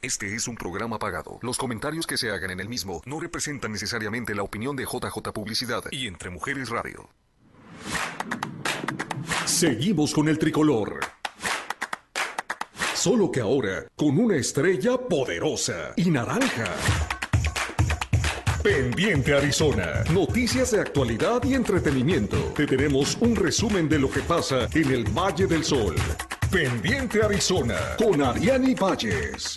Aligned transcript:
Este 0.00 0.32
es 0.32 0.46
un 0.46 0.54
programa 0.54 0.96
pagado. 1.00 1.40
Los 1.42 1.58
comentarios 1.58 2.06
que 2.06 2.16
se 2.16 2.30
hagan 2.30 2.52
en 2.52 2.60
el 2.60 2.68
mismo 2.68 3.02
no 3.04 3.18
representan 3.18 3.72
necesariamente 3.72 4.32
la 4.32 4.44
opinión 4.44 4.76
de 4.76 4.84
JJ 4.84 5.32
Publicidad 5.34 5.82
y 5.90 6.06
Entre 6.06 6.30
Mujeres 6.30 6.68
Radio. 6.68 7.08
Seguimos 9.44 10.14
con 10.14 10.28
el 10.28 10.38
tricolor. 10.38 11.00
Solo 12.94 13.32
que 13.32 13.40
ahora 13.40 13.86
con 13.96 14.20
una 14.20 14.36
estrella 14.36 14.96
poderosa 14.98 15.94
y 15.96 16.10
naranja. 16.10 16.76
Pendiente 18.62 19.34
Arizona. 19.34 20.04
Noticias 20.12 20.70
de 20.70 20.80
actualidad 20.80 21.42
y 21.42 21.54
entretenimiento. 21.54 22.36
Te 22.54 22.66
tenemos 22.66 23.16
un 23.20 23.34
resumen 23.34 23.88
de 23.88 23.98
lo 23.98 24.08
que 24.08 24.20
pasa 24.20 24.68
en 24.72 24.92
el 24.92 25.04
Valle 25.06 25.48
del 25.48 25.64
Sol. 25.64 25.96
Pendiente 26.52 27.20
Arizona 27.20 27.76
con 27.98 28.22
Ariani 28.22 28.74
Valles. 28.74 29.54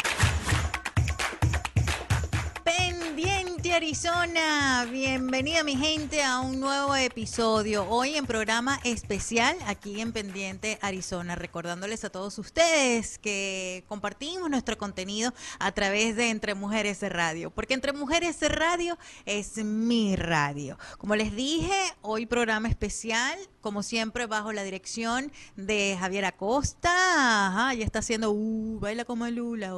Arizona, 3.92 4.88
bienvenida 4.90 5.66
mi 5.66 5.76
gente 5.76 6.24
a 6.24 6.40
un 6.40 6.62
nuevo 6.62 6.96
episodio. 6.96 7.86
Hoy 7.90 8.16
en 8.16 8.26
programa 8.26 8.80
especial 8.86 9.58
aquí 9.66 10.00
en 10.00 10.14
Pendiente 10.14 10.80
Arizona, 10.82 11.36
recordándoles 11.36 12.06
a 12.06 12.10
todos 12.10 12.40
ustedes 12.40 13.18
que 13.18 13.84
compartimos 13.90 14.50
nuestro 14.50 14.78
contenido 14.78 15.34
a 15.60 15.74
través 15.74 16.16
de 16.16 16.30
Entre 16.30 16.56
Mujeres 16.56 17.02
Radio, 17.02 17.52
porque 17.52 17.74
Entre 17.74 17.92
Mujeres 17.92 18.38
Radio 18.48 18.98
es 19.26 19.58
mi 19.58 20.16
radio. 20.16 20.78
Como 20.98 21.18
les 21.18 21.36
dije, 21.36 21.76
hoy 22.02 22.26
programa 22.26 22.70
especial, 22.70 23.38
como 23.60 23.84
siempre 23.84 24.26
bajo 24.26 24.54
la 24.54 24.64
dirección 24.64 25.34
de 25.58 25.98
Javier 26.00 26.24
Acosta, 26.24 27.48
Ajá, 27.48 27.74
ya 27.74 27.84
está 27.84 28.00
haciendo, 28.00 28.32
uh, 28.32 28.80
baila 28.80 29.04
como 29.04 29.26
el 29.26 29.42
hula. 29.42 29.74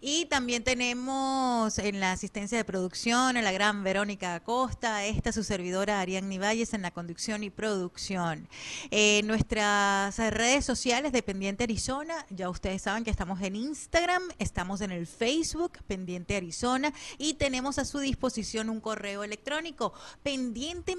Y 0.00 0.26
también 0.26 0.62
tenemos 0.62 1.78
en 1.80 1.98
la 1.98 2.12
asistencia 2.12 2.56
de 2.56 2.64
producción 2.64 3.34
la 3.34 3.55
gran 3.56 3.82
Verónica 3.82 4.34
Acosta, 4.34 5.06
esta 5.06 5.32
su 5.32 5.42
servidora 5.42 6.00
Ariadne 6.00 6.38
Valles 6.38 6.74
en 6.74 6.82
la 6.82 6.90
conducción 6.90 7.42
y 7.42 7.48
producción. 7.48 8.50
Eh, 8.90 9.22
nuestras 9.24 10.18
redes 10.18 10.66
sociales 10.66 11.10
de 11.10 11.22
Pendiente 11.22 11.64
Arizona, 11.64 12.26
ya 12.28 12.50
ustedes 12.50 12.82
saben 12.82 13.02
que 13.02 13.10
estamos 13.10 13.40
en 13.40 13.56
Instagram, 13.56 14.22
estamos 14.38 14.82
en 14.82 14.90
el 14.90 15.06
Facebook 15.06 15.78
Pendiente 15.86 16.36
Arizona 16.36 16.92
y 17.16 17.32
tenemos 17.34 17.78
a 17.78 17.86
su 17.86 17.98
disposición 17.98 18.68
un 18.68 18.80
correo 18.80 19.24
electrónico 19.24 19.94
pendiente. 20.22 20.94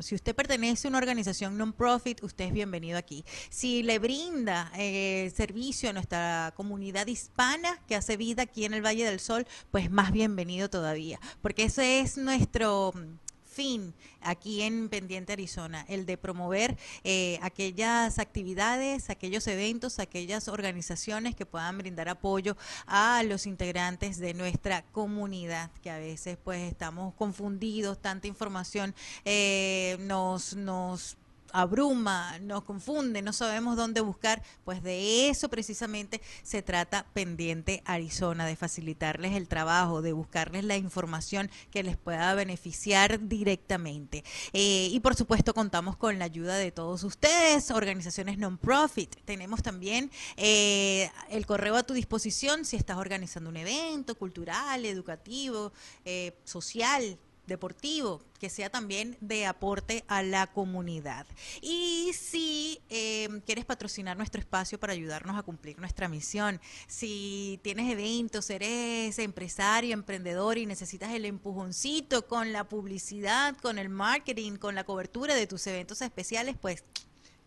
Si 0.00 0.14
usted 0.14 0.34
pertenece 0.34 0.86
a 0.86 0.90
una 0.90 0.98
organización 0.98 1.56
non-profit, 1.56 2.22
usted 2.24 2.46
es 2.46 2.52
bienvenido 2.52 2.98
aquí. 2.98 3.24
Si 3.48 3.84
le 3.84 4.00
brinda 4.00 4.72
eh, 4.76 5.32
servicio 5.36 5.90
a 5.90 5.92
nuestra 5.92 6.52
comunidad 6.56 7.06
hispana 7.06 7.78
que 7.86 7.94
hace 7.94 8.16
vida 8.16 8.42
aquí 8.42 8.64
en 8.64 8.74
el 8.74 8.84
Valle 8.84 9.04
del 9.04 9.20
Sol, 9.20 9.46
pues 9.70 9.84
es 9.84 9.90
pues 9.90 9.99
más 10.00 10.12
bienvenido 10.12 10.70
todavía, 10.70 11.20
porque 11.42 11.64
ese 11.64 12.00
es 12.00 12.16
nuestro 12.16 12.94
mm, 12.94 13.18
fin 13.44 13.92
aquí 14.22 14.62
en 14.62 14.88
Pendiente 14.88 15.34
Arizona, 15.34 15.84
el 15.90 16.06
de 16.06 16.16
promover 16.16 16.78
eh, 17.04 17.38
aquellas 17.42 18.18
actividades, 18.18 19.10
aquellos 19.10 19.46
eventos, 19.46 19.98
aquellas 19.98 20.48
organizaciones 20.48 21.36
que 21.36 21.44
puedan 21.44 21.76
brindar 21.76 22.08
apoyo 22.08 22.56
a 22.86 23.22
los 23.24 23.44
integrantes 23.46 24.18
de 24.18 24.32
nuestra 24.32 24.80
comunidad, 24.90 25.70
que 25.82 25.90
a 25.90 25.98
veces 25.98 26.38
pues 26.42 26.62
estamos 26.62 27.12
confundidos, 27.12 28.00
tanta 28.00 28.26
información 28.26 28.94
eh, 29.26 29.98
nos, 30.00 30.56
nos 30.56 31.18
abruma, 31.52 32.38
nos 32.40 32.64
confunde, 32.64 33.22
no 33.22 33.32
sabemos 33.32 33.76
dónde 33.76 34.00
buscar, 34.00 34.42
pues 34.64 34.82
de 34.82 35.28
eso 35.28 35.48
precisamente 35.48 36.20
se 36.42 36.62
trata 36.62 37.06
pendiente 37.12 37.82
Arizona, 37.84 38.46
de 38.46 38.56
facilitarles 38.56 39.32
el 39.32 39.48
trabajo, 39.48 40.02
de 40.02 40.12
buscarles 40.12 40.64
la 40.64 40.76
información 40.76 41.50
que 41.70 41.82
les 41.82 41.96
pueda 41.96 42.34
beneficiar 42.34 43.28
directamente. 43.28 44.24
Eh, 44.52 44.88
y 44.90 45.00
por 45.00 45.14
supuesto 45.14 45.54
contamos 45.54 45.96
con 45.96 46.18
la 46.18 46.24
ayuda 46.24 46.56
de 46.56 46.72
todos 46.72 47.04
ustedes, 47.04 47.70
organizaciones 47.70 48.38
non-profit. 48.38 49.16
Tenemos 49.24 49.62
también 49.62 50.10
eh, 50.36 51.10
el 51.28 51.46
correo 51.46 51.76
a 51.76 51.82
tu 51.82 51.94
disposición 51.94 52.64
si 52.64 52.76
estás 52.76 52.96
organizando 52.96 53.50
un 53.50 53.56
evento 53.56 54.14
cultural, 54.14 54.84
educativo, 54.84 55.72
eh, 56.04 56.36
social 56.44 57.18
deportivo, 57.50 58.22
que 58.38 58.48
sea 58.48 58.70
también 58.70 59.18
de 59.20 59.44
aporte 59.44 60.04
a 60.08 60.22
la 60.22 60.46
comunidad. 60.46 61.26
Y 61.60 62.12
si 62.14 62.80
em, 62.88 63.42
quieres 63.42 63.66
patrocinar 63.66 64.16
nuestro 64.16 64.40
espacio 64.40 64.80
para 64.80 64.94
ayudarnos 64.94 65.38
a 65.38 65.42
cumplir 65.42 65.78
nuestra 65.78 66.08
misión, 66.08 66.58
si 66.86 67.60
tienes 67.62 67.92
eventos, 67.92 68.48
eres 68.48 69.18
empresario, 69.18 69.92
emprendedor 69.92 70.56
y 70.56 70.64
necesitas 70.64 71.12
el 71.12 71.26
empujoncito 71.26 72.26
con 72.26 72.52
la 72.52 72.64
publicidad, 72.64 73.54
con 73.58 73.78
el 73.78 73.90
marketing, 73.90 74.52
con 74.56 74.74
la 74.74 74.84
cobertura 74.84 75.34
de 75.34 75.46
tus 75.46 75.66
eventos 75.66 76.00
especiales, 76.00 76.56
pues 76.58 76.84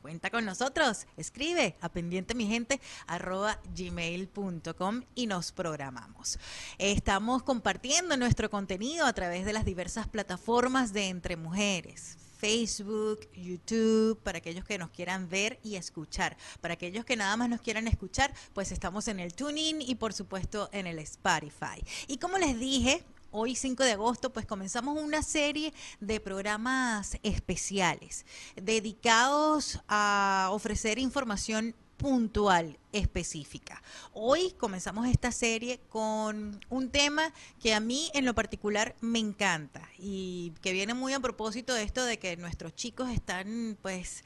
Cuenta 0.03 0.29
con 0.29 0.43
nosotros, 0.43 1.07
escribe 1.15 1.77
a 1.79 1.87
pendiente 1.87 2.35
mi 2.35 2.45
gente 2.45 2.81
arroba 3.07 3.57
gmail.com 3.73 5.03
y 5.15 5.27
nos 5.27 5.53
programamos. 5.53 6.39
Estamos 6.77 7.41
compartiendo 7.41 8.17
nuestro 8.17 8.49
contenido 8.49 9.05
a 9.05 9.13
través 9.13 9.45
de 9.45 9.53
las 9.53 9.63
diversas 9.63 10.09
plataformas 10.09 10.91
de 10.91 11.07
Entre 11.07 11.37
Mujeres. 11.37 12.17
Facebook, 12.37 13.29
YouTube, 13.33 14.19
para 14.21 14.39
aquellos 14.39 14.65
que 14.65 14.77
nos 14.77 14.89
quieran 14.89 15.29
ver 15.29 15.57
y 15.63 15.77
escuchar. 15.77 16.35
Para 16.59 16.73
aquellos 16.73 17.05
que 17.05 17.15
nada 17.15 17.37
más 17.37 17.47
nos 17.47 17.61
quieran 17.61 17.87
escuchar, 17.87 18.33
pues 18.53 18.73
estamos 18.73 19.07
en 19.07 19.21
el 19.21 19.33
TuneIn 19.33 19.81
y 19.81 19.95
por 19.95 20.11
supuesto 20.11 20.67
en 20.73 20.85
el 20.85 20.99
Spotify. 20.99 21.81
Y 22.07 22.17
como 22.17 22.37
les 22.37 22.59
dije, 22.59 23.05
hoy 23.33 23.55
5 23.55 23.83
de 23.83 23.93
agosto, 23.93 24.31
pues 24.31 24.45
comenzamos 24.45 25.01
una 25.01 25.23
serie 25.23 25.73
de 25.99 26.19
programas 26.19 27.17
especiales 27.23 28.25
dedicados 28.55 29.79
a 29.87 30.49
ofrecer 30.51 30.99
información 30.99 31.75
puntual, 31.97 32.77
específica. 32.91 33.81
Hoy 34.13 34.51
comenzamos 34.59 35.07
esta 35.07 35.31
serie 35.31 35.79
con 35.89 36.59
un 36.69 36.89
tema 36.91 37.33
que 37.59 37.73
a 37.73 37.79
mí 37.79 38.11
en 38.13 38.25
lo 38.25 38.35
particular 38.35 38.95
me 39.01 39.19
encanta 39.19 39.81
y 39.97 40.53
que 40.61 40.73
viene 40.73 40.93
muy 40.93 41.13
a 41.13 41.19
propósito 41.19 41.73
de 41.73 41.83
esto 41.83 42.05
de 42.05 42.19
que 42.19 42.37
nuestros 42.37 42.75
chicos 42.75 43.09
están 43.09 43.77
pues 43.81 44.23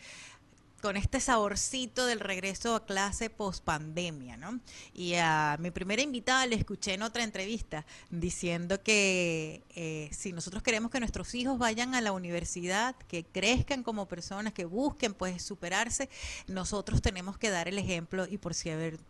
con 0.88 0.96
este 0.96 1.20
saborcito 1.20 2.06
del 2.06 2.22
regreso 2.22 2.74
a 2.74 2.86
clase 2.86 3.30
post 3.30 3.62
pandemia, 3.62 4.38
¿no? 4.38 4.62
Y 4.94 5.16
a 5.16 5.58
mi 5.60 5.70
primera 5.70 6.02
invitada 6.02 6.46
le 6.46 6.56
escuché 6.56 6.94
en 6.94 7.02
otra 7.02 7.26
entrevista 7.26 7.86
diciendo 8.10 8.82
que 8.82 9.66
eh, 9.76 10.10
si 10.14 10.32
nosotros 10.32 10.64
queremos 10.64 10.90
que 10.90 11.02
nuestros 11.02 11.36
hijos 11.36 11.58
vayan 11.58 11.94
a 11.94 12.00
la 12.00 12.14
universidad, 12.14 12.96
que 13.10 13.26
crezcan 13.26 13.84
como 13.84 14.08
personas, 14.08 14.54
que 14.54 14.64
busquen 14.64 15.14
pues 15.14 15.44
superarse, 15.44 16.10
nosotros 16.48 17.02
tenemos 17.02 17.38
que 17.38 17.50
dar 17.50 17.68
el 17.68 17.80
ejemplo 17.80 18.26
y 18.26 18.38
por 18.38 18.54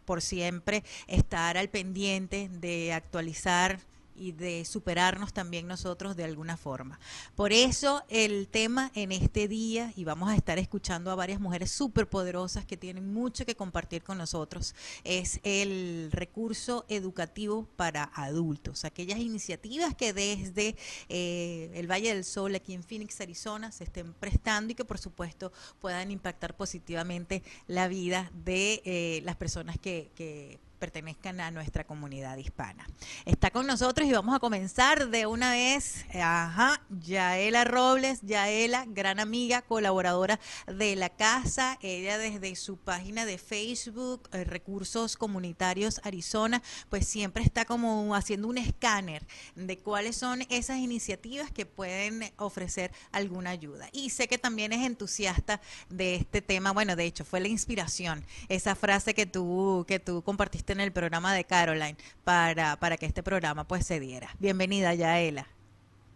por 0.03 0.23
siempre 0.23 0.83
estar 1.05 1.59
al 1.59 1.69
pendiente 1.69 2.49
de 2.53 2.91
actualizar 2.91 3.79
y 4.17 4.31
de 4.31 4.65
superarnos 4.65 5.33
también 5.33 5.67
nosotros 5.67 6.15
de 6.15 6.23
alguna 6.23 6.57
forma. 6.57 6.99
Por 7.35 7.53
eso 7.53 8.03
el 8.09 8.47
tema 8.47 8.91
en 8.95 9.11
este 9.11 9.47
día, 9.47 9.93
y 9.95 10.03
vamos 10.03 10.29
a 10.29 10.35
estar 10.35 10.59
escuchando 10.59 11.11
a 11.11 11.15
varias 11.15 11.39
mujeres 11.39 11.71
súper 11.71 12.09
poderosas 12.09 12.65
que 12.65 12.77
tienen 12.77 13.13
mucho 13.13 13.45
que 13.45 13.55
compartir 13.55 14.03
con 14.03 14.17
nosotros, 14.17 14.75
es 15.03 15.39
el 15.43 16.09
recurso 16.11 16.85
educativo 16.89 17.67
para 17.75 18.11
adultos, 18.13 18.85
aquellas 18.85 19.19
iniciativas 19.19 19.95
que 19.95 20.13
desde 20.13 20.75
eh, 21.09 21.71
el 21.73 21.89
Valle 21.89 22.13
del 22.13 22.23
Sol, 22.23 22.55
aquí 22.55 22.73
en 22.73 22.83
Phoenix, 22.83 23.21
Arizona, 23.21 23.71
se 23.71 23.83
estén 23.83 24.13
prestando 24.13 24.71
y 24.71 24.75
que 24.75 24.85
por 24.85 24.97
supuesto 24.97 25.51
puedan 25.79 26.11
impactar 26.11 26.55
positivamente 26.55 27.43
la 27.67 27.87
vida 27.87 28.31
de 28.33 28.81
eh, 28.85 29.21
las 29.23 29.35
personas 29.35 29.77
que, 29.77 30.11
que 30.15 30.59
pertenezcan 30.77 31.39
a 31.39 31.51
nuestra 31.51 31.85
comunidad 31.85 32.37
hispana. 32.37 32.87
Está 33.25 33.51
con 33.51 33.67
nosotros 33.67 34.07
y 34.07 34.11
vamos 34.11 34.35
a 34.35 34.39
comenzar 34.39 35.09
de 35.09 35.25
una 35.25 35.51
vez, 35.51 36.05
ajá, 36.13 36.81
Yaela 37.01 37.63
Robles, 37.63 38.21
Yaela, 38.21 38.85
gran 38.87 39.19
amiga, 39.19 39.61
colaboradora 39.61 40.39
de 40.67 40.95
la 40.95 41.09
casa, 41.09 41.77
ella 41.81 42.17
desde 42.17 42.55
su 42.55 42.77
página 42.77 43.25
de 43.25 43.37
Facebook, 43.37 44.29
eh, 44.31 44.43
Recursos 44.43 45.17
Comunitarios 45.17 45.99
Arizona, 46.03 46.61
pues 46.89 47.07
siempre 47.07 47.43
está 47.43 47.65
como 47.65 48.15
haciendo 48.15 48.47
un 48.47 48.57
escáner 48.57 49.25
de 49.55 49.77
cuáles 49.77 50.15
son 50.15 50.43
esas 50.49 50.77
iniciativas 50.77 51.51
que 51.51 51.65
pueden 51.65 52.31
ofrecer 52.37 52.91
alguna 53.11 53.51
ayuda. 53.51 53.89
Y 53.91 54.09
sé 54.11 54.27
que 54.27 54.37
también 54.37 54.73
es 54.73 54.85
entusiasta 54.85 55.61
de 55.89 56.15
este 56.15 56.41
tema, 56.41 56.71
bueno, 56.71 56.95
de 56.95 57.05
hecho 57.05 57.25
fue 57.25 57.39
la 57.39 57.47
inspiración, 57.47 58.23
esa 58.49 58.75
frase 58.75 59.13
que 59.13 59.25
tú, 59.25 59.85
que 59.87 59.99
tú 59.99 60.21
compartiste 60.21 60.66
en 60.73 60.79
el 60.79 60.91
programa 60.91 61.33
de 61.33 61.43
Caroline 61.43 61.97
para, 62.23 62.77
para 62.77 62.97
que 62.97 63.05
este 63.05 63.23
programa 63.23 63.67
pues 63.67 63.85
se 63.85 63.99
diera. 63.99 64.29
Bienvenida, 64.39 64.93
Yaela. 64.93 65.47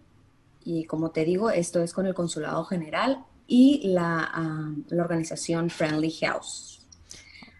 Y 0.64 0.84
como 0.84 1.10
te 1.10 1.26
digo, 1.26 1.50
esto 1.50 1.82
es 1.82 1.92
con 1.92 2.06
el 2.06 2.14
Consulado 2.14 2.64
General 2.64 3.22
y 3.46 3.86
la, 3.88 4.30
ah, 4.32 4.72
organización 4.98 5.68
Friendly 5.68 6.12
House. 6.22 6.80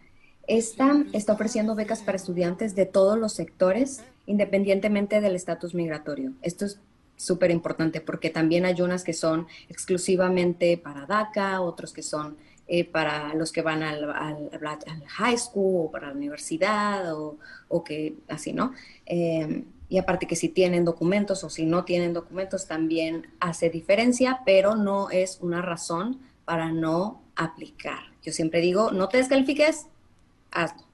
Esta 0.46 1.04
está 1.12 1.32
ofreciendo 1.32 1.74
becas 1.74 2.02
para 2.02 2.16
estudiantes 2.16 2.74
de 2.74 2.86
todos 2.86 3.18
los 3.18 3.32
sectores, 3.32 4.04
independientemente 4.26 5.20
del 5.20 5.34
estatus 5.34 5.74
migratorio. 5.74 6.32
Esto 6.40 6.66
es 6.66 6.80
súper 7.16 7.50
importante 7.50 8.00
porque 8.00 8.30
también 8.30 8.64
hay 8.64 8.80
unas 8.80 9.02
que 9.02 9.12
son 9.12 9.46
exclusivamente 9.68 10.78
para 10.78 11.06
DACA, 11.06 11.60
otros 11.60 11.92
que 11.92 12.02
son 12.02 12.36
eh, 12.68 12.84
para 12.84 13.34
los 13.34 13.52
que 13.52 13.62
van 13.62 13.82
al, 13.82 14.06
high 15.06 15.38
school 15.38 15.86
o 15.86 15.90
para 15.90 16.08
la 16.08 16.14
universidad 16.14 17.14
o, 17.14 17.38
o 17.68 17.82
que 17.82 18.14
así, 18.28 18.52
¿no? 18.52 18.72
Y 19.88 19.98
aparte 19.98 20.26
que 20.26 20.36
si 20.36 20.48
tienen 20.48 20.84
documentos 20.84 21.44
o 21.44 21.50
si 21.50 21.64
no 21.64 21.84
tienen 21.84 22.12
documentos 22.12 22.66
también 22.66 23.28
hace 23.40 23.70
diferencia, 23.70 24.40
pero 24.44 24.74
no 24.74 25.10
es 25.10 25.38
una 25.40 25.62
razón 25.62 26.20
para 26.44 26.72
no 26.72 27.22
aplicar. 27.36 28.00
Yo 28.22 28.32
siempre 28.32 28.60
digo, 28.60 28.90
no 28.90 29.08
te 29.08 29.18
descalifiques, 29.18 29.86
hazlo. 30.50 30.84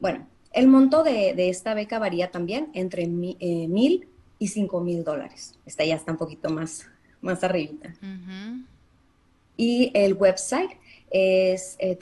Bueno, 0.00 0.26
el 0.52 0.68
monto 0.68 1.02
de, 1.02 1.34
esta 1.48 1.74
beca 1.74 1.98
varía 1.98 2.30
también 2.30 2.70
entre 2.72 3.02
eh, 3.02 3.68
mil 3.68 4.08
y 4.38 4.48
cinco 4.48 4.80
mil 4.80 5.04
dólares. 5.04 5.58
Esta 5.66 5.84
ya 5.84 5.96
está 5.96 6.12
un 6.12 6.18
poquito 6.18 6.48
más, 6.48 6.86
más 7.20 7.44
arribita. 7.44 7.94
Y 9.56 9.90
el 9.94 10.14
website 10.14 10.70
es 11.10 11.76
eh, 11.80 11.96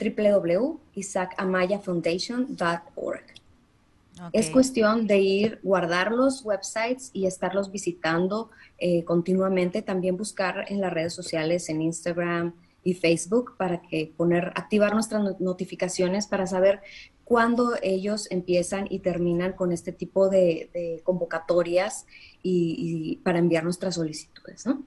Es 4.33 4.49
cuestión 4.49 5.07
de 5.07 5.19
ir, 5.19 5.59
guardar 5.63 6.11
los 6.11 6.43
websites 6.43 7.09
y 7.13 7.25
estarlos 7.25 7.71
visitando 7.71 8.49
eh, 8.77 9.03
continuamente. 9.03 9.81
También 9.81 10.17
buscar 10.17 10.65
en 10.69 10.81
las 10.81 10.93
redes 10.93 11.13
sociales, 11.13 11.69
en 11.69 11.81
Instagram 11.81 12.53
y 12.83 12.93
Facebook, 12.93 13.55
para 13.57 13.81
que 13.81 14.13
poner, 14.15 14.53
activar 14.55 14.93
nuestras 14.93 15.39
notificaciones 15.39 16.27
para 16.27 16.47
saber 16.47 16.81
cuándo 17.23 17.75
ellos 17.81 18.27
empiezan 18.31 18.87
y 18.89 18.99
terminan 18.99 19.53
con 19.53 19.71
este 19.71 19.91
tipo 19.91 20.29
de, 20.29 21.01
convocatorias 21.03 22.05
y, 22.41 23.17
para 23.23 23.39
enviar 23.39 23.65
nuestras 23.65 23.95
solicitudes. 23.95 24.65
¿no? 24.65 24.83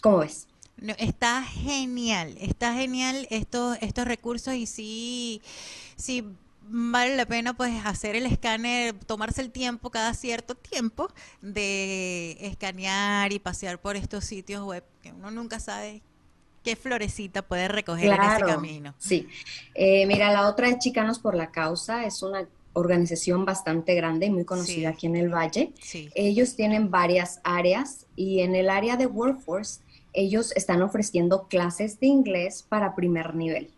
¿Cómo 0.00 0.18
ves? 0.18 0.46
está 0.98 1.42
genial, 1.42 2.34
está 2.40 2.72
genial 2.72 3.26
estos, 3.28 3.76
estos 3.82 4.06
recursos 4.06 4.54
y 4.54 4.64
sí, 4.64 5.42
sí 5.96 6.24
vale 6.62 7.16
la 7.16 7.26
pena 7.26 7.54
pues 7.54 7.84
hacer 7.84 8.16
el 8.16 8.26
escáner, 8.26 8.94
tomarse 9.06 9.40
el 9.40 9.50
tiempo 9.50 9.90
cada 9.90 10.14
cierto 10.14 10.54
tiempo 10.54 11.08
de 11.42 12.36
escanear 12.40 13.32
y 13.32 13.38
pasear 13.38 13.80
por 13.80 13.96
estos 13.96 14.24
sitios 14.24 14.64
web 14.64 14.84
que 15.02 15.12
uno 15.12 15.30
nunca 15.30 15.60
sabe 15.60 16.02
qué 16.62 16.76
florecita 16.76 17.42
puede 17.42 17.68
recoger 17.68 18.12
en 18.12 18.22
ese 18.22 18.42
camino. 18.42 18.94
Sí, 18.98 19.26
eh, 19.74 20.06
mira, 20.06 20.32
la 20.32 20.48
otra 20.48 20.68
es 20.68 20.78
Chicanos 20.78 21.18
por 21.18 21.34
la 21.34 21.50
Causa, 21.50 22.04
es 22.04 22.22
una 22.22 22.46
organización 22.72 23.44
bastante 23.44 23.94
grande 23.94 24.26
y 24.26 24.30
muy 24.30 24.44
conocida 24.44 24.90
aquí 24.90 25.06
en 25.06 25.16
el 25.16 25.28
Valle. 25.28 25.72
Ellos 26.14 26.54
tienen 26.54 26.90
varias 26.90 27.40
áreas 27.42 28.06
y 28.14 28.40
en 28.40 28.54
el 28.54 28.70
área 28.70 28.96
de 28.96 29.06
Workforce 29.06 29.80
ellos 30.12 30.52
están 30.56 30.82
ofreciendo 30.82 31.46
clases 31.48 31.98
de 32.00 32.06
inglés 32.06 32.64
para 32.68 32.94
primer 32.94 33.34
nivel 33.34 33.70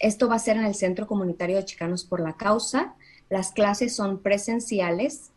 esto 0.00 0.28
va 0.28 0.36
a 0.36 0.38
ser 0.38 0.56
en 0.56 0.64
el 0.64 0.74
Centro 0.74 1.06
Comunitario 1.06 1.56
de 1.56 1.64
Chicanos 1.64 2.04
por 2.04 2.20
la 2.20 2.34
Causa. 2.34 2.94
Las 3.28 3.52
clases 3.52 3.94
son 3.94 4.18
presenciales 4.18 5.32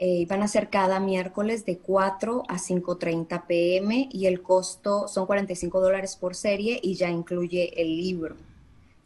Eh, 0.00 0.26
van 0.28 0.42
a 0.44 0.48
ser 0.48 0.70
cada 0.70 1.00
miércoles 1.00 1.64
de 1.64 1.78
4 1.78 2.44
a 2.46 2.56
5.30 2.56 3.46
pm 3.48 4.08
y 4.12 4.26
el 4.26 4.42
costo 4.42 5.08
son 5.08 5.26
45 5.26 5.80
dólares 5.80 6.14
por 6.14 6.36
serie 6.36 6.78
y 6.80 6.94
ya 6.94 7.10
incluye 7.10 7.72
el 7.82 7.96
libro. 7.96 8.36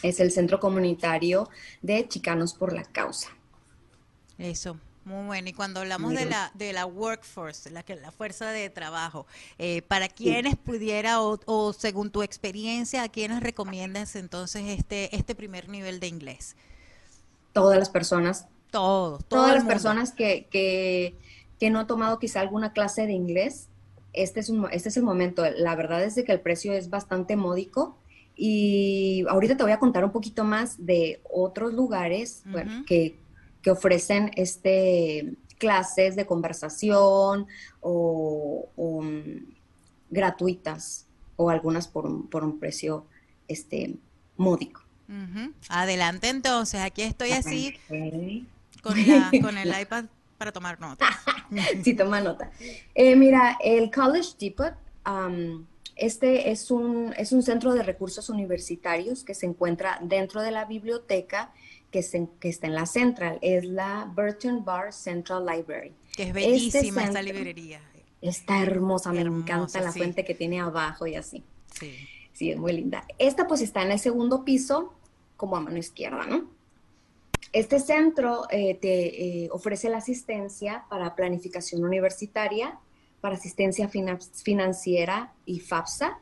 Es 0.02 0.20
el 0.20 0.30
centro 0.30 0.60
comunitario 0.60 1.48
de 1.82 2.08
Chicanos 2.08 2.54
por 2.54 2.72
la 2.72 2.84
Causa. 2.84 3.28
Eso, 4.38 4.78
muy 5.04 5.26
bueno. 5.26 5.48
Y 5.48 5.52
cuando 5.52 5.80
hablamos 5.80 6.14
de 6.14 6.26
la, 6.26 6.50
de 6.54 6.72
la 6.72 6.86
workforce, 6.86 7.70
la, 7.70 7.84
la 8.00 8.12
fuerza 8.12 8.50
de 8.50 8.70
trabajo, 8.70 9.26
eh, 9.58 9.82
¿para 9.82 10.08
quienes 10.08 10.56
pudiera 10.56 11.20
o, 11.20 11.72
según 11.72 12.10
tu 12.10 12.22
experiencia, 12.22 13.02
a 13.02 13.08
quienes 13.08 13.42
recomiendas 13.42 14.16
entonces 14.16 14.64
este, 14.66 15.14
este 15.16 15.34
primer 15.34 15.68
nivel 15.68 16.00
de 16.00 16.08
inglés? 16.08 16.56
Todas 17.52 17.78
las 17.78 17.88
personas. 17.90 18.46
Todos. 18.70 19.24
Todas 19.26 19.54
las 19.54 19.64
personas 19.64 20.12
que, 20.12 20.46
que, 20.50 21.16
que, 21.58 21.70
no 21.70 21.80
han 21.80 21.86
tomado 21.86 22.18
quizá 22.18 22.40
alguna 22.40 22.72
clase 22.72 23.06
de 23.06 23.12
inglés. 23.12 23.68
Este 24.12 24.40
es, 24.40 24.48
un, 24.48 24.68
este 24.70 24.90
es 24.90 24.96
el 24.96 25.02
momento. 25.02 25.44
La 25.56 25.74
verdad 25.74 26.04
es 26.04 26.14
de 26.14 26.24
que 26.24 26.32
el 26.32 26.40
precio 26.40 26.72
es 26.72 26.90
bastante 26.90 27.36
módico. 27.36 27.96
Y 28.36 29.24
ahorita 29.28 29.56
te 29.56 29.62
voy 29.64 29.72
a 29.72 29.78
contar 29.78 30.04
un 30.04 30.12
poquito 30.12 30.44
más 30.44 30.86
de 30.86 31.20
otros 31.28 31.74
lugares 31.74 32.42
que 32.86 33.18
que 33.62 33.70
ofrecen 33.70 34.30
este, 34.36 35.34
clases 35.58 36.16
de 36.16 36.26
conversación 36.26 37.46
o, 37.80 38.68
mm, 38.76 39.52
gratuitas 40.10 41.06
o 41.36 41.50
algunas 41.50 41.86
por 41.86 42.06
un, 42.06 42.28
por 42.28 42.44
un 42.44 42.58
precio 42.58 43.06
este, 43.48 43.96
módico. 44.36 44.82
Adelante 45.68 46.28
entonces, 46.28 46.80
aquí 46.80 47.02
estoy 47.02 47.32
así 47.32 47.76
con, 48.82 48.96
el 49.58 49.74
iPad 49.82 50.04
para 50.38 50.52
tomar 50.52 50.80
nota. 50.80 51.06
sí, 51.84 51.94
toma 51.94 52.20
nota. 52.20 52.50
Eh, 52.94 53.16
mira, 53.16 53.58
el 53.62 53.90
College 53.90 54.30
Depot, 54.38 54.72
este 55.96 56.50
es 56.50 56.70
un, 56.70 57.12
es 57.16 57.32
un 57.32 57.42
centro 57.42 57.74
de 57.74 57.82
recursos 57.82 58.30
universitarios 58.30 59.24
que 59.24 59.34
se 59.34 59.46
encuentra 59.46 59.98
dentro 60.00 60.40
de 60.42 60.52
la 60.52 60.64
biblioteca 60.64 61.52
que, 61.90 62.28
que 62.38 62.48
está 62.48 62.66
en 62.66 62.74
la 62.74 62.86
Central, 62.86 63.38
es 63.42 63.64
la 63.64 64.10
Burton 64.14 64.64
Bar 64.64 64.92
Central 64.92 65.46
Library. 65.46 65.92
Que 66.14 66.22
es 66.24 66.28
este 66.28 66.40
bellísima 66.40 67.04
esta 67.04 67.22
librería. 67.22 67.80
Está 68.20 68.62
hermosa, 68.62 69.12
me 69.12 69.22
encanta 69.22 69.80
la 69.80 69.92
fuente 69.92 70.24
que 70.24 70.34
tiene 70.34 70.60
abajo 70.60 71.06
y 71.06 71.16
así. 71.16 71.42
Sí. 71.72 71.94
Sí, 72.32 72.50
es 72.50 72.58
muy 72.58 72.72
linda. 72.72 73.04
Esta 73.18 73.46
pues 73.46 73.60
está 73.60 73.82
en 73.82 73.92
el 73.92 73.98
segundo 73.98 74.44
piso, 74.44 74.94
como 75.36 75.56
a 75.56 75.60
mano 75.60 75.76
izquierda, 75.76 76.24
¿no? 76.26 76.48
Este 77.52 77.80
centro 77.80 78.46
eh, 78.50 78.76
te 78.80 79.44
eh, 79.44 79.48
ofrece 79.50 79.88
la 79.88 79.98
asistencia 79.98 80.84
para 80.88 81.14
planificación 81.16 81.84
universitaria, 81.84 82.78
para 83.20 83.34
asistencia 83.34 83.88
financiera 83.88 85.32
y 85.44 85.60
FAFSA, 85.60 86.18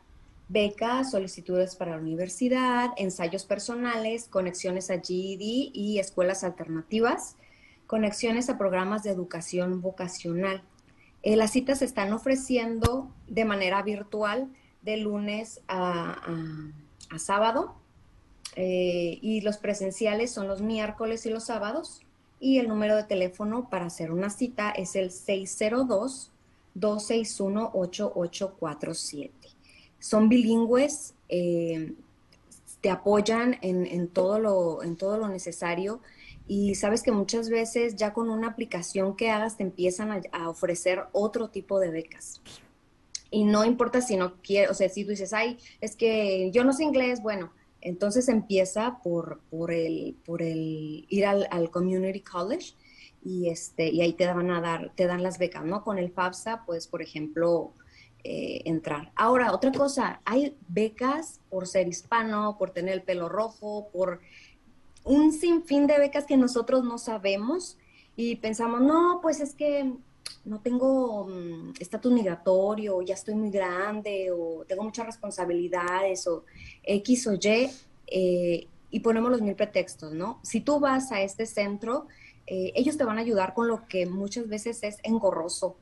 becas, 0.48 1.10
solicitudes 1.10 1.76
para 1.76 1.92
la 1.92 1.98
universidad, 1.98 2.90
ensayos 2.96 3.44
personales, 3.44 4.28
conexiones 4.28 4.90
a 4.90 4.94
GED 4.94 5.40
y 5.40 5.98
escuelas 5.98 6.44
alternativas, 6.44 7.36
conexiones 7.86 8.48
a 8.48 8.58
programas 8.58 9.02
de 9.02 9.10
educación 9.10 9.80
vocacional. 9.80 10.62
Eh, 11.22 11.36
las 11.36 11.52
citas 11.52 11.80
se 11.80 11.84
están 11.84 12.12
ofreciendo 12.12 13.10
de 13.26 13.44
manera 13.44 13.82
virtual 13.82 14.48
de 14.82 14.96
lunes 14.96 15.60
a, 15.68 16.16
sábado 17.16 17.74
eh, 18.54 19.18
y 19.22 19.40
los 19.40 19.56
presenciales 19.56 20.30
son 20.30 20.46
los 20.46 20.60
miércoles 20.60 21.24
y 21.26 21.30
los 21.30 21.44
sábados 21.44 22.02
y 22.38 22.58
el 22.58 22.68
número 22.68 22.96
de 22.96 23.04
teléfono 23.04 23.68
para 23.70 23.86
hacer 23.86 24.12
una 24.12 24.30
cita 24.30 24.70
es 24.70 24.94
el 24.94 25.10
602 25.10 26.30
261 26.74 27.70
8847 27.72 29.37
son 29.98 30.28
bilingües, 30.28 31.14
eh, 31.28 31.94
te 32.80 32.90
apoyan 32.90 33.58
en, 33.62 34.08
todo 34.08 34.38
lo, 34.38 34.82
en 34.82 34.96
todo 34.96 35.18
lo 35.18 35.28
necesario 35.28 36.00
y 36.46 36.76
sabes 36.76 37.02
que 37.02 37.12
muchas 37.12 37.50
veces 37.50 37.96
ya 37.96 38.12
con 38.12 38.30
una 38.30 38.48
aplicación 38.48 39.16
que 39.16 39.30
hagas 39.30 39.56
te 39.56 39.64
empiezan 39.64 40.22
a, 40.32 40.48
ofrecer 40.48 41.04
otro 41.12 41.48
tipo 41.48 41.80
de 41.80 41.90
becas. 41.90 42.40
Y 43.30 43.44
no 43.44 43.64
importa 43.64 44.00
si 44.00 44.16
no 44.16 44.40
quieres, 44.40 44.70
o 44.70 44.74
sea, 44.74 44.88
si 44.88 45.04
tú 45.04 45.10
dices, 45.10 45.32
ay, 45.32 45.58
es 45.80 45.96
que 45.96 46.50
yo 46.52 46.64
no 46.64 46.72
sé 46.72 46.84
inglés, 46.84 47.20
bueno, 47.20 47.52
entonces 47.80 48.28
empieza 48.28 49.00
por, 49.02 49.40
por, 49.50 49.70
el, 49.70 50.16
por 50.24 50.40
el 50.40 51.04
ir 51.08 51.26
al, 51.26 51.46
al 51.50 51.70
community 51.70 52.20
college 52.20 52.74
y, 53.22 53.50
este, 53.50 53.90
y 53.90 54.00
ahí 54.00 54.14
te 54.14 54.26
van 54.26 54.50
a 54.50 54.60
dar, 54.60 54.92
te 54.94 55.06
dan 55.06 55.22
las 55.22 55.38
becas, 55.38 55.64
¿no? 55.64 55.84
Con 55.84 55.98
el 55.98 56.10
FAFSA, 56.10 56.64
pues, 56.64 56.86
por 56.86 57.02
ejemplo, 57.02 57.72
eh, 58.24 58.62
entrar. 58.64 59.12
Ahora, 59.14 59.52
otra 59.52 59.72
cosa, 59.72 60.20
hay 60.24 60.56
becas 60.68 61.40
por 61.50 61.66
ser 61.66 61.88
hispano, 61.88 62.56
por 62.58 62.70
tener 62.70 62.94
el 62.94 63.02
pelo 63.02 63.28
rojo, 63.28 63.88
por 63.92 64.20
un 65.04 65.32
sinfín 65.32 65.86
de 65.86 65.98
becas 65.98 66.26
que 66.26 66.36
nosotros 66.36 66.84
no 66.84 66.98
sabemos 66.98 67.78
y 68.16 68.36
pensamos, 68.36 68.80
no, 68.80 69.20
pues 69.22 69.40
es 69.40 69.54
que 69.54 69.92
no 70.44 70.60
tengo 70.60 71.26
mm, 71.26 71.74
estatus 71.78 72.12
migratorio, 72.12 73.00
ya 73.02 73.14
estoy 73.14 73.34
muy 73.34 73.50
grande 73.50 74.30
o 74.32 74.64
tengo 74.66 74.82
muchas 74.82 75.06
responsabilidades 75.06 76.26
o 76.26 76.44
X 76.82 77.26
o 77.28 77.34
Y, 77.34 77.70
eh, 78.08 78.66
y 78.90 79.00
ponemos 79.00 79.30
los 79.30 79.40
mil 79.42 79.54
pretextos, 79.54 80.12
¿no? 80.12 80.40
Si 80.42 80.60
tú 80.60 80.80
vas 80.80 81.12
a 81.12 81.20
este 81.20 81.46
centro, 81.46 82.06
eh, 82.46 82.72
ellos 82.74 82.96
te 82.96 83.04
van 83.04 83.18
a 83.18 83.20
ayudar 83.20 83.54
con 83.54 83.68
lo 83.68 83.86
que 83.86 84.06
muchas 84.06 84.48
veces 84.48 84.82
es 84.82 84.98
engorroso 85.02 85.76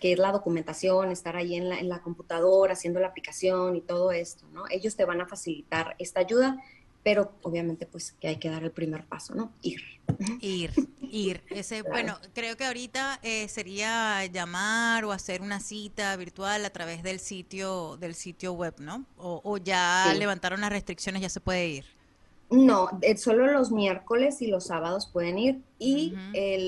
que 0.00 0.12
es 0.12 0.18
la 0.18 0.32
documentación, 0.32 1.12
estar 1.12 1.36
ahí 1.36 1.54
en 1.54 1.68
la, 1.68 1.78
en 1.78 1.88
la 1.88 2.02
computadora 2.02 2.72
haciendo 2.72 3.00
la 3.00 3.08
aplicación 3.08 3.76
y 3.76 3.80
todo 3.80 4.10
esto, 4.10 4.46
¿no? 4.52 4.64
Ellos 4.70 4.96
te 4.96 5.04
van 5.04 5.20
a 5.20 5.26
facilitar 5.26 5.94
esta 5.98 6.20
ayuda, 6.20 6.58
pero 7.06 7.32
obviamente 7.42 7.86
pues 7.86 8.16
que 8.20 8.26
hay 8.26 8.36
que 8.36 8.50
dar 8.50 8.64
el 8.64 8.72
primer 8.72 9.04
paso, 9.04 9.32
¿no? 9.36 9.52
Ir. 9.62 9.80
Ir, 10.40 10.72
ir. 11.00 11.40
Ese, 11.50 11.82
Bueno, 11.82 12.18
creo 12.34 12.56
que 12.56 12.64
ahorita 12.64 13.20
eh, 13.22 13.46
sería 13.46 14.26
llamar 14.26 15.04
o 15.04 15.12
hacer 15.12 15.40
una 15.40 15.60
cita 15.60 16.16
virtual 16.16 16.64
a 16.64 16.70
través 16.70 17.04
del 17.04 17.20
sitio 17.20 17.96
del 17.98 18.16
sitio 18.16 18.54
web, 18.54 18.74
¿no? 18.80 19.06
O, 19.16 19.56
ya 19.58 20.12
levantaron 20.18 20.60
las 20.60 20.70
restricciones, 20.70 21.22
ya 21.22 21.28
se 21.28 21.40
puede 21.40 21.68
ir. 21.68 21.95
No, 22.48 22.88
eh, 23.02 23.16
solo 23.16 23.46
los 23.48 23.72
miércoles 23.72 24.40
y 24.40 24.46
los 24.46 24.66
sábados 24.66 25.08
pueden 25.12 25.36
ir 25.38 25.62
y 25.80 26.14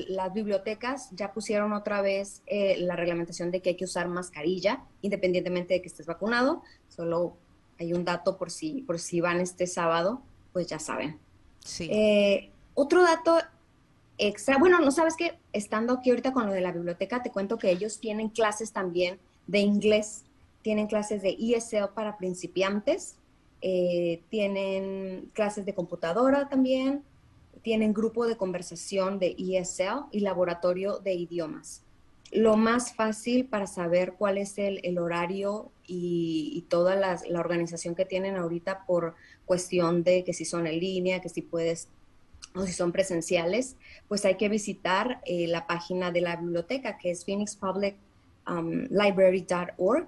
las 0.09 0.33
bibliotecas 0.33 1.09
ya 1.11 1.31
pusieron 1.31 1.71
otra 1.71 2.01
vez 2.01 2.41
eh, 2.47 2.77
la 2.79 2.97
reglamentación 2.97 3.49
de 3.49 3.61
que 3.61 3.69
hay 3.69 3.75
que 3.75 3.85
usar 3.85 4.09
mascarilla 4.09 4.83
independientemente 5.01 5.75
de 5.75 5.81
que 5.81 5.87
estés 5.87 6.05
vacunado. 6.05 6.63
Solo 6.89 7.37
hay 7.79 7.93
un 7.93 8.03
dato 8.03 8.37
por 8.37 8.51
si, 8.51 8.81
por 8.81 8.99
si 8.99 9.21
van 9.21 9.39
este 9.39 9.67
sábado, 9.67 10.21
pues 10.51 10.67
ya 10.67 10.79
saben. 10.79 11.17
Sí. 11.59 11.87
Eh, 11.89 12.49
otro 12.73 13.01
dato 13.01 13.37
extra, 14.17 14.57
bueno, 14.57 14.79
no 14.81 14.91
sabes 14.91 15.15
que 15.15 15.39
estando 15.53 15.93
aquí 15.93 16.09
ahorita 16.09 16.33
con 16.33 16.45
lo 16.45 16.51
de 16.51 16.61
la 16.61 16.73
biblioteca, 16.73 17.23
te 17.23 17.31
cuento 17.31 17.57
que 17.57 17.71
ellos 17.71 17.99
tienen 17.99 18.27
clases 18.27 18.73
también 18.73 19.17
de 19.47 19.59
inglés, 19.59 20.25
tienen 20.61 20.87
clases 20.87 21.21
de 21.21 21.37
ESL 21.39 21.93
para 21.95 22.17
principiantes 22.17 23.15
eh, 23.61 24.21
tienen 24.29 25.29
clases 25.33 25.65
de 25.65 25.73
computadora 25.73 26.47
también, 26.47 27.03
tienen 27.61 27.93
grupo 27.93 28.25
de 28.25 28.37
conversación 28.37 29.19
de 29.19 29.35
ESL 29.37 30.05
y 30.11 30.21
laboratorio 30.21 30.99
de 30.99 31.13
idiomas. 31.13 31.83
Lo 32.31 32.55
más 32.57 32.93
fácil 32.93 33.45
para 33.45 33.67
saber 33.67 34.13
cuál 34.13 34.37
es 34.37 34.57
el, 34.57 34.97
horario 34.97 35.71
y, 35.87 36.63
toda 36.69 36.95
la, 36.95 37.19
organización 37.37 37.95
que 37.95 38.05
tienen 38.05 38.37
ahorita 38.37 38.85
por 38.85 39.15
cuestión 39.45 40.03
de 40.03 40.23
que 40.23 40.33
si 40.33 40.45
son 40.45 40.67
en 40.67 40.79
línea, 40.79 41.19
que 41.21 41.29
si 41.29 41.41
puedes 41.41 41.89
o 42.55 42.65
si 42.65 42.71
son 42.71 42.91
presenciales, 42.91 43.75
pues 44.07 44.25
hay 44.25 44.35
que 44.35 44.47
visitar 44.47 45.21
eh, 45.25 45.47
la 45.47 45.65
página 45.67 46.11
de 46.11 46.21
la 46.21 46.35
biblioteca 46.35 46.97
que 46.97 47.11
es 47.11 47.25
phoenixpubliclibrary.org 47.25 50.07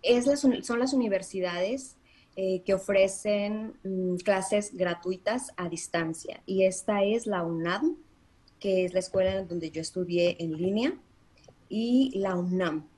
es 0.05 0.25
son 0.39 0.79
las 0.79 0.93
universidades 0.93 1.97
eh, 2.38 2.63
que 2.65 2.74
ofrecen 2.74 3.77
mm, 3.85 4.17
clases 4.17 4.75
gratuitas 4.75 5.53
a 5.55 5.69
distancia. 5.69 6.41
Y 6.45 6.65
esta 6.65 7.01
es 7.01 7.27
la 7.27 7.43
UNAM, 7.43 7.95
que 8.59 8.83
es 8.83 8.93
la 8.93 9.00
escuela 9.00 9.41
donde 9.43 9.71
yo 9.71 9.81
estudié 9.81 10.35
en 10.39 10.57
línea, 10.57 10.93
y 11.69 12.12
la 12.19 12.35
UNAM. 12.35 12.89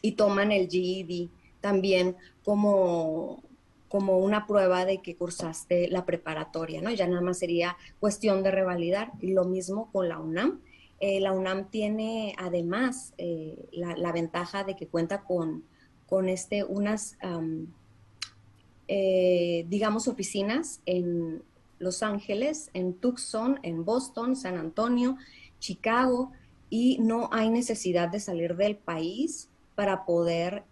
y 0.00 0.12
toman 0.12 0.52
el 0.52 0.70
GED 0.70 1.28
también 1.60 2.16
como, 2.42 3.42
como 3.90 4.18
una 4.18 4.46
prueba 4.46 4.86
de 4.86 5.02
que 5.02 5.14
cursaste 5.14 5.88
la 5.88 6.06
preparatoria, 6.06 6.80
¿no? 6.80 6.90
Ya 6.90 7.06
nada 7.06 7.20
más 7.20 7.38
sería 7.38 7.76
cuestión 8.00 8.42
de 8.42 8.50
revalidar. 8.50 9.12
Lo 9.20 9.44
mismo 9.44 9.90
con 9.92 10.08
la 10.08 10.18
UNAM 10.18 10.62
eh, 10.98 11.20
la 11.20 11.32
UNAM 11.32 11.68
tiene 11.70 12.34
además 12.38 13.12
eh, 13.18 13.68
la, 13.72 14.12
ventaja 14.12 14.64
de 14.64 14.76
que 14.76 14.86
cuenta 14.86 15.24
con, 15.24 15.64
con 16.06 16.28
este, 16.28 16.64
unas, 16.64 17.18
eh, 18.88 19.66
digamos, 19.68 20.08
oficinas 20.08 20.80
en 20.86 21.42
Los 21.78 22.02
Ángeles, 22.02 22.70
en 22.72 22.94
Tucson, 22.94 23.60
en 23.62 23.84
Boston, 23.84 24.36
San 24.36 24.56
Antonio, 24.56 25.16
Chicago, 25.58 26.32
y 26.70 26.98
no 26.98 27.28
hay 27.30 27.50
necesidad 27.50 28.08
de 28.08 28.20
salir 28.20 28.56
del 28.56 28.76
país 28.76 29.50
para 29.74 30.06
poder 30.06 30.64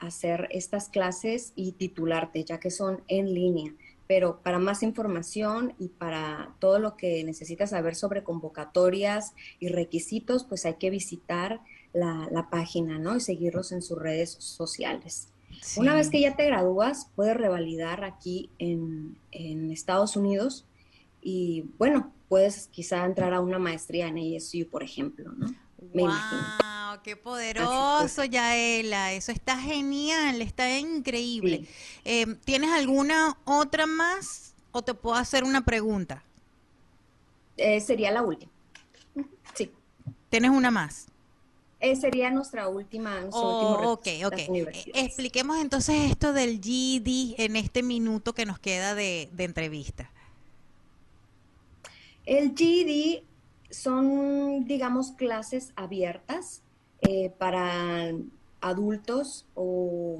hacer 0.00 0.48
estas 0.50 0.88
clases 0.88 1.52
y 1.54 1.72
titularte, 1.72 2.42
ya 2.42 2.58
que 2.58 2.70
son 2.70 3.02
en 3.06 3.34
línea 3.34 3.74
pero 4.14 4.42
para 4.42 4.58
más 4.58 4.82
información 4.82 5.72
y 5.78 5.88
para 5.88 6.54
todo 6.58 6.78
lo 6.78 6.98
que 6.98 7.24
necesitas 7.24 7.70
saber 7.70 7.94
sobre 7.94 8.22
convocatorias 8.22 9.32
y 9.58 9.68
requisitos, 9.68 10.44
pues 10.44 10.66
hay 10.66 10.74
que 10.74 10.90
visitar 10.90 11.62
la, 11.94 12.48
página, 12.50 12.98
¿no? 12.98 13.16
Y 13.16 13.20
seguirlos 13.20 13.72
en 13.72 13.80
sus 13.80 13.98
redes 13.98 14.32
sociales. 14.38 15.30
Una 15.78 15.94
vez 15.94 16.10
que 16.10 16.20
ya 16.20 16.36
te 16.36 16.44
gradúas, 16.44 17.08
puedes 17.16 17.38
revalidar 17.38 18.04
aquí 18.04 18.50
en, 18.58 19.16
Estados 19.70 20.14
Unidos 20.14 20.66
y, 21.22 21.64
bueno, 21.78 22.12
puedes 22.28 22.66
quizá 22.66 23.06
entrar 23.06 23.32
a 23.32 23.40
una 23.40 23.58
maestría 23.58 24.08
en 24.08 24.18
ASU, 24.36 24.68
por 24.68 24.82
ejemplo, 24.82 25.32
¿no? 25.32 25.46
Me 25.94 26.02
wow, 26.02 26.10
qué 27.02 27.16
poderoso, 27.16 28.24
Yaela. 28.24 29.12
Eso 29.12 29.32
está 29.32 29.58
genial, 29.58 30.40
está 30.40 30.78
increíble. 30.78 31.66
Em, 32.04 32.36
¿Tienes 32.36 32.70
alguna 32.70 33.36
otra 33.44 33.86
más 33.86 34.54
o 34.70 34.82
te 34.82 34.94
puedo 34.94 35.16
hacer 35.16 35.44
una 35.44 35.64
pregunta? 35.64 36.22
Eh, 37.56 37.80
sería 37.80 38.10
la 38.10 38.22
última. 38.22 38.50
Sí. 39.54 39.70
¿Tienes 40.30 40.50
una 40.50 40.70
más? 40.70 41.06
Eh, 41.80 41.96
sería 41.96 42.30
nuestra 42.30 42.68
última. 42.68 43.20
Oh, 43.32 43.92
ok, 43.92 44.06
ok. 44.24 44.38
Eh, 44.38 44.92
expliquemos 44.94 45.58
entonces 45.58 46.10
esto 46.10 46.32
del 46.32 46.60
GED 46.60 47.34
en 47.38 47.56
este 47.56 47.82
minuto 47.82 48.34
que 48.34 48.46
nos 48.46 48.58
queda 48.58 48.94
de, 48.94 49.28
de 49.32 49.44
entrevista. 49.44 50.10
El 52.24 52.54
GED 52.56 53.24
son, 53.70 54.64
digamos, 54.64 55.10
clases 55.12 55.72
abiertas 55.74 56.62
eh, 57.02 57.30
para 57.38 58.12
adultos 58.60 59.46
o 59.54 60.18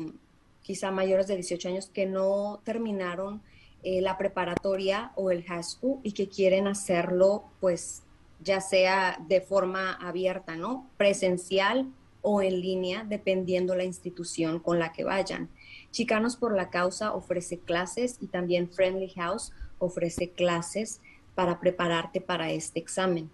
quizá 0.63 0.91
mayores 0.91 1.27
de 1.27 1.37
18 1.37 1.69
años 1.69 1.91
que 1.93 2.07
no 2.07 2.61
terminaron 2.65 3.43
eh, 3.83 4.01
la 4.01 4.17
preparatoria 4.17 5.13
o 5.17 5.31
el 5.31 5.45
high 5.45 5.63
school 5.63 6.01
y 6.03 6.13
que 6.13 6.29
quieren 6.29 6.67
hacerlo, 6.69 7.45
pues, 7.61 8.03
ya 8.41 8.61
sea 8.61 9.19
de 9.29 9.41
forma 9.41 9.93
abierta, 9.95 10.57
¿no? 10.57 10.89
Presencial 10.97 11.93
o 12.21 12.43
en 12.43 12.61
línea, 12.61 13.05
dependiendo 13.05 13.75
la 13.75 13.85
institución 13.85 14.61
con 14.61 14.79
la 14.79 14.93
que 14.93 15.05
vayan. 15.05 15.49
Chicanos 15.91 16.37
por 16.37 16.55
la 16.57 16.71
Causa 16.71 17.13
ofrece 17.13 17.59
clases 17.59 18.19
y 18.21 18.29
también 18.29 18.71
Friendly 18.71 19.09
House 19.11 19.53
ofrece 19.79 20.31
clases 20.31 21.01
para 21.35 21.59
prepararte 21.59 22.21
para 22.21 22.51
este 22.53 22.79
examen. 22.79 23.31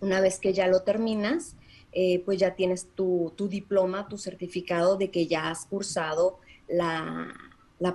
Una 0.00 0.20
vez 0.20 0.38
que 0.38 0.52
ya 0.52 0.66
lo 0.66 0.82
terminas, 0.82 1.54
eh, 1.92 2.22
pues 2.24 2.38
ya 2.38 2.54
tienes 2.54 2.88
tu, 2.94 3.32
diploma, 3.50 4.08
tu 4.08 4.16
certificado 4.18 4.96
de 4.96 5.10
que 5.10 5.26
ya 5.26 5.50
has 5.50 5.66
cursado 5.66 6.38
la, 6.68 7.34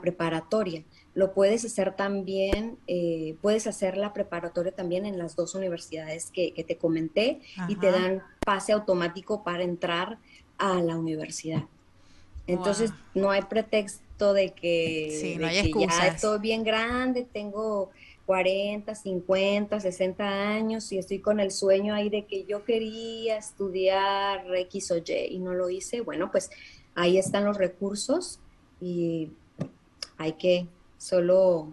preparatoria. 0.01 0.83
Lo 1.15 1.33
puedes 1.33 1.65
hacer 1.65 1.95
también, 1.95 2.77
eh, 2.87 3.35
puedes 3.41 3.65
hacer 3.65 3.97
la 3.97 4.13
preparatoria 4.13 4.71
también 4.71 5.05
en 5.05 5.17
las 5.17 5.35
dos 5.35 5.55
universidades 5.55 6.29
que, 6.29 6.51
te 6.67 6.77
comenté 6.77 7.41
y 7.67 7.75
te 7.77 7.91
dan 7.91 8.21
pase 8.45 8.73
automático 8.73 9.43
para 9.43 9.63
entrar 9.63 10.19
a 10.57 10.81
la 10.81 10.97
universidad. 10.97 11.63
Entonces 12.47 12.91
no 13.13 13.31
hay 13.31 13.41
pretexto 13.43 14.33
de 14.33 14.51
que, 14.51 15.37
ya 15.89 16.07
estoy 16.07 16.39
bien 16.39 16.63
grande, 16.63 17.27
tengo 17.31 17.89
40, 18.27 18.93
50, 18.93 19.79
60 19.79 20.23
años 20.23 20.91
y 20.91 20.97
estoy 20.97 21.19
con 21.19 21.39
el 21.39 21.49
sueño 21.49 21.93
ahí 21.93 22.09
de 22.09 22.25
que 22.25 22.43
yo 22.43 22.65
quería 22.65 23.37
estudiar 23.37 24.45
X 24.53 24.91
o 24.91 24.97
Y 24.97 25.03
y 25.31 25.39
no 25.39 25.53
lo 25.53 25.69
hice, 25.69 26.01
bueno, 26.01 26.29
pues 26.29 26.51
ahí 26.93 27.17
están 27.17 27.45
los 27.45 27.57
recursos 27.57 28.39
y 28.81 29.29
hay 30.17 30.33
que 30.33 30.67
solo 30.97 31.71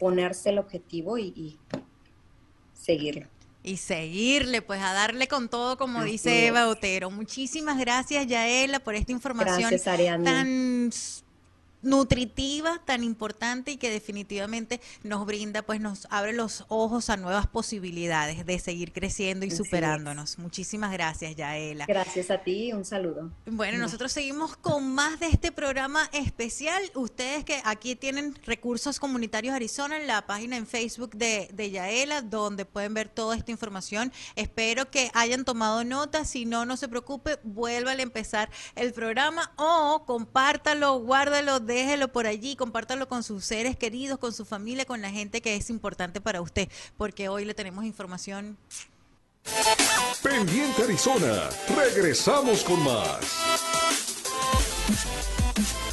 ponerse 0.00 0.50
el 0.50 0.58
objetivo 0.58 1.16
y, 1.16 1.58
seguirlo. 2.74 3.28
Y 3.62 3.76
seguirle, 3.76 4.62
pues 4.62 4.82
a 4.82 4.92
darle 4.92 5.28
con 5.28 5.48
todo, 5.48 5.78
como 5.78 6.02
dice 6.02 6.48
Eva 6.48 6.68
Otero. 6.68 7.10
Muchísimas 7.12 7.78
gracias, 7.78 8.26
Yaela, 8.26 8.80
por 8.80 8.96
esta 8.96 9.12
información 9.12 9.72
tan 10.24 10.90
nutritiva 11.84 12.80
tan 12.84 13.04
importante 13.04 13.72
y 13.72 13.76
que 13.76 13.90
definitivamente 13.90 14.80
nos 15.02 15.26
brinda, 15.26 15.62
pues 15.62 15.80
nos 15.80 16.06
abre 16.10 16.32
los 16.32 16.64
ojos 16.68 17.10
a 17.10 17.16
nuevas 17.16 17.46
posibilidades 17.46 18.44
de 18.46 18.58
seguir 18.58 18.92
creciendo 18.92 19.46
y 19.46 19.50
superándonos. 19.50 20.38
Muchísimas 20.38 20.92
gracias, 20.92 21.36
Yaela. 21.36 21.86
Gracias 21.86 22.30
a 22.30 22.38
ti, 22.38 22.72
un 22.72 22.84
saludo. 22.84 23.30
Bueno, 23.46 23.78
nosotros 23.78 24.12
seguimos 24.12 24.56
con 24.56 24.94
más 24.94 25.20
de 25.20 25.26
este 25.28 25.52
programa 25.52 26.08
especial. 26.12 26.82
Ustedes 26.94 27.44
que 27.44 27.60
aquí 27.64 27.94
tienen 27.94 28.34
Recursos 28.44 28.98
Comunitarios 28.98 29.54
Arizona 29.54 29.98
en 29.98 30.06
la 30.06 30.26
página 30.26 30.56
en 30.56 30.66
Facebook 30.66 31.14
de, 31.14 31.48
de 31.52 31.70
Yaela, 31.70 32.22
donde 32.22 32.64
pueden 32.64 32.94
ver 32.94 33.08
toda 33.08 33.36
esta 33.36 33.50
información. 33.50 34.12
Espero 34.36 34.90
que 34.90 35.10
hayan 35.14 35.44
tomado 35.44 35.84
nota. 35.84 36.24
Si 36.24 36.46
no, 36.46 36.64
no 36.64 36.76
se 36.76 36.88
preocupe, 36.88 37.38
vuélvale 37.42 38.00
a 38.00 38.04
empezar 38.04 38.50
el 38.74 38.92
programa 38.92 39.52
o 39.56 40.04
compártalo, 40.06 40.98
guárdalo 41.00 41.60
de 41.60 41.73
déjelo 41.74 42.08
por 42.08 42.26
allí, 42.26 42.56
compártalo 42.56 43.08
con 43.08 43.22
sus 43.22 43.44
seres 43.44 43.76
queridos, 43.76 44.18
con 44.18 44.32
su 44.32 44.44
familia, 44.44 44.84
con 44.84 45.02
la 45.02 45.10
gente 45.10 45.40
que 45.40 45.56
es 45.56 45.70
importante 45.70 46.20
para 46.20 46.40
usted, 46.40 46.68
porque 46.96 47.28
hoy 47.28 47.44
le 47.44 47.54
tenemos 47.54 47.84
información. 47.84 48.56
Pendiente 50.22 50.84
Arizona, 50.84 51.48
regresamos 51.76 52.64
con 52.64 52.82
más. 52.82 53.18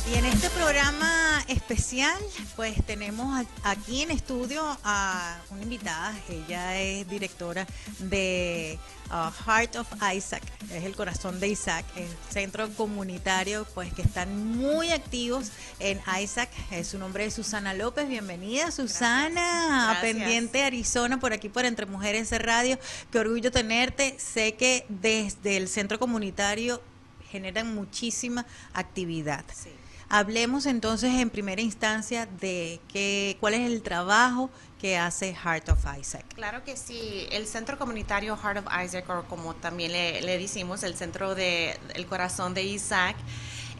Y 0.10 0.16
en 0.16 0.26
este 0.26 0.50
programa 0.52 1.21
especial, 1.52 2.18
pues 2.56 2.74
tenemos 2.86 3.46
aquí 3.64 4.02
en 4.02 4.12
estudio 4.12 4.64
a 4.84 5.38
una 5.50 5.64
invitada. 5.64 6.18
Ella 6.30 6.80
es 6.80 7.08
directora 7.10 7.68
de 8.00 8.80
uh, 9.10 9.30
Heart 9.46 9.76
of 9.76 9.88
Isaac, 10.16 10.44
es 10.72 10.86
el 10.86 10.96
corazón 10.96 11.40
de 11.42 11.50
Isaac, 11.50 11.86
el 11.98 12.08
centro 12.30 12.70
comunitario, 12.74 13.68
pues 13.74 13.94
que 13.94 14.02
están 14.02 14.58
muy 14.58 14.92
activos 14.92 15.52
en 15.80 16.00
Isaac. 16.22 16.50
Es 16.72 16.88
su 16.88 16.98
nombre 16.98 17.26
es 17.26 17.34
Susana 17.34 17.74
López. 17.74 18.08
Bienvenida, 18.08 18.72
Susana, 18.72 19.92
a 19.92 20.02
Pendiente 20.02 20.64
Arizona, 20.64 21.20
por 21.20 21.34
aquí 21.34 21.50
por 21.50 21.66
Entre 21.66 21.86
Mujeres 21.86 22.30
de 22.30 22.40
Radio. 22.40 22.80
Qué 23.12 23.20
orgullo 23.20 23.52
tenerte. 23.52 24.16
Sé 24.18 24.54
que 24.54 24.86
desde 24.88 25.58
el 25.58 25.68
centro 25.68 26.00
comunitario 26.00 26.82
generan 27.30 27.76
muchísima 27.76 28.46
actividad. 28.74 29.44
Sí. 29.54 29.70
Hablemos 30.14 30.66
entonces 30.66 31.16
en 31.22 31.30
primera 31.30 31.62
instancia 31.62 32.26
de 32.26 32.82
qué, 32.90 33.38
cuál 33.40 33.54
es 33.54 33.62
el 33.62 33.82
trabajo 33.82 34.50
que 34.78 34.98
hace 34.98 35.34
Heart 35.34 35.70
of 35.70 35.86
Isaac. 35.98 36.26
Claro 36.36 36.66
que 36.66 36.76
sí, 36.76 37.28
el 37.32 37.48
centro 37.48 37.78
comunitario 37.78 38.36
Heart 38.36 38.58
of 38.58 38.74
Isaac, 38.84 39.10
o 39.10 39.24
como 39.30 39.56
también 39.56 39.94
le, 39.94 40.20
le 40.20 40.38
decimos, 40.38 40.84
el 40.84 40.98
centro 40.98 41.34
de 41.34 41.80
el 41.96 42.08
corazón 42.08 42.54
de 42.54 42.64
Isaac, 42.64 43.16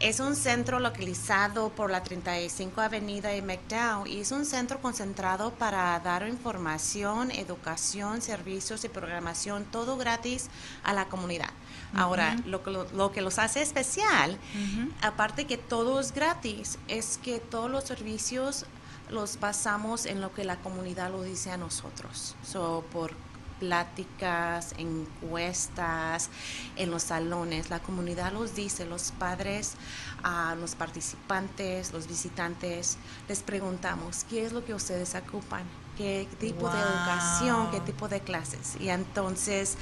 es 0.00 0.20
un 0.20 0.34
centro 0.34 0.80
localizado 0.80 1.68
por 1.68 1.90
la 1.90 2.02
35 2.02 2.80
Avenida 2.80 3.36
y 3.36 3.42
McDowell 3.42 4.10
y 4.10 4.20
es 4.20 4.32
un 4.32 4.46
centro 4.46 4.80
concentrado 4.80 5.52
para 5.52 6.00
dar 6.00 6.26
información, 6.26 7.30
educación, 7.30 8.22
servicios 8.22 8.84
y 8.84 8.88
programación, 8.88 9.66
todo 9.66 9.98
gratis 9.98 10.48
a 10.82 10.94
la 10.94 11.10
comunidad. 11.10 11.50
Ahora, 11.94 12.36
lo, 12.46 12.62
lo, 12.94 13.12
que 13.12 13.20
los 13.20 13.38
hace 13.38 13.62
especial, 13.62 14.38
aparte 15.02 15.46
que 15.46 15.58
todo 15.58 16.00
es 16.00 16.12
gratis, 16.12 16.78
es 16.88 17.18
que 17.22 17.38
todos 17.38 17.70
los 17.70 17.84
servicios 17.84 18.66
los 19.10 19.38
basamos 19.38 20.06
en 20.06 20.20
lo 20.20 20.32
que 20.32 20.44
la 20.44 20.56
comunidad 20.56 21.10
lo 21.10 21.22
dice 21.22 21.50
a 21.50 21.56
nosotros. 21.56 22.34
So, 22.42 22.84
por 22.92 23.12
pláticas, 23.62 24.74
encuestas 24.76 26.28
en 26.74 26.90
los 26.90 27.04
salones. 27.04 27.70
La 27.70 27.78
comunidad 27.78 28.32
los 28.32 28.56
dice, 28.56 28.86
los 28.86 29.12
padres, 29.12 29.74
a 30.24 30.56
los 30.56 30.74
participantes, 30.74 31.92
los 31.92 32.08
visitantes, 32.08 32.98
les 33.28 33.42
preguntamos, 33.44 34.24
¿qué 34.28 34.44
es 34.44 34.52
lo 34.52 34.64
que 34.64 34.74
ustedes 34.74 35.14
ocupan? 35.14 35.62
Qué 36.02 36.28
tipo 36.40 36.68
de 36.68 36.78
educación, 36.78 37.70
qué 37.70 37.80
tipo 37.80 38.08
de 38.08 38.20
clases. 38.20 38.76
Y 38.80 38.88
entonces, 38.88 39.76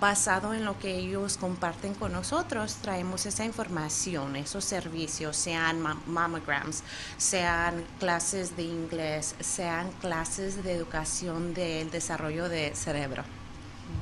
basado 0.00 0.54
en 0.54 0.64
lo 0.64 0.78
que 0.78 0.96
ellos 0.96 1.36
comparten 1.36 1.94
con 1.94 2.12
nosotros, 2.12 2.76
traemos 2.82 3.26
esa 3.26 3.44
información, 3.44 4.36
esos 4.36 4.64
servicios, 4.64 5.36
sean 5.36 5.80
mammograms, 6.06 6.82
sean 7.16 7.84
clases 7.98 8.56
de 8.56 8.62
inglés, 8.62 9.34
sean 9.40 9.90
clases 10.00 10.62
de 10.62 10.72
educación 10.72 11.52
del 11.52 11.90
desarrollo 11.90 12.48
de 12.48 12.74
cerebro. 12.74 13.24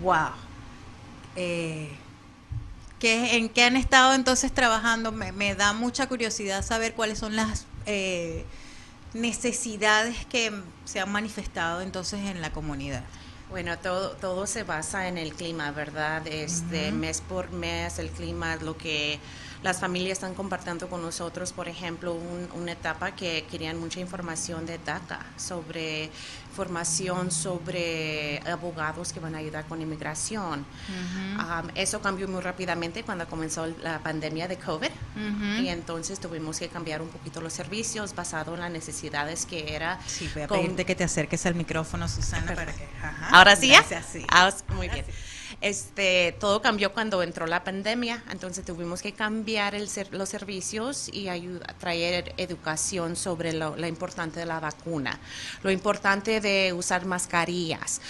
¡Wow! 0.02 0.32
Eh, 1.36 1.96
¿En 3.00 3.50
qué 3.50 3.64
han 3.64 3.76
estado 3.76 4.14
entonces 4.14 4.52
trabajando? 4.52 5.12
Me, 5.12 5.54
da 5.54 5.72
mucha 5.74 6.08
curiosidad 6.08 6.62
saber 6.64 6.94
cuáles 6.94 7.18
son 7.18 7.36
las... 7.36 7.66
Eh, 7.86 8.44
necesidades 9.14 10.26
que 10.26 10.52
se 10.84 11.00
han 11.00 11.10
manifestado 11.10 11.80
entonces 11.80 12.20
en 12.20 12.40
la 12.40 12.52
comunidad? 12.52 13.02
Bueno, 13.50 13.78
todo, 13.78 14.10
todo 14.12 14.46
se 14.46 14.64
basa 14.64 15.08
en 15.08 15.16
el 15.16 15.32
clima, 15.34 15.70
¿verdad? 15.70 16.26
Este 16.26 16.92
mes 16.92 17.20
por 17.20 17.50
mes, 17.50 17.98
el 17.98 18.10
clima, 18.10 18.56
lo 18.56 18.76
que 18.76 19.18
las 19.64 19.80
familias 19.80 20.18
están 20.18 20.34
compartiendo 20.34 20.88
con 20.90 21.00
nosotros, 21.00 21.52
por 21.52 21.68
ejemplo, 21.68 22.14
una 22.54 22.72
etapa 22.72 23.16
que 23.16 23.46
querían 23.50 23.80
mucha 23.80 23.98
información 23.98 24.66
de 24.66 24.76
DACA, 24.76 25.24
sobre 25.38 26.10
formación 26.54 27.32
sobre 27.32 28.40
abogados 28.46 29.12
que 29.12 29.18
van 29.20 29.34
a 29.34 29.38
ayudar 29.38 29.64
con 29.66 29.80
inmigración. 29.80 30.64
eso 31.74 32.00
cambió 32.00 32.28
muy 32.28 32.42
rápidamente 32.42 33.02
cuando 33.02 33.26
comenzó 33.26 33.66
la 33.82 33.98
pandemia 34.00 34.46
de 34.48 34.58
COVID 34.58 34.90
y 35.60 35.68
entonces 35.68 36.20
tuvimos 36.20 36.58
que 36.58 36.68
cambiar 36.68 37.00
un 37.00 37.08
poquito 37.08 37.40
los 37.40 37.54
servicios 37.54 38.14
basado 38.14 38.54
en 38.54 38.60
las 38.60 38.70
necesidades 38.70 39.46
que 39.46 39.74
era. 39.74 39.98
Sí, 40.06 40.30
voy 40.34 40.42
a 40.42 40.48
pedirte 40.48 40.84
que 40.84 40.94
te 40.94 41.04
acerques 41.04 41.44
al 41.46 41.54
micrófono, 41.54 42.06
Susana, 42.06 42.54
para 42.54 42.72
que... 42.72 42.86
Ahora 43.32 43.56
sí, 43.56 43.68
ya. 43.68 43.82
Sí. 43.82 44.24
Ah, 44.28 44.52
muy 44.74 44.88
bien. 44.90 45.06
Este, 45.64 46.36
todo 46.40 46.60
cambió 46.60 46.92
cuando 46.92 47.22
entró 47.22 47.46
la 47.46 47.64
pandemia, 47.64 48.22
entonces 48.30 48.66
tuvimos 48.66 49.00
que 49.00 49.14
cambiar 49.14 49.74
el 49.74 49.88
los 50.10 50.28
servicios 50.28 51.08
y 51.10 51.30
ayudar, 51.30 51.72
traer 51.78 52.34
educación 52.36 53.16
sobre 53.16 53.54
lo, 53.54 53.74
importante 53.86 54.40
de 54.40 54.44
la 54.44 54.60
vacuna, 54.60 55.18
lo 55.62 55.70
importante 55.70 56.42
de 56.42 56.74
usar 56.74 57.06
mascarillas, 57.06 58.02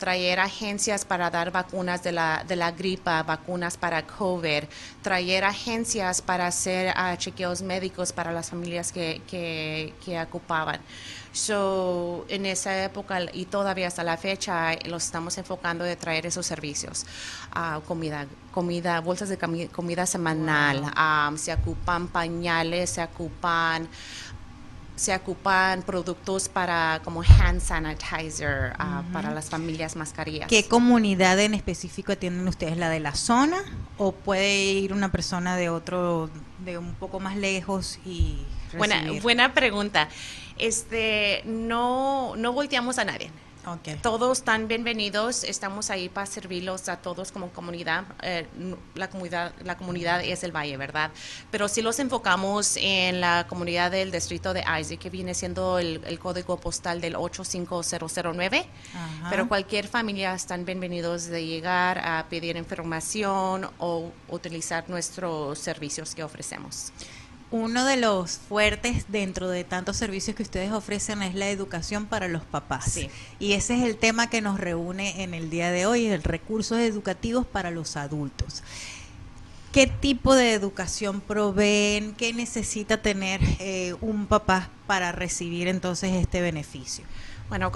traer 0.00 0.40
agencias 0.40 1.04
para 1.04 1.30
dar 1.30 1.52
vacunas 1.52 2.02
de 2.02 2.10
la, 2.10 2.44
de 2.48 2.56
la 2.56 2.72
gripa, 2.72 3.22
vacunas 3.22 3.76
para 3.76 4.04
COVID, 4.04 4.64
traer 5.00 5.44
agencias 5.44 6.20
para 6.20 6.48
hacer 6.48 6.92
uh, 6.96 7.16
chequeos 7.16 7.62
médicos 7.62 8.12
para 8.12 8.32
las 8.32 8.50
familias 8.50 8.90
que 8.90 9.92
ocupaban. 10.26 10.80
So, 11.32 12.24
en 12.28 12.44
esa 12.44 12.84
época 12.84 13.20
y 13.32 13.44
todavía 13.44 13.86
hasta 13.86 14.02
la 14.02 14.16
fecha 14.16 14.74
los 14.86 15.04
estamos 15.04 15.38
enfocando 15.38 15.84
de 15.84 15.94
traer 15.94 16.26
esos 16.26 16.44
servicios. 16.44 17.06
Uh, 17.54 17.80
comida, 17.82 18.26
comida, 18.52 19.00
bolsas 19.00 19.28
de 19.28 19.38
comida 19.68 20.06
semanal, 20.06 20.82
um, 20.82 21.36
se 21.36 21.52
ocupan 21.52 22.08
pañales, 22.08 22.90
se 22.90 23.02
ocupan 23.02 23.88
se 24.96 25.14
ocupan 25.14 25.82
productos 25.82 26.50
para 26.50 27.00
como 27.02 27.22
hand 27.22 27.62
sanitizer 27.62 28.74
uh, 28.78 29.02
para 29.14 29.30
las 29.30 29.48
familias 29.48 29.96
mascarillas. 29.96 30.46
¿Qué 30.46 30.68
comunidad 30.68 31.40
en 31.40 31.54
específico 31.54 32.12
atienden 32.12 32.46
ustedes? 32.46 32.76
¿La 32.76 32.90
de 32.90 33.00
la 33.00 33.14
zona 33.14 33.56
o 33.96 34.12
puede 34.12 34.72
ir 34.72 34.92
una 34.92 35.10
persona 35.10 35.56
de 35.56 35.70
otro, 35.70 36.28
de 36.58 36.76
un 36.76 36.94
poco 36.96 37.18
más 37.18 37.36
lejos 37.36 37.98
y 38.04 38.44
Buena, 38.76 39.02
buena 39.20 39.52
pregunta. 39.52 40.08
Este, 40.60 41.42
no, 41.46 42.36
no 42.36 42.52
volteamos 42.52 42.98
a 42.98 43.04
nadie. 43.06 43.30
Todos 44.02 44.38
están 44.38 44.68
bienvenidos, 44.68 45.44
estamos 45.44 45.90
ahí 45.90 46.08
para 46.08 46.26
servirlos 46.26 46.88
a 46.88 46.96
todos 46.96 47.30
como 47.30 47.50
comunidad. 47.50 48.04
Eh, 48.22 48.46
la 48.94 49.08
comunidad. 49.08 49.52
La 49.64 49.76
comunidad 49.76 50.24
es 50.24 50.44
el 50.44 50.54
valle, 50.54 50.76
¿verdad? 50.76 51.10
Pero 51.50 51.68
sí 51.68 51.80
los 51.82 51.98
enfocamos 51.98 52.76
en 52.78 53.20
la 53.20 53.46
comunidad 53.48 53.90
del 53.90 54.10
distrito 54.10 54.54
de 54.54 54.60
Isaac, 54.60 54.98
que 54.98 55.10
viene 55.10 55.34
siendo 55.34 55.78
el, 55.78 56.18
código 56.18 56.58
postal 56.58 57.00
del 57.00 57.16
85009. 57.16 58.66
Pero 59.28 59.48
cualquier 59.48 59.88
familia 59.88 60.34
están 60.34 60.64
bienvenidos 60.64 61.26
de 61.26 61.44
llegar 61.44 61.98
a 61.98 62.26
pedir 62.28 62.56
información 62.56 63.70
o 63.78 64.10
utilizar 64.28 64.88
nuestros 64.88 65.58
servicios 65.58 66.14
que 66.14 66.22
ofrecemos 66.22 66.92
uno 67.50 67.84
de 67.84 67.96
los 67.96 68.38
fuertes 68.38 69.06
dentro 69.08 69.48
de 69.48 69.64
tantos 69.64 69.96
servicios 69.96 70.36
que 70.36 70.42
ustedes 70.42 70.72
ofrecen 70.72 71.22
es 71.22 71.34
la 71.34 71.48
educación 71.48 72.06
para 72.06 72.28
los 72.28 72.44
papás. 72.44 72.98
Y 73.38 73.52
ese 73.52 73.76
es 73.76 73.84
el 73.84 73.96
tema 73.96 74.30
que 74.30 74.40
nos 74.40 74.60
reúne 74.60 75.22
en 75.22 75.34
el 75.34 75.50
día 75.50 75.70
de 75.70 75.86
hoy, 75.86 76.06
el 76.06 76.22
recursos 76.22 76.78
educativos 76.78 77.46
para 77.46 77.70
los 77.70 77.96
adultos. 77.96 78.62
¿Qué 79.72 79.86
tipo 79.86 80.34
de 80.34 80.52
educación 80.52 81.20
proveen? 81.20 82.14
¿Qué 82.14 82.32
necesita 82.32 83.02
tener 83.02 83.40
eh, 83.60 83.94
un 84.00 84.26
papá 84.26 84.68
para 84.86 85.12
recibir 85.12 85.68
entonces 85.68 86.12
este 86.14 86.40
beneficio? 86.40 87.04
Bueno, 87.48 87.72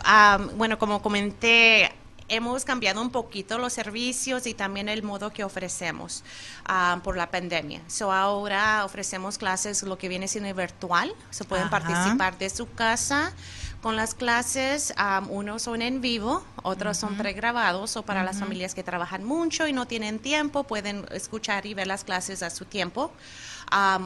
bueno, 0.57 0.79
como 0.79 1.03
comenté 1.03 1.93
hemos 2.29 2.65
cambiado 2.65 3.01
un 3.01 3.11
poquito 3.11 3.59
los 3.59 3.73
servicios 3.73 4.47
y 4.47 4.55
también 4.55 4.89
el 4.89 5.03
modo 5.03 5.33
que 5.33 5.45
ofrecemos 5.45 6.25
ah, 6.65 7.01
por 7.03 7.17
la 7.17 7.31
pandemia. 7.31 7.81
So 7.87 8.13
ahora 8.13 8.85
ofrecemos 8.85 9.39
clases 9.39 9.83
lo 9.83 9.99
que 9.99 10.09
viene 10.09 10.29
siendo 10.29 10.53
virtual, 10.55 11.15
se 11.31 11.45
pueden 11.45 11.71
participar 11.71 12.39
de 12.39 12.51
su 12.51 12.71
casa 12.73 13.33
con 13.83 13.97
las 13.97 14.15
clases, 14.15 14.95
unos 15.29 15.61
son 15.61 15.83
en 15.83 16.01
vivo, 16.01 16.43
otros 16.63 16.97
son 16.97 17.19
pregrabados. 17.19 17.99
O 17.99 18.03
para 18.03 18.25
las 18.25 18.39
familias 18.39 18.75
que 18.75 18.83
trabajan 18.83 19.25
mucho 19.25 19.67
y 19.67 19.75
no 19.75 19.87
tienen 19.87 20.19
tiempo, 20.21 20.65
pueden 20.65 21.05
escuchar 21.11 21.67
y 21.67 21.75
ver 21.75 21.87
las 21.87 22.03
clases 22.03 22.43
a 22.43 22.49
su 22.49 22.65
tiempo. 22.65 23.13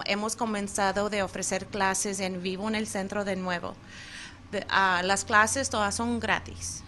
hemos 0.06 0.34
comenzado 0.34 1.10
de 1.10 1.22
ofrecer 1.22 1.66
clases 1.66 2.18
en 2.18 2.42
vivo 2.42 2.66
en 2.66 2.74
el 2.74 2.88
centro 2.88 3.24
de 3.24 3.36
nuevo. 3.36 3.76
Ah, 4.68 5.02
las 5.04 5.24
clases 5.24 5.70
todas 5.70 5.94
son 5.94 6.18
gratis 6.18 6.82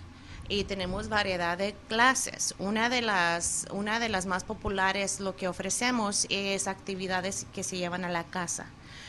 y 0.51 0.65
tenemos 0.65 1.09
variedad 1.09 1.57
de 1.57 1.75
clases. 1.89 2.55
Una 2.59 2.91
de 2.91 3.01
las, 3.01 3.67
una 3.71 4.01
de 4.01 4.11
las 4.11 4.27
más 4.27 4.45
populares 4.45 5.21
lo 5.21 5.37
que 5.37 5.49
ofrecemos 5.49 6.27
es 6.29 6.69
actividades 6.69 7.47
que 7.55 7.63
se 7.63 7.79
llevan 7.79 8.05
a 8.05 8.11
la 8.11 8.25
casa. 8.25 8.67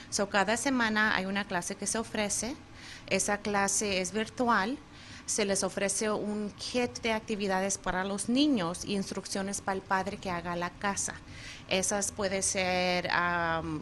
So, 0.09 0.29
cada 0.29 0.55
semana 0.55 1.15
hay 1.15 1.25
una 1.25 1.45
clase 1.45 1.75
que 1.75 1.87
se 1.87 1.97
ofrece 1.97 2.55
esa 3.07 3.39
clase 3.39 3.99
es 3.99 4.13
virtual. 4.13 4.77
Se 5.31 5.45
les 5.45 5.63
ofrece 5.63 6.11
un 6.11 6.51
kit 6.57 7.01
de 7.03 7.13
actividades 7.13 7.77
para 7.77 8.03
los 8.03 8.27
niños 8.27 8.83
y 8.83 8.95
instrucciones 8.95 9.61
para 9.61 9.77
el 9.77 9.81
padre 9.81 10.17
que 10.17 10.29
haga 10.29 10.57
la 10.57 10.71
casa. 10.71 11.13
Esas 11.69 12.11
pueden 12.11 12.43
ser 12.43 13.09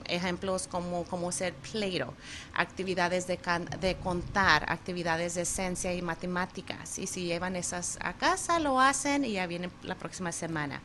ejemplos 0.05 0.67
como, 0.67 1.05
como 1.05 1.31
ser 1.31 1.55
Play-Doh, 1.55 2.13
actividades 2.53 3.25
de, 3.25 3.39
de, 3.81 3.95
contar, 3.95 4.71
actividades 4.71 5.33
de 5.33 5.45
ciencia 5.45 5.91
y 5.91 6.03
matemáticas. 6.03 6.99
Y 6.99 7.07
si 7.07 7.23
llevan 7.23 7.55
esas 7.55 7.97
a 7.99 8.13
casa, 8.13 8.59
lo 8.59 8.79
hacen 8.79 9.25
y 9.25 9.31
ya 9.31 9.47
vienen 9.47 9.71
la 9.81 9.95
próxima 9.95 10.31
semana. 10.31 10.83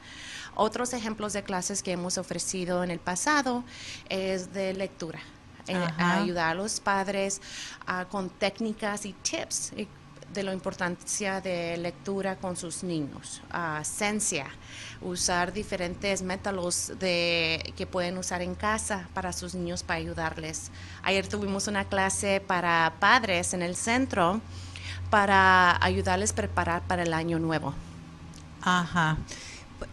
Otros 0.54 0.94
ejemplos 0.94 1.34
de 1.34 1.42
clases 1.42 1.82
que 1.82 1.92
hemos 1.92 2.16
ofrecido 2.16 2.82
en 2.82 2.90
el 2.90 3.00
pasado 3.00 3.64
es 4.08 4.54
de 4.54 4.72
lectura 4.72 5.20
eh, 5.68 5.76
ayudar 5.98 6.52
a 6.52 6.54
los 6.54 6.80
padres 6.80 7.42
ah, 7.86 8.06
con 8.10 8.30
técnicas 8.30 9.04
y 9.04 9.12
tips 9.12 9.72
de 10.34 10.42
la 10.42 10.52
importancia 10.52 11.40
de 11.40 11.76
lectura 11.76 12.36
con 12.36 12.56
sus 12.56 12.82
niños, 12.82 13.40
uh, 13.52 13.82
ciencia, 13.84 14.46
usar 15.00 15.52
diferentes 15.52 16.22
métodos 16.22 16.92
de, 16.98 17.72
que 17.76 17.86
pueden 17.86 18.18
usar 18.18 18.42
en 18.42 18.54
casa 18.54 19.08
para 19.14 19.32
sus 19.32 19.54
niños 19.54 19.82
para 19.82 20.00
ayudarles. 20.00 20.70
Ayer 21.02 21.26
tuvimos 21.26 21.68
una 21.68 21.84
clase 21.84 22.42
para 22.46 22.94
padres 22.98 23.54
en 23.54 23.62
el 23.62 23.76
centro 23.76 24.40
para 25.08 25.82
ayudarles 25.82 26.32
a 26.32 26.34
preparar 26.34 26.82
para 26.82 27.04
el 27.04 27.14
año 27.14 27.38
nuevo. 27.38 27.72
Ajá. 28.60 29.16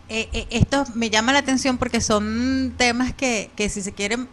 Eh, 0.10 0.48
esto 0.50 0.86
me 0.96 1.10
llama 1.10 1.34
la 1.34 1.40
atención 1.40 1.78
porque 1.78 2.02
son 2.02 2.74
temas 2.78 3.14
que, 3.14 3.52
que 3.56 3.70
si 3.70 3.82
se 3.82 3.94
quieren 3.94 4.28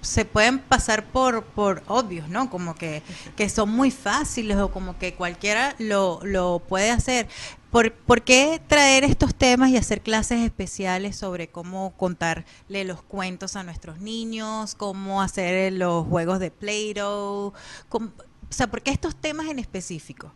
se 0.00 0.24
pueden 0.24 0.58
pasar 0.58 1.04
por, 1.06 1.44
por 1.44 1.82
obvios, 1.86 2.28
¿no? 2.28 2.50
Como 2.50 2.74
que, 2.74 3.02
que 3.36 3.48
son 3.48 3.70
muy 3.70 3.90
fáciles 3.90 4.56
o 4.58 4.70
como 4.70 4.98
que 4.98 5.14
cualquiera 5.14 5.74
lo, 5.78 6.20
lo 6.22 6.60
puede 6.60 6.90
hacer. 6.90 7.28
¿Por, 7.70 7.92
¿Por, 7.92 8.22
qué 8.22 8.62
traer 8.66 9.04
estos 9.04 9.34
temas 9.34 9.70
y 9.70 9.76
hacer 9.76 10.00
clases 10.00 10.40
especiales 10.40 11.16
sobre 11.16 11.48
cómo 11.48 11.92
contarle 11.96 12.84
los 12.84 13.02
cuentos 13.02 13.56
a 13.56 13.62
nuestros 13.62 14.00
niños, 14.00 14.74
cómo 14.74 15.20
hacer 15.20 15.72
los 15.74 16.06
juegos 16.06 16.38
de 16.38 16.50
Play-Doh? 16.50 17.52
O 17.90 18.12
sea, 18.48 18.68
¿por 18.68 18.80
qué 18.82 18.90
estos 18.90 19.14
temas 19.16 19.48
en 19.48 19.58
específico? 19.58 20.32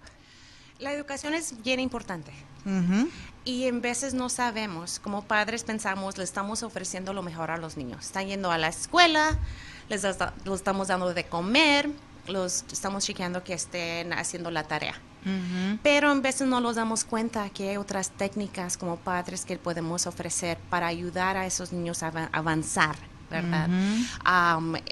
La 0.78 0.92
educación 0.92 1.32
es 1.32 1.62
bien 1.62 1.80
importante. 1.80 2.32
Y 3.44 3.64
en 3.64 3.80
veces 3.80 4.14
no 4.14 4.28
sabemos, 4.28 5.00
como 5.00 5.22
padres 5.22 5.64
pensamos, 5.64 6.16
le 6.16 6.24
estamos 6.24 6.62
ofreciendo 6.62 7.12
lo 7.12 7.22
mejor 7.22 7.50
a 7.50 7.56
los 7.56 7.76
niños. 7.76 8.06
Están 8.06 8.28
yendo 8.28 8.52
a 8.52 8.58
la 8.58 8.68
escuela, 8.68 9.36
les 9.88 10.04
estamos 10.04 10.88
dando 10.88 11.12
de 11.12 11.24
comer, 11.24 11.90
los 12.28 12.64
estamos 12.70 13.04
chequeando 13.04 13.42
que 13.42 13.54
estén 13.54 14.12
haciendo 14.12 14.50
la 14.50 14.64
tarea. 14.64 14.94
Pero 15.84 16.10
en 16.10 16.20
veces 16.20 16.48
no 16.48 16.60
nos 16.60 16.74
damos 16.74 17.04
cuenta 17.04 17.48
que 17.50 17.70
hay 17.70 17.76
otras 17.76 18.10
técnicas 18.10 18.76
como 18.76 18.96
padres 18.96 19.44
que 19.44 19.56
podemos 19.56 20.08
ofrecer 20.08 20.58
para 20.68 20.88
ayudar 20.88 21.36
a 21.36 21.46
esos 21.46 21.72
niños 21.72 22.02
a 22.02 22.08
avanzar, 22.32 22.96
¿verdad? 23.30 23.68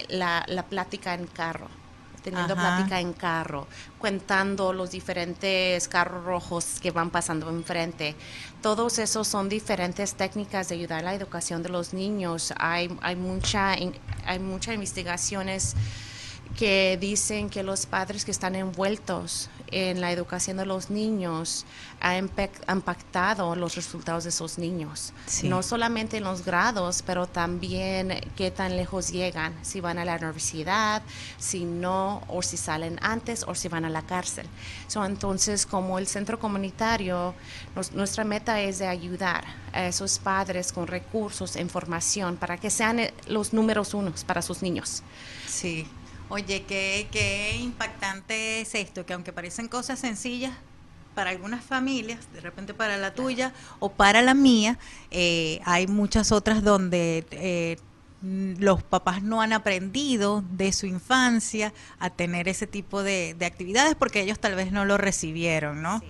la, 0.08 0.44
la 0.46 0.62
plática 0.66 1.14
en 1.14 1.26
carro 1.26 1.68
teniendo 2.22 2.54
plática 2.54 3.00
en 3.00 3.12
carro, 3.12 3.66
contando 3.98 4.72
los 4.72 4.90
diferentes 4.90 5.88
carros 5.88 6.24
rojos 6.24 6.78
que 6.80 6.90
van 6.90 7.10
pasando 7.10 7.48
enfrente. 7.50 8.14
Todos 8.62 8.98
esos 8.98 9.26
son 9.26 9.48
diferentes 9.48 10.14
técnicas 10.14 10.68
de 10.68 10.74
ayudar 10.76 11.00
a 11.00 11.02
la 11.02 11.14
educación 11.14 11.62
de 11.62 11.68
los 11.68 11.94
niños. 11.94 12.52
Hay, 12.58 12.96
hay, 13.02 13.16
mucha, 13.16 13.72
hay 13.72 14.38
muchas 14.38 14.74
investigaciones 14.74 15.74
que 16.56 16.98
dicen 17.00 17.48
que 17.48 17.62
los 17.62 17.86
padres 17.86 18.24
que 18.24 18.30
están 18.30 18.54
envueltos 18.54 19.48
en 19.72 20.00
la 20.00 20.10
educación 20.10 20.56
de 20.56 20.66
los 20.66 20.90
niños 20.90 21.64
ha 22.00 22.16
impactado 22.16 23.54
los 23.54 23.76
resultados 23.76 24.24
de 24.24 24.30
esos 24.30 24.58
niños. 24.58 25.12
No 25.44 25.62
solamente 25.62 26.16
en 26.16 26.24
los 26.24 26.44
grados, 26.44 27.02
pero 27.06 27.26
también 27.26 28.20
qué 28.36 28.50
tan 28.50 28.76
lejos 28.76 29.10
llegan, 29.10 29.54
si 29.62 29.80
van 29.80 29.98
a 29.98 30.04
la 30.04 30.16
universidad, 30.16 31.02
si 31.38 31.64
no, 31.64 32.22
o 32.28 32.42
si 32.42 32.56
salen 32.56 32.98
antes, 33.02 33.44
o 33.46 33.54
si 33.54 33.68
van 33.68 33.84
a 33.84 33.90
la 33.90 34.02
cárcel. 34.02 34.46
entonces, 35.06 35.66
como 35.66 35.98
el 35.98 36.06
centro 36.06 36.38
comunitario, 36.38 37.34
nuestra 37.94 38.24
meta 38.24 38.60
es 38.60 38.78
de 38.78 38.86
ayudar 38.86 39.44
a 39.72 39.86
esos 39.86 40.18
padres 40.18 40.72
con 40.72 40.86
recursos, 40.86 41.56
información, 41.56 42.36
para 42.36 42.56
que 42.56 42.70
sean 42.70 42.98
eh, 42.98 43.14
los 43.26 43.52
números 43.52 43.94
unos 43.94 44.24
para 44.24 44.42
sus 44.42 44.62
niños. 44.62 45.02
Sí. 45.46 45.86
Oye, 46.30 46.62
qué, 46.62 47.08
qué 47.10 47.56
impactante 47.58 48.60
es 48.60 48.74
esto, 48.74 49.04
que 49.04 49.12
aunque 49.12 49.32
parecen 49.32 49.68
cosas 49.68 49.98
sencillas, 49.98 50.52
para 51.14 51.30
algunas 51.30 51.62
familias, 51.62 52.32
de 52.32 52.40
repente 52.40 52.72
para 52.72 52.96
la 52.96 53.14
tuya 53.14 53.52
o 53.78 53.90
para 53.90 54.22
la 54.22 54.32
mía, 54.34 54.78
eh, 55.10 55.60
hay 55.64 55.86
muchas 55.86 56.32
otras 56.32 56.62
donde 56.62 57.26
eh, 57.32 57.76
los 58.22 58.82
papás 58.82 59.22
no 59.22 59.42
han 59.42 59.52
aprendido 59.52 60.44
de 60.52 60.72
su 60.72 60.86
infancia 60.86 61.72
a 61.98 62.10
tener 62.10 62.48
ese 62.48 62.66
tipo 62.66 63.02
de, 63.02 63.34
de 63.38 63.46
actividades 63.46 63.96
porque 63.96 64.20
ellos 64.20 64.38
tal 64.38 64.54
vez 64.54 64.72
no 64.72 64.84
lo 64.84 64.98
recibieron, 64.98 65.82
¿no? 65.82 66.00
Sí, 66.00 66.06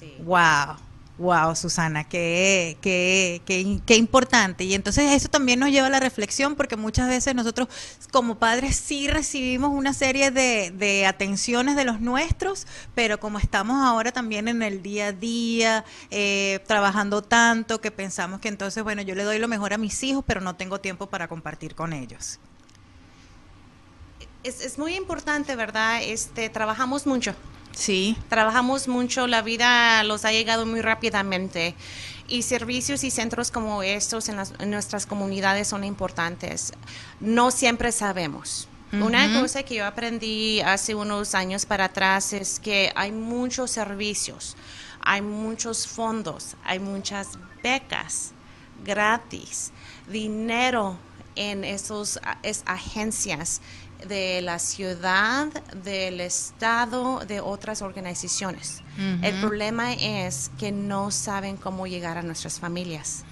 sí. 0.00 0.14
Wow. 0.24 0.91
Wow, 1.22 1.54
Susana, 1.54 2.02
qué, 2.02 2.76
qué, 2.80 3.40
qué, 3.46 3.96
importante. 3.96 4.64
Y 4.64 4.74
entonces 4.74 5.12
eso 5.12 5.28
también 5.28 5.60
nos 5.60 5.70
lleva 5.70 5.86
a 5.86 5.90
la 5.90 6.00
reflexión 6.00 6.56
porque 6.56 6.74
muchas 6.74 7.08
veces 7.08 7.32
nosotros 7.36 7.68
como 8.10 8.40
padres 8.40 8.74
sí 8.74 9.06
recibimos 9.06 9.70
una 9.70 9.94
serie 9.94 10.32
de, 10.32 10.72
de 10.72 11.06
atenciones 11.06 11.76
de 11.76 11.84
los 11.84 12.00
nuestros, 12.00 12.66
pero 12.96 13.20
como 13.20 13.38
estamos 13.38 13.86
ahora 13.86 14.10
también 14.10 14.48
en 14.48 14.64
el 14.64 14.82
día 14.82 15.06
a 15.06 15.12
día, 15.12 15.84
eh, 16.10 16.58
trabajando 16.66 17.22
tanto, 17.22 17.80
que 17.80 17.92
pensamos 17.92 18.40
que 18.40 18.48
entonces, 18.48 18.82
bueno, 18.82 19.00
yo 19.02 19.14
le 19.14 19.22
doy 19.22 19.38
lo 19.38 19.46
mejor 19.46 19.74
a 19.74 19.78
mis 19.78 20.02
hijos, 20.02 20.24
pero 20.26 20.40
no 20.40 20.56
tengo 20.56 20.80
tiempo 20.80 21.06
para 21.06 21.28
compartir 21.28 21.76
con 21.76 21.92
ellos. 21.92 22.40
Es, 24.42 24.60
es 24.60 24.76
muy 24.76 24.96
importante, 24.96 25.54
¿verdad? 25.54 26.02
Este, 26.02 26.48
trabajamos 26.48 27.06
mucho 27.06 27.32
Sí. 27.72 28.16
Trabajamos 28.28 28.88
mucho, 28.88 29.26
la 29.26 29.42
vida 29.42 30.02
los 30.04 30.24
ha 30.24 30.32
llegado 30.32 30.66
muy 30.66 30.80
rápidamente 30.80 31.74
y 32.28 32.42
servicios 32.42 33.04
y 33.04 33.10
centros 33.10 33.50
como 33.50 33.82
estos 33.82 34.28
en, 34.28 34.36
las, 34.36 34.58
nuestras 34.60 35.06
comunidades 35.06 35.68
son 35.68 35.84
importantes. 35.84 36.72
No 37.20 37.50
siempre 37.50 37.92
sabemos. 37.92 38.68
Una 38.92 39.40
cosa 39.40 39.62
que 39.62 39.76
yo 39.76 39.86
aprendí 39.86 40.60
hace 40.60 40.94
unos 40.94 41.34
años 41.34 41.64
para 41.64 41.86
atrás 41.86 42.34
es 42.34 42.60
que 42.60 42.92
hay 42.94 43.10
muchos 43.10 43.70
servicios, 43.70 44.54
hay 45.00 45.22
muchos 45.22 45.86
fondos, 45.86 46.56
hay 46.62 46.78
muchas 46.78 47.38
becas 47.62 48.32
gratis, 48.84 49.72
dinero 50.08 50.98
en 51.36 51.64
esas 51.64 52.20
agencias 52.66 53.62
de 54.08 54.42
la 54.42 54.58
ciudad, 54.58 55.48
del 55.84 56.20
estado, 56.20 57.20
de 57.26 57.40
otras 57.40 57.82
organizaciones. 57.82 58.82
El 59.22 59.40
problema 59.40 59.94
es 59.94 60.50
que 60.58 60.70
no 60.70 61.10
saben 61.10 61.56
cómo 61.56 61.86
llegar 61.86 62.18
a 62.18 62.22
nuestras 62.22 62.60
familias. 62.60 63.24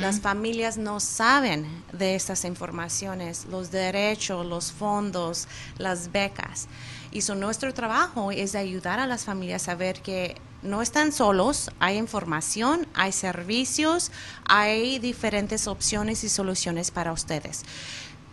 Las 0.00 0.20
familias 0.20 0.76
no 0.76 1.00
saben 1.00 1.66
de 1.92 2.14
estas 2.14 2.44
informaciones, 2.44 3.46
los 3.50 3.70
derechos, 3.70 4.44
los 4.44 4.72
fondos, 4.72 5.48
las 5.78 6.12
becas. 6.12 6.68
Y 7.12 7.22
so, 7.22 7.34
nuestro 7.34 7.72
trabajo 7.72 8.30
es 8.30 8.52
de 8.52 8.58
ayudar 8.58 9.00
a 9.00 9.06
las 9.06 9.24
familias 9.24 9.68
a 9.68 9.74
ver 9.74 10.02
que 10.02 10.36
no 10.62 10.82
están 10.82 11.12
solos, 11.12 11.70
hay 11.78 11.96
información, 11.96 12.86
hay 12.94 13.12
servicios, 13.12 14.10
hay 14.44 14.98
diferentes 14.98 15.66
opciones 15.66 16.24
y 16.24 16.28
soluciones 16.28 16.90
para 16.90 17.12
ustedes. 17.12 17.62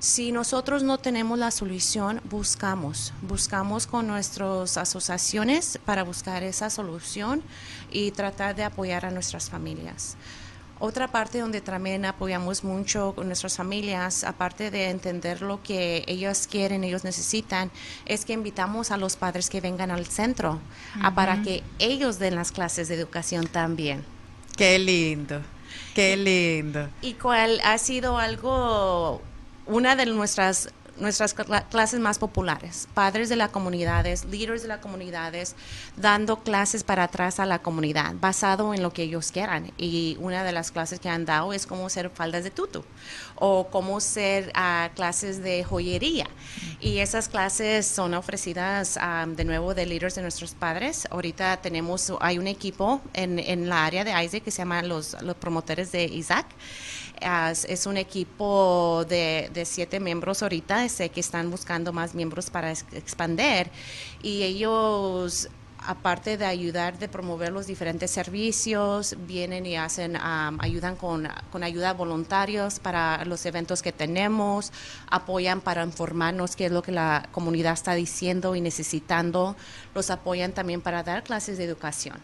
Si 0.04 0.34
nosotros 0.34 0.84
no 0.84 0.98
tenemos 0.98 1.40
la 1.40 1.50
solución, 1.50 2.20
buscamos, 2.30 3.14
buscamos 3.22 3.88
con 3.88 4.06
nuestras 4.06 4.76
asociaciones 4.76 5.80
para 5.86 6.04
buscar 6.04 6.44
esa 6.44 6.70
solución 6.70 7.42
y 7.90 8.12
tratar 8.12 8.54
de 8.54 8.66
apoyar 8.66 9.06
a 9.06 9.12
nuestras 9.12 9.50
familias. 9.50 10.18
Otra 10.82 11.08
parte 11.08 11.40
donde 11.40 11.62
también 11.62 12.04
apoyamos 12.04 12.66
mucho 12.66 13.14
con 13.16 13.28
nuestras 13.28 13.56
familias, 13.56 14.26
aparte 14.26 14.72
de 14.72 14.90
entender 14.90 15.42
lo 15.42 15.64
que 15.64 16.04
ellos 16.06 16.48
quieren, 16.48 16.84
ellos 16.84 17.06
necesitan, 17.06 17.72
es 18.06 18.26
que 18.26 18.34
invitamos 18.34 18.92
a 18.92 18.98
los 18.98 19.16
padres 19.16 19.50
que 19.50 19.62
vengan 19.62 19.90
al 19.90 20.06
centro 20.06 20.60
para 21.16 21.42
que 21.44 21.64
ellos 21.80 22.20
den 22.20 22.36
las 22.36 22.52
clases 22.52 22.90
de 22.90 22.96
educación 22.96 23.48
también. 23.48 24.04
Qué 24.58 24.78
lindo, 24.80 25.42
qué 25.96 26.18
lindo. 26.18 26.90
Y 27.02 27.14
cuál 27.14 27.62
ha 27.64 27.78
sido 27.78 28.18
algo, 28.18 29.22
una 29.66 29.96
de 29.96 30.06
nuestras 30.06 30.70
nuestras 30.98 31.34
clases 31.34 32.00
más 32.00 32.20
populares, 32.20 32.88
padres 32.94 33.30
de 33.30 33.36
las 33.36 33.50
comunidades, 33.50 34.26
líderes 34.26 34.62
de 34.62 34.68
las 34.68 34.80
comunidades, 34.80 35.56
dando 35.98 36.44
clases 36.44 36.84
para 36.84 37.04
atrás 37.04 37.40
a 37.40 37.46
la 37.46 37.60
comunidad, 37.60 38.14
basado 38.20 38.74
en 38.74 38.84
lo 38.84 38.94
que 38.94 39.04
ellos 39.04 39.32
quieran. 39.32 39.72
Y 39.78 40.18
una 40.20 40.44
de 40.44 40.52
las 40.52 40.72
clases 40.72 41.00
que 41.00 41.10
han 41.10 41.26
dado 41.26 41.54
es 41.54 41.66
cómo 41.66 41.88
hacer 41.88 42.10
faldas 42.10 42.44
de 42.44 42.52
tutu 42.52 42.84
o 43.36 43.68
cómo 43.70 43.98
hacer 43.98 44.52
ah, 44.54 44.90
clases 44.96 45.42
de 45.42 45.64
joyería. 45.64 46.28
Y 46.80 47.00
esas 47.00 47.28
clases 47.28 47.88
son 47.88 48.14
ofrecidas 48.14 48.98
ah, 49.02 49.26
de 49.28 49.46
nuevo 49.46 49.74
de 49.74 49.86
líderes 49.86 50.16
de 50.16 50.22
nuestros 50.22 50.54
padres. 50.54 51.08
Ahorita 51.10 51.58
tenemos, 51.58 52.14
hay 52.20 52.38
un 52.38 52.48
equipo 52.48 53.02
en, 53.14 53.40
en 53.40 53.68
la 53.68 53.86
área 53.86 54.04
de 54.04 54.12
Isaac 54.24 54.44
que 54.44 54.52
se 54.52 54.60
llama 54.60 54.84
los, 54.84 55.20
los 55.22 55.36
promotores 55.36 55.92
de 55.92 56.06
Isaac 56.06 56.46
es 57.22 57.86
un 57.86 57.98
equipo 57.98 59.06
de, 59.08 59.64
siete 59.66 60.00
miembros 60.00 60.44
ahorita, 60.44 60.88
sé 60.90 61.10
que 61.10 61.20
están 61.20 61.50
buscando 61.50 61.94
más 61.94 62.14
miembros 62.14 62.50
para 62.50 62.72
expandir 62.72 63.70
y 64.22 64.44
ellos 64.44 65.50
aparte 65.86 66.38
de 66.38 66.46
ayudar 66.46 66.98
de 66.98 67.10
promover 67.10 67.52
los 67.52 67.68
diferentes 67.68 68.10
servicios, 68.10 69.18
vienen 69.28 69.66
y 69.66 69.76
hacen, 69.76 70.16
ayudan 70.16 70.96
con, 70.96 71.28
con, 71.52 71.64
ayuda 71.64 71.94
voluntarios 71.94 72.80
para 72.80 73.26
los 73.26 73.46
eventos 73.46 73.82
que 73.82 73.92
tenemos, 73.92 74.72
apoyan 75.10 75.60
para 75.60 75.84
informarnos 75.84 76.56
qué 76.56 76.68
es 76.68 76.72
lo 76.72 76.82
que 76.82 76.94
la 76.94 77.28
comunidad 77.32 77.74
está 77.74 77.96
diciendo 77.96 78.56
y 78.56 78.62
necesitando, 78.62 79.58
los 79.94 80.10
apoyan 80.10 80.54
también 80.54 80.80
para 80.80 81.04
dar 81.04 81.24
clases 81.24 81.58
de 81.58 81.66
educación. 81.66 82.18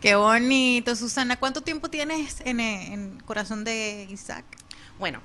Qué 0.00 0.14
bonito, 0.14 0.94
Susana. 0.94 1.38
¿Cuánto 1.38 1.62
tiempo 1.62 1.88
tienes 1.88 2.42
en, 2.44 2.60
en 2.60 3.18
Corazón 3.20 3.64
de 3.64 4.06
Isaac? 4.10 4.44
Bueno, 4.98 5.20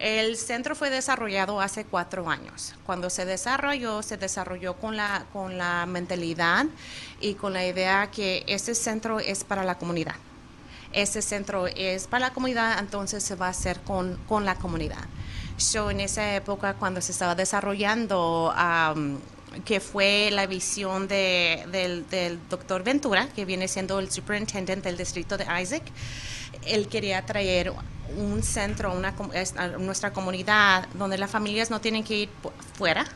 el 0.00 0.36
centro 0.36 0.74
fue 0.74 0.90
desarrollado 0.90 1.60
hace 1.60 1.84
cuatro 1.84 2.28
años. 2.28 2.74
Cuando 2.84 3.10
se 3.10 3.24
desarrolló, 3.24 4.02
se 4.02 4.16
desarrolló 4.16 4.74
con 4.74 4.96
la, 4.96 5.24
con 5.32 5.56
la 5.56 5.86
mentalidad 5.86 6.66
y 7.20 7.34
con 7.34 7.52
la 7.52 7.64
idea 7.64 8.10
que 8.10 8.42
este 8.48 8.74
centro 8.74 9.20
es 9.20 9.44
para 9.44 9.62
la 9.62 9.78
comunidad. 9.78 10.16
Este 10.92 11.22
centro 11.22 11.68
es 11.68 12.08
para 12.08 12.28
la 12.28 12.34
comunidad, 12.34 12.76
entonces 12.80 13.22
se 13.22 13.36
va 13.36 13.46
a 13.46 13.50
hacer 13.50 13.80
con, 13.82 14.16
con 14.28 14.44
la 14.44 14.56
comunidad. 14.56 15.04
Yo 15.72 15.92
en 15.92 16.00
esa 16.00 16.34
época, 16.34 16.74
cuando 16.74 17.00
se 17.00 17.12
estaba 17.12 17.36
desarrollando 17.36 18.52
que 19.64 19.80
fue 19.80 20.30
la 20.32 20.46
visión 20.46 21.08
de, 21.08 21.64
del, 21.70 22.38
doctor 22.48 22.82
Ventura, 22.82 23.28
que 23.34 23.44
viene 23.44 23.68
siendo 23.68 23.98
el 23.98 24.10
superintendente 24.10 24.88
del 24.88 24.96
distrito 24.96 25.36
de 25.36 25.46
Isaac. 25.60 25.82
Él 26.64 26.88
quería 26.88 27.24
traer 27.24 27.72
un 28.16 28.42
centro 28.42 28.94
una, 28.94 29.14
a 29.56 29.66
nuestra 29.78 30.12
comunidad 30.12 30.88
donde 30.94 31.18
las 31.18 31.30
familias 31.30 31.70
no 31.70 31.80
tienen 31.80 32.04
que 32.04 32.14
ir 32.14 32.30
fuera, 32.74 33.06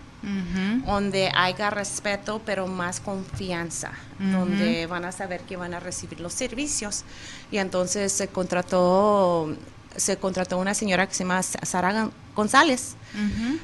donde 0.87 1.33
haya 1.35 1.71
respeto 1.71 2.41
pero 2.47 2.69
más 2.69 3.01
confianza, 3.01 3.91
donde 4.19 4.87
van 4.87 5.05
a 5.05 5.13
saber 5.13 5.41
que 5.41 5.57
van 5.57 5.75
a 5.75 5.81
recibir 5.81 6.21
los 6.21 6.33
servicios. 6.33 7.05
Y 7.51 7.59
entonces 7.59 8.13
se 8.13 8.29
contrató 8.29 9.57
se 9.97 10.17
contrató 10.17 10.59
una 10.59 10.75
señora 10.75 11.07
que 11.07 11.15
se 11.15 11.25
llama 11.25 11.43
Sara 11.43 12.11
González. 12.35 12.97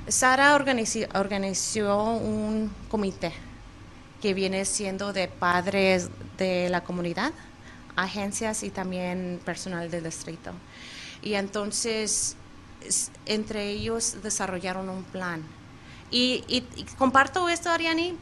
Sara 0.08 0.54
organizó, 0.56 2.14
un 2.14 2.70
comité 2.90 3.32
que 4.20 4.34
viene 4.34 4.64
siendo 4.64 5.12
de 5.12 5.28
padres 5.28 6.10
de 6.36 6.68
la 6.68 6.82
comunidad, 6.82 7.32
agencias 7.96 8.62
y 8.62 8.70
también 8.70 9.40
personal 9.44 9.90
del 9.90 10.04
distrito. 10.04 10.52
Y 11.22 11.34
entonces, 11.34 12.36
entre 13.26 13.70
ellos 13.70 14.16
desarrollaron 14.22 14.88
un 14.88 15.04
plan. 15.04 15.42
Y, 16.10 16.44
y 16.48 16.62
comparto 16.96 17.48
esto, 17.48 17.70
Ariani, 17.70 18.16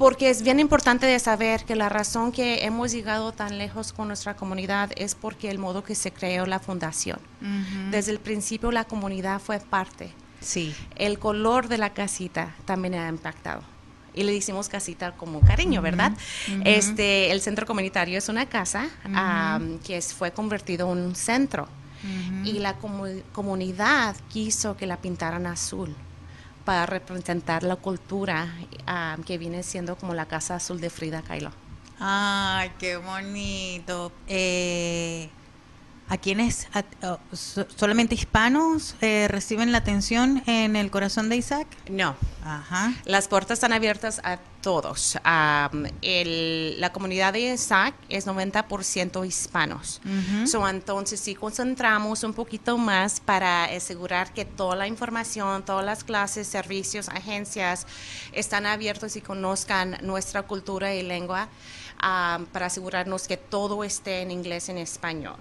porque 0.00 0.30
es 0.30 0.40
bien 0.40 0.60
importante 0.60 1.04
de 1.04 1.18
saber 1.18 1.66
que 1.66 1.76
la 1.76 1.90
razón 1.90 2.32
que 2.32 2.64
hemos 2.64 2.90
llegado 2.90 3.32
tan 3.32 3.58
lejos 3.58 3.92
con 3.92 4.08
nuestra 4.08 4.34
comunidad 4.34 4.92
es 4.96 5.14
porque 5.14 5.50
el 5.50 5.58
modo 5.58 5.84
que 5.84 5.94
se 5.94 6.10
creó 6.10 6.46
la 6.46 6.58
fundación. 6.58 7.18
Desde 7.90 8.10
el 8.10 8.18
principio 8.18 8.72
la 8.72 8.84
comunidad 8.84 9.42
fue 9.42 9.60
parte. 9.60 10.10
Sí. 10.40 10.74
El 10.96 11.18
color 11.18 11.68
de 11.68 11.76
la 11.76 11.90
casita 11.92 12.56
también 12.64 12.94
ha 12.94 13.10
impactado 13.10 13.60
y 14.14 14.22
le 14.22 14.32
decimos 14.32 14.70
casita 14.70 15.12
como 15.12 15.42
cariño, 15.42 15.82
¿verdad? 15.82 16.12
Este, 16.64 17.30
el 17.30 17.42
centro 17.42 17.66
comunitario 17.66 18.16
es 18.16 18.30
una 18.30 18.46
casa 18.46 18.88
que 19.84 20.00
fue 20.00 20.30
convertido 20.30 20.90
en 20.92 20.98
un 20.98 21.14
centro 21.14 21.68
y 22.42 22.52
la 22.54 22.78
comunidad 23.34 24.16
quiso 24.30 24.78
que 24.78 24.86
la 24.86 24.96
pintaran 24.96 25.44
azul 25.44 25.94
para 26.64 26.86
representar 26.86 27.62
la 27.62 27.76
cultura 27.76 28.54
ah, 28.86 29.16
que 29.26 29.38
viene 29.38 29.62
siendo 29.62 29.96
como 29.96 30.14
la 30.14 30.26
Casa 30.26 30.56
Azul 30.56 30.80
de 30.80 30.90
Frida 30.90 31.22
Kahlo. 31.22 31.52
Ay, 31.98 32.72
qué 32.78 32.96
bonito. 32.96 34.12
Eh, 34.26 35.28
¿A 36.08 36.16
quiénes 36.16 36.66
oh, 37.02 37.18
solamente 37.76 38.14
hispanos 38.14 38.96
eh, 39.00 39.28
reciben 39.28 39.70
la 39.70 39.78
atención 39.78 40.42
en 40.46 40.74
el 40.74 40.90
corazón 40.90 41.28
de 41.28 41.36
Isaac? 41.36 41.68
No. 41.88 42.16
Ajá. 42.44 42.94
Las 43.04 43.28
puertas 43.28 43.58
están 43.58 43.72
abiertas 43.72 44.20
a 44.24 44.40
todos. 44.60 45.16
la 45.24 46.90
comunidad 46.92 47.32
de 47.32 47.40
Isaac 47.54 47.94
es 48.08 48.26
90% 48.26 49.26
hispanos. 49.26 50.00
entonces, 50.68 51.20
si 51.20 51.34
concentramos 51.34 52.24
un 52.24 52.34
poquito 52.34 52.78
más 52.78 53.20
para 53.20 53.64
asegurar 53.64 54.32
que 54.32 54.44
toda 54.44 54.76
la 54.76 54.86
información, 54.86 55.64
todas 55.64 55.84
las 55.84 56.04
clases, 56.04 56.46
servicios, 56.46 57.08
agencias 57.08 57.86
están 58.32 58.66
abiertos 58.66 59.16
y 59.16 59.20
conozcan 59.20 59.98
nuestra 60.02 60.42
cultura 60.42 60.94
y 60.94 61.02
lengua 61.02 61.48
para 62.52 62.66
asegurarnos 62.66 63.28
que 63.28 63.36
todo 63.36 63.84
esté 63.84 64.22
en 64.22 64.30
inglés 64.30 64.68
y 64.68 64.72
en 64.72 64.78
español 64.78 65.36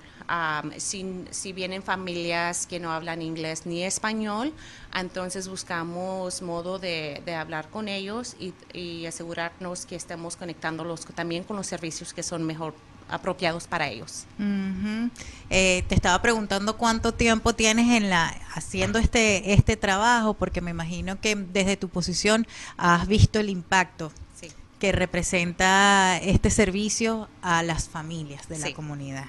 si, 0.77 1.53
vienen 1.53 1.81
familias 1.81 2.67
que 2.67 2.79
no 2.79 2.91
hablan 2.91 3.21
inglés 3.21 3.65
ni 3.65 3.83
español, 3.83 4.53
entonces 4.93 5.47
buscamos 5.47 6.41
modo 6.41 6.79
de, 6.79 7.21
hablar 7.35 7.69
con 7.69 7.87
ellos 7.87 8.35
y, 8.73 9.05
asegurarnos 9.05 9.85
que 9.85 9.95
estemos 9.95 10.35
conectándolos 10.35 11.05
también 11.15 11.43
con 11.43 11.55
los 11.55 11.67
servicios 11.67 12.13
que 12.13 12.21
son 12.21 12.43
mejor 12.43 12.73
apropiados 13.09 13.65
para 13.65 13.87
ellos. 13.87 14.25
Eh, 15.49 15.83
te 15.87 15.95
estaba 15.95 16.21
preguntando 16.21 16.77
cuánto 16.77 17.11
tiempo 17.11 17.55
tienes 17.55 17.89
en 17.89 18.09
la 18.09 18.27
haciendo 18.53 18.99
este 18.99 19.53
este 19.53 19.77
trabajo, 19.77 20.35
porque 20.35 20.61
me 20.61 20.71
imagino 20.71 21.19
que 21.19 21.35
desde 21.35 21.75
tu 21.75 21.89
posición 21.89 22.45
has 22.77 23.07
visto 23.07 23.39
el 23.39 23.49
impacto 23.49 24.11
que 24.79 24.91
representa 24.93 26.17
este 26.17 26.49
servicio 26.49 27.27
a 27.41 27.63
las 27.63 27.89
familias 27.89 28.47
de 28.47 28.59
la 28.59 28.73
comunidad. 28.73 29.25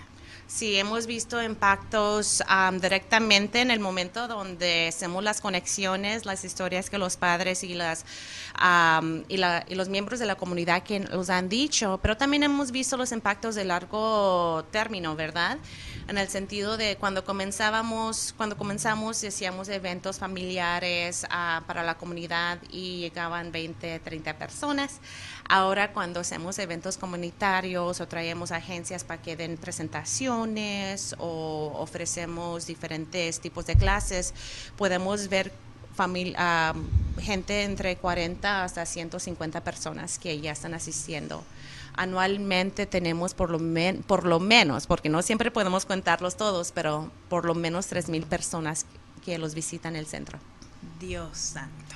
Sí, 0.51 0.77
hemos 0.77 1.07
visto 1.07 1.41
impactos 1.41 2.43
directamente 2.81 3.61
en 3.61 3.71
el 3.71 3.79
momento 3.79 4.27
donde 4.27 4.89
hacemos 4.89 5.23
las 5.23 5.41
conexiones, 5.41 6.27
las 6.27 6.45
historias 6.45 6.91
que 6.91 6.99
los 6.99 7.17
padres 7.17 7.63
y, 7.63 7.75
las, 7.75 8.05
y, 9.29 9.37
y, 9.37 9.75
los 9.77 9.89
miembros 9.89 10.19
de 10.19 10.27
la 10.27 10.35
comunidad 10.35 10.83
que 10.83 10.99
nos 10.99 11.31
han 11.31 11.49
dicho, 11.49 12.01
pero 12.03 12.17
también 12.17 12.43
hemos 12.43 12.73
visto 12.73 12.97
los 12.97 13.13
impactos 13.13 13.55
de 13.55 13.65
largo 13.65 14.65
término, 14.73 15.15
¿verdad? 15.15 15.57
En 16.09 16.19
el 16.19 16.29
sentido 16.29 16.77
de 16.77 16.97
cuando 16.97 17.25
comenzábamos, 17.25 18.35
cuando 18.37 18.57
comenzamos 18.59 19.23
hacíamos 19.23 19.69
eventos 19.69 20.19
familiares 20.19 21.25
ah, 21.31 21.63
para 21.69 21.85
la 21.85 21.97
comunidad 21.97 22.59
y 22.73 22.99
llegaban 22.99 23.53
20, 23.53 24.01
30 24.01 24.37
personas. 24.37 24.99
Ahora 25.53 25.93
cuando 25.93 26.21
hacemos 26.21 26.61
eventos 26.61 26.97
comunitarios 26.97 28.01
o 28.01 28.07
traemos 28.07 28.53
agencias 28.53 29.03
para 29.03 29.21
que 29.21 29.35
den 29.35 29.57
presentaciones 29.57 31.17
o 31.19 31.73
ofrecemos 31.75 32.69
diferentes 32.69 33.41
tipos 33.41 33.67
de 33.67 33.75
clases, 33.75 34.33
podemos 34.77 35.27
ver 35.27 35.51
familia, 35.93 36.73
gente 37.19 37.65
entre 37.65 37.97
40 37.97 38.63
hasta 38.63 38.87
150 38.87 39.65
personas 39.65 40.21
que 40.21 40.41
ya 40.41 40.53
están 40.53 40.73
asistiendo. 40.73 41.43
Anualmente 41.97 42.87
tenemos 42.87 43.35
por 43.35 43.51
lo, 43.51 43.59
por 44.07 44.27
lo 44.27 44.39
menos, 44.39 44.87
porque 44.87 45.09
no 45.09 45.21
siempre 45.21 45.51
podemos 45.51 45.85
contarlos 45.85 46.37
todos, 46.37 46.71
pero 46.71 47.11
por 47.29 47.45
lo 47.45 47.57
menos 47.57 47.91
3.000 47.91 48.25
personas 48.27 48.87
que 49.25 49.37
los 49.37 49.57
visitan 49.57 49.97
el 49.97 50.07
centro. 50.07 50.39
Dios 51.01 51.37
santo. 51.37 51.90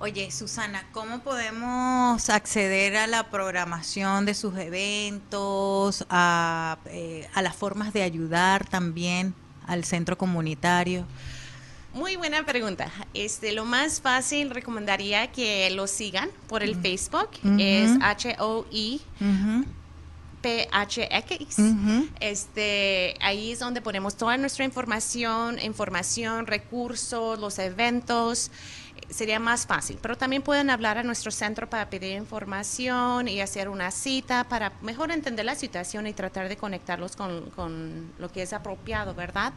Oye, 0.00 0.30
Susana, 0.30 0.84
¿cómo 0.92 1.18
podemos 1.20 2.30
acceder 2.30 2.96
a 2.96 3.08
la 3.08 3.30
programación 3.30 4.26
de 4.26 4.34
sus 4.34 4.56
eventos, 4.56 6.06
a, 6.08 6.78
eh, 6.86 7.28
a 7.34 7.42
las 7.42 7.56
formas 7.56 7.92
de 7.92 8.04
ayudar 8.04 8.64
también 8.68 9.34
al 9.66 9.84
centro 9.84 10.16
comunitario? 10.16 11.04
Muy 11.94 12.14
buena 12.14 12.46
pregunta. 12.46 12.92
Este, 13.12 13.50
lo 13.50 13.64
más 13.64 14.00
fácil 14.00 14.50
recomendaría 14.50 15.32
que 15.32 15.68
lo 15.70 15.88
sigan 15.88 16.30
por 16.46 16.62
el 16.62 16.76
Facebook. 16.76 17.30
Es 17.58 17.90
H-O-I. 18.00 19.00
PHX. 20.40 21.56
este, 22.20 23.14
ahí 23.20 23.50
es 23.50 23.58
donde 23.58 23.80
ponemos 23.80 24.16
toda 24.16 24.36
nuestra 24.36 24.64
información, 24.64 25.58
información, 25.58 26.46
recursos, 26.46 27.40
los 27.40 27.58
eventos 27.58 28.52
sería 29.10 29.38
más 29.38 29.66
fácil. 29.66 29.98
Pero 30.00 30.16
también 30.16 30.42
pueden 30.42 30.70
hablar 30.70 30.98
a 30.98 31.02
nuestro 31.02 31.30
centro 31.30 31.68
para 31.68 31.90
pedir 31.90 32.16
información 32.16 33.28
y 33.28 33.40
hacer 33.40 33.68
una 33.68 33.90
cita 33.90 34.44
para 34.44 34.72
mejor 34.82 35.10
entender 35.10 35.44
la 35.44 35.54
situación 35.54 36.06
y 36.06 36.12
tratar 36.12 36.48
de 36.48 36.56
conectarlos 36.56 37.16
con, 37.16 38.12
lo 38.18 38.28
que 38.30 38.42
es 38.42 38.52
apropiado, 38.52 39.14
¿verdad? 39.14 39.52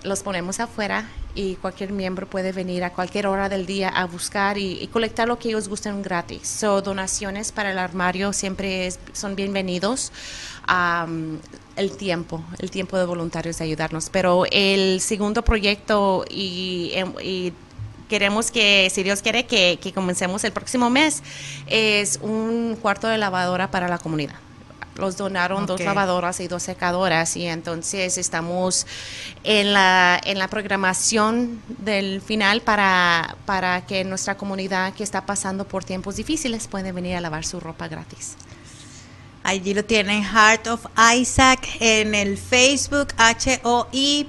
los 0.04 0.22
ponemos 0.22 0.60
afuera 0.60 1.08
y 1.34 1.56
cualquier 1.56 1.92
miembro 1.92 2.28
puede 2.28 2.52
venir 2.52 2.84
a 2.84 2.92
cualquier 2.92 3.26
hora 3.26 3.48
del 3.48 3.66
día 3.66 3.88
a 3.88 4.06
buscar 4.06 4.58
y, 4.58 4.86
colectar 4.88 5.28
lo 5.28 5.38
que 5.38 5.48
ellos 5.48 5.68
gusten 5.68 6.02
gratis. 6.02 6.46
So, 6.46 6.80
donaciones 6.80 7.52
para 7.52 7.70
el 7.72 7.78
armario 7.78 8.32
siempre 8.32 8.92
son 9.12 9.36
bienvenidos. 9.36 10.12
el 11.76 11.96
tiempo, 11.96 12.42
el 12.58 12.70
tiempo 12.70 12.98
de 12.98 13.04
voluntarios 13.04 13.58
de 13.58 13.64
ayudarnos. 13.64 14.10
Pero 14.10 14.44
el 14.50 15.00
segundo 15.00 15.42
proyecto 15.42 16.24
y, 16.28 16.92
y 17.22 17.52
queremos 18.08 18.50
que, 18.50 18.90
si 18.92 19.02
Dios 19.02 19.22
quiere, 19.22 19.46
que, 19.46 19.78
que, 19.80 19.92
comencemos 19.92 20.44
el 20.44 20.52
próximo 20.52 20.90
mes, 20.90 21.22
es 21.66 22.18
un 22.22 22.76
cuarto 22.80 23.06
de 23.06 23.18
lavadora 23.18 23.70
para 23.70 23.88
la 23.88 23.98
comunidad 23.98 24.36
los 24.98 25.16
donaron 25.16 25.64
dos 25.64 25.80
lavadoras 25.80 26.40
y 26.40 26.48
dos 26.48 26.64
secadoras 26.64 27.36
y 27.36 27.46
entonces 27.46 28.18
estamos 28.18 28.86
en 29.44 29.72
la, 29.72 30.20
en 30.24 30.38
la 30.38 30.48
programación 30.48 31.62
del 31.68 32.20
final 32.20 32.60
para, 32.62 33.36
para 33.46 33.86
que 33.86 34.04
nuestra 34.04 34.36
comunidad 34.36 34.92
que 34.94 35.04
está 35.04 35.24
pasando 35.24 35.66
por 35.66 35.84
tiempos 35.84 36.16
difíciles 36.16 36.66
puede 36.66 36.92
venir 36.92 37.16
a 37.16 37.20
lavar 37.20 37.44
su 37.46 37.60
ropa 37.60 37.86
gratis. 37.88 38.36
Allí 39.48 39.72
lo 39.72 39.82
tienen, 39.82 40.22
Heart 40.24 40.66
of 40.66 40.84
Isaac, 41.16 41.66
en 41.80 42.14
el 42.14 42.36
Facebook, 42.36 43.14
H-O-I-P-H-X. 43.16 44.28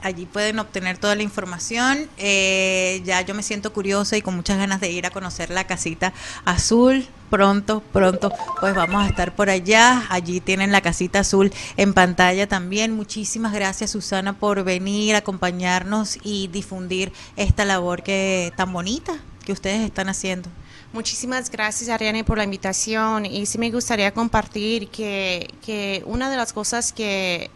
Allí 0.00 0.24
pueden 0.24 0.58
obtener 0.58 0.96
toda 0.96 1.14
la 1.14 1.22
información. 1.22 2.08
Eh, 2.16 3.02
ya 3.04 3.20
yo 3.20 3.34
me 3.34 3.42
siento 3.42 3.70
curiosa 3.74 4.16
y 4.16 4.22
con 4.22 4.34
muchas 4.34 4.56
ganas 4.56 4.80
de 4.80 4.90
ir 4.90 5.04
a 5.04 5.10
conocer 5.10 5.50
la 5.50 5.66
casita 5.66 6.14
azul. 6.46 7.06
Pronto, 7.28 7.82
pronto, 7.92 8.32
pues 8.58 8.74
vamos 8.74 9.04
a 9.04 9.08
estar 9.08 9.36
por 9.36 9.50
allá. 9.50 10.06
Allí 10.08 10.40
tienen 10.40 10.72
la 10.72 10.80
casita 10.80 11.18
azul 11.18 11.52
en 11.76 11.92
pantalla 11.92 12.48
también. 12.48 12.96
Muchísimas 12.96 13.52
gracias, 13.52 13.90
Susana, 13.90 14.32
por 14.32 14.64
venir, 14.64 15.14
acompañarnos 15.14 16.16
y 16.22 16.48
difundir 16.48 17.12
esta 17.36 17.66
labor 17.66 18.02
que 18.02 18.50
tan 18.56 18.72
bonita 18.72 19.12
que 19.44 19.52
ustedes 19.52 19.82
están 19.82 20.08
haciendo. 20.08 20.48
Muchísimas 20.92 21.50
gracias, 21.50 21.90
Ariane, 21.90 22.24
por 22.24 22.38
la 22.38 22.44
invitación. 22.44 23.26
Y 23.26 23.46
sí 23.46 23.58
me 23.58 23.70
gustaría 23.70 24.12
compartir 24.12 24.88
que, 24.88 25.52
que 25.64 26.02
una 26.06 26.30
de 26.30 26.36
las 26.36 26.52
cosas 26.52 26.92
que, 26.92 27.50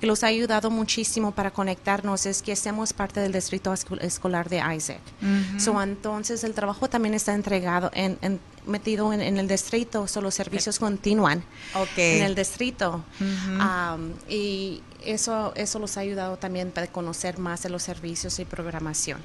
que 0.00 0.06
los 0.06 0.24
ha 0.24 0.28
ayudado 0.28 0.70
muchísimo 0.70 1.32
para 1.32 1.50
conectarnos 1.50 2.24
es 2.24 2.40
que 2.42 2.52
estemos 2.52 2.92
parte 2.92 3.20
del 3.20 3.32
distrito 3.32 3.72
escolar 3.72 4.48
de 4.48 4.62
Isaac. 4.74 5.00
entonces 5.82 6.42
el 6.42 6.54
trabajo 6.54 6.88
también 6.88 7.14
está 7.14 7.34
entregado, 7.34 7.90
en, 7.92 8.40
metido 8.66 9.12
en, 9.12 9.20
el 9.20 9.46
distrito, 9.46 10.08
so 10.08 10.22
los 10.22 10.34
servicios 10.34 10.78
continúan 10.78 11.44
en 11.96 12.22
el 12.22 12.34
distrito. 12.34 13.04
y 14.28 14.82
eso, 15.04 15.52
eso 15.54 15.78
los 15.78 15.96
ha 15.98 16.00
ayudado 16.00 16.38
también 16.38 16.70
para 16.70 16.86
conocer 16.86 17.38
más 17.38 17.62
de 17.62 17.68
los 17.68 17.82
servicios 17.82 18.38
y 18.38 18.46
programación. 18.46 19.20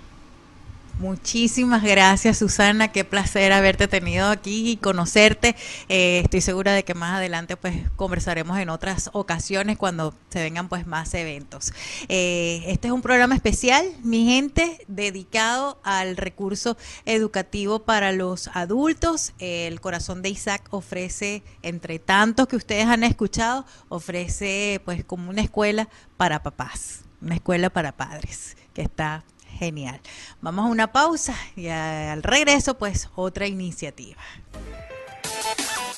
Muchísimas 1.00 1.84
gracias 1.84 2.38
Susana, 2.38 2.94
qué 2.94 3.04
placer 3.04 3.52
haberte 3.52 3.90
tenido 3.90 4.30
aquí 4.30 4.72
y 4.72 4.78
conocerte. 4.78 5.54
Eh, 5.90 6.22
estoy 6.24 6.40
segura 6.40 6.72
de 6.72 6.86
que 6.86 6.94
más 6.94 7.18
adelante 7.18 7.58
pues 7.58 7.76
conversaremos 7.98 8.58
en 8.60 8.70
otras 8.70 9.10
ocasiones 9.12 9.78
cuando 9.78 10.16
se 10.30 10.42
vengan 10.42 10.70
pues 10.70 10.88
más 10.88 11.14
eventos. 11.14 11.74
Eh, 12.08 12.64
este 12.68 12.88
es 12.88 12.94
un 12.94 13.02
programa 13.02 13.36
especial, 13.36 13.86
mi 14.04 14.26
gente, 14.26 14.86
dedicado 14.88 15.82
al 15.84 16.16
recurso 16.16 16.78
educativo 17.04 17.80
para 17.80 18.14
los 18.14 18.50
adultos. 18.54 19.34
el 19.40 19.82
corazón 19.82 20.22
de 20.22 20.30
Isaac 20.30 20.66
ofrece, 20.70 21.44
entre 21.62 22.00
tantos 22.00 22.48
que 22.48 22.56
ustedes 22.56 22.86
han 22.86 23.04
escuchado, 23.04 23.66
ofrece 23.90 24.82
pues 24.86 25.04
como 25.04 25.30
una 25.30 25.42
escuela 25.42 25.90
para 26.16 26.42
papás, 26.42 27.02
una 27.22 27.36
escuela 27.36 27.70
para 27.70 27.98
padres 27.98 28.56
que 28.74 28.82
está 28.82 29.26
Genial. 29.58 30.02
Vamos 30.42 30.66
a 30.66 30.70
una 30.70 30.92
pausa 30.92 31.36
y 31.56 31.68
al 31.68 32.24
regreso, 32.24 32.78
pues 32.78 33.10
otra 33.16 33.48
iniciativa. 33.48 34.22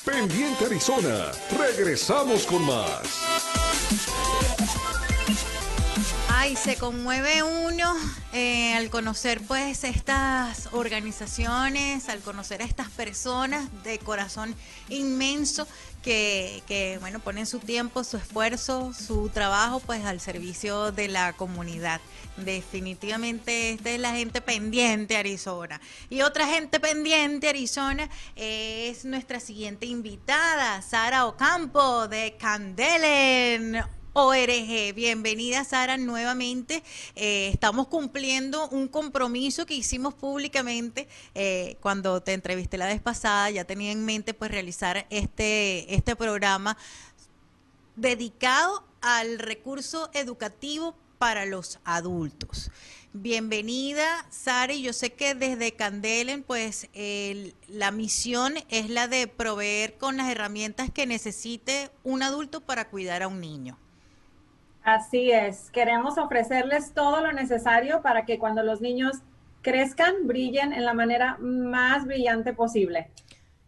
Pendiente 0.04 0.66
Arizona, 0.66 1.30
regresamos 1.58 2.46
con 2.46 2.64
más. 2.64 3.02
Ay, 6.30 6.56
se 6.56 6.76
conmueve 6.76 7.42
uno 7.42 7.94
eh, 8.32 8.74
al 8.74 8.90
conocer 8.90 9.40
pues 9.46 9.82
estas 9.84 10.68
organizaciones, 10.72 12.08
al 12.08 12.20
conocer 12.20 12.62
a 12.62 12.64
estas 12.64 12.88
personas 12.90 13.68
de 13.82 13.98
corazón 13.98 14.54
inmenso 14.88 15.66
que, 16.08 16.62
que, 16.66 16.96
bueno, 17.00 17.20
ponen 17.20 17.44
su 17.44 17.58
tiempo, 17.58 18.02
su 18.02 18.16
esfuerzo, 18.16 18.94
su 18.94 19.28
trabajo 19.28 19.78
pues 19.80 20.06
al 20.06 20.20
servicio 20.20 20.90
de 20.90 21.06
la 21.06 21.34
comunidad. 21.34 22.00
Definitivamente 22.38 23.72
esta 23.72 23.90
es 23.90 24.00
la 24.00 24.12
gente 24.12 24.40
pendiente 24.40 25.18
Arizona. 25.18 25.82
Y 26.08 26.22
otra 26.22 26.46
gente 26.46 26.80
pendiente 26.80 27.50
Arizona 27.50 28.08
es 28.36 29.04
nuestra 29.04 29.38
siguiente 29.38 29.84
invitada, 29.84 30.80
Sara 30.80 31.26
Ocampo 31.26 32.08
de 32.08 32.38
Candelen 32.38 33.84
ORG. 34.20 34.94
Bienvenida 34.96 35.62
Sara 35.62 35.96
nuevamente. 35.96 36.82
Eh, 37.14 37.50
estamos 37.52 37.86
cumpliendo 37.86 38.68
un 38.70 38.88
compromiso 38.88 39.64
que 39.64 39.74
hicimos 39.74 40.12
públicamente 40.12 41.06
eh, 41.36 41.76
cuando 41.80 42.20
te 42.20 42.32
entrevisté 42.32 42.78
la 42.78 42.86
vez 42.86 43.00
pasada. 43.00 43.48
Ya 43.50 43.64
tenía 43.64 43.92
en 43.92 44.04
mente 44.04 44.34
pues 44.34 44.50
realizar 44.50 45.06
este, 45.10 45.94
este 45.94 46.16
programa 46.16 46.76
dedicado 47.94 48.82
al 49.02 49.38
recurso 49.38 50.10
educativo 50.12 50.96
para 51.18 51.46
los 51.46 51.78
adultos. 51.84 52.72
Bienvenida, 53.12 54.26
Sari. 54.30 54.82
Yo 54.82 54.92
sé 54.94 55.12
que 55.12 55.36
desde 55.36 55.76
Candelen, 55.76 56.42
pues 56.42 56.88
la 57.68 57.92
misión 57.92 58.54
es 58.68 58.90
la 58.90 59.06
de 59.06 59.28
proveer 59.28 59.96
con 59.96 60.16
las 60.16 60.28
herramientas 60.28 60.90
que 60.90 61.06
necesite 61.06 61.92
un 62.02 62.24
adulto 62.24 62.60
para 62.60 62.88
cuidar 62.88 63.22
a 63.22 63.28
un 63.28 63.40
niño. 63.40 63.78
Así 64.88 65.30
es. 65.30 65.70
Queremos 65.70 66.16
ofrecerles 66.16 66.94
todo 66.94 67.20
lo 67.20 67.30
necesario 67.32 68.00
para 68.00 68.24
que 68.24 68.38
cuando 68.38 68.62
los 68.62 68.80
niños 68.80 69.18
crezcan, 69.60 70.26
brillen 70.26 70.72
en 70.72 70.86
la 70.86 70.94
manera 70.94 71.36
más 71.40 72.06
brillante 72.06 72.54
posible. 72.54 73.10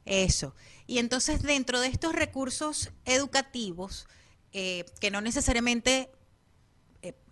Eso. 0.07 0.55
Y 0.87 0.99
entonces 0.99 1.43
dentro 1.43 1.79
de 1.79 1.89
estos 1.89 2.15
recursos 2.15 2.91
educativos, 3.05 4.09
eh, 4.55 4.87
que 4.99 5.11
no 5.11 5.21
necesariamente 5.21 6.09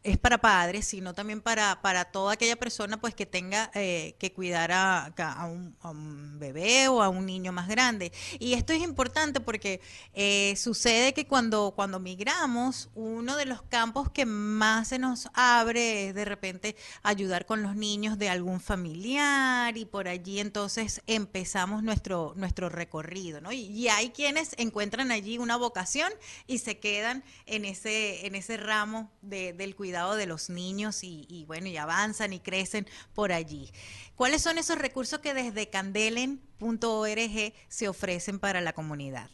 es 0.05 0.19
para 0.19 0.39
padres, 0.39 0.87
sino 0.87 1.13
también 1.15 1.41
para, 1.41 1.81
para 1.83 2.07
toda 2.07 2.35
aquella 2.35 2.57
persona 2.57 3.01
pues 3.01 3.15
que 3.15 3.27
tenga 3.27 3.71
eh, 3.75 4.15
que 4.19 4.33
cuidar 4.33 4.71
a, 4.73 5.07
a, 5.07 5.47
un, 5.47 6.39
bebé 6.39 6.89
o 6.89 7.03
a 7.03 7.09
un 7.09 7.27
niño 7.27 7.53
más 7.53 7.69
grande. 7.69 8.13
Y 8.39 8.55
esto 8.55 8.73
es 8.73 8.81
importante 8.81 9.41
porque 9.41 9.81
eh, 10.15 10.55
sucede 10.57 11.15
que 11.15 11.27
cuando, 11.27 11.73
cuando 11.75 11.99
migramos, 11.99 12.91
uno 12.95 13.37
de 13.37 13.45
los 13.45 13.63
campos 13.63 14.11
que 14.11 14.25
más 14.25 14.89
se 14.89 14.99
nos 14.99 15.29
abre 15.35 16.09
es 16.09 16.15
de 16.15 16.25
repente 16.25 16.77
ayudar 17.03 17.45
con 17.45 17.63
los 17.63 17.75
niños 17.75 18.19
de 18.19 18.29
algún 18.29 18.61
familiar 18.61 19.77
y 19.77 19.85
por 19.85 20.07
allí 20.07 20.39
entonces 20.39 21.03
empezamos 21.07 21.83
nuestro, 21.83 22.35
nuestro 22.37 22.69
recorrido, 22.69 23.41
¿no? 23.41 23.53
Y, 23.53 23.89
hay 23.89 24.11
quienes 24.11 24.55
encuentran 24.59 25.11
allí 25.11 25.39
una 25.39 25.57
vocación 25.57 26.13
y 26.47 26.59
se 26.59 26.79
quedan 26.79 27.25
en 27.47 27.65
ese, 27.65 28.27
en 28.27 28.35
ese 28.35 28.59
ramo 28.59 29.11
del 29.23 29.75
cuidado 29.75 29.88
de 29.93 30.26
los 30.26 30.51
niños 30.51 31.03
y, 31.03 31.45
bueno, 31.47 31.66
y 31.66 31.76
avanzan 31.76 32.32
y 32.32 32.41
crecen 32.41 32.86
por 33.14 33.32
allí. 33.32 33.70
¿Cuáles 34.16 34.43
son 34.43 34.59
esos 34.59 34.78
recursos 34.78 35.20
que 35.20 35.34
desde 35.34 35.68
candelen.org 35.68 37.53
se 37.68 37.89
ofrecen 37.89 38.39
para 38.39 38.61
la 38.61 38.72
comunidad? 38.72 39.28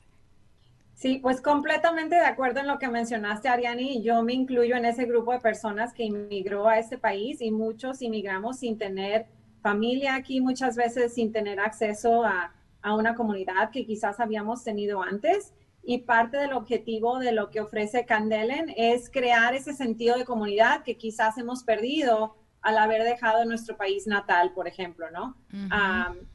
Sí, 0.95 1.19
pues 1.19 1.41
completamente 1.41 2.15
de 2.15 2.25
acuerdo 2.25 2.61
en 2.61 2.69
lo 2.69 2.79
que 2.79 2.89
mencionaste, 2.89 3.49
Ariani. 3.49 4.03
Yo 4.03 4.23
me 4.23 4.33
incluyo 4.33 4.77
en 4.77 4.85
ese 4.85 5.05
grupo 5.05 5.33
de 5.33 5.41
personas 5.41 5.93
que 5.93 6.05
inmigró 6.05 6.69
a 6.69 6.79
este 6.79 6.99
país 6.99 7.41
y 7.41 7.51
muchos 7.51 8.01
inmigramos 8.01 8.61
sin 8.61 8.79
tener 8.79 9.27
familia 9.61 10.15
aquí, 10.15 10.41
muchas 10.41 10.77
veces 10.77 11.15
sin 11.15 11.33
tener 11.33 11.59
acceso 11.59 12.25
a, 12.25 12.55
a 12.81 12.95
una 12.95 13.15
comunidad 13.15 13.71
que 13.71 13.85
quizás 13.85 14.21
habíamos 14.21 14.63
tenido 14.63 15.03
antes 15.03 15.53
y 15.87 15.99
parte 15.99 16.39
del 16.39 16.53
objetivo 16.53 17.19
de 17.19 17.33
lo 17.33 17.51
que 17.51 17.61
ofrece 17.61 18.07
Candelen 18.07 18.73
es 18.77 19.11
crear 19.11 19.55
ese 19.55 19.75
sentido 19.75 20.17
de 20.17 20.25
comunidad 20.25 20.83
que 20.83 20.97
quizás 20.97 21.37
hemos 21.39 21.63
perdido 21.63 22.37
al 22.63 22.79
haber 22.79 23.05
dejado 23.05 23.45
nuestro 23.45 23.77
país 23.77 24.07
natal, 24.07 24.53
por 24.55 24.67
ejemplo, 24.67 25.11
¿no? 25.11 25.37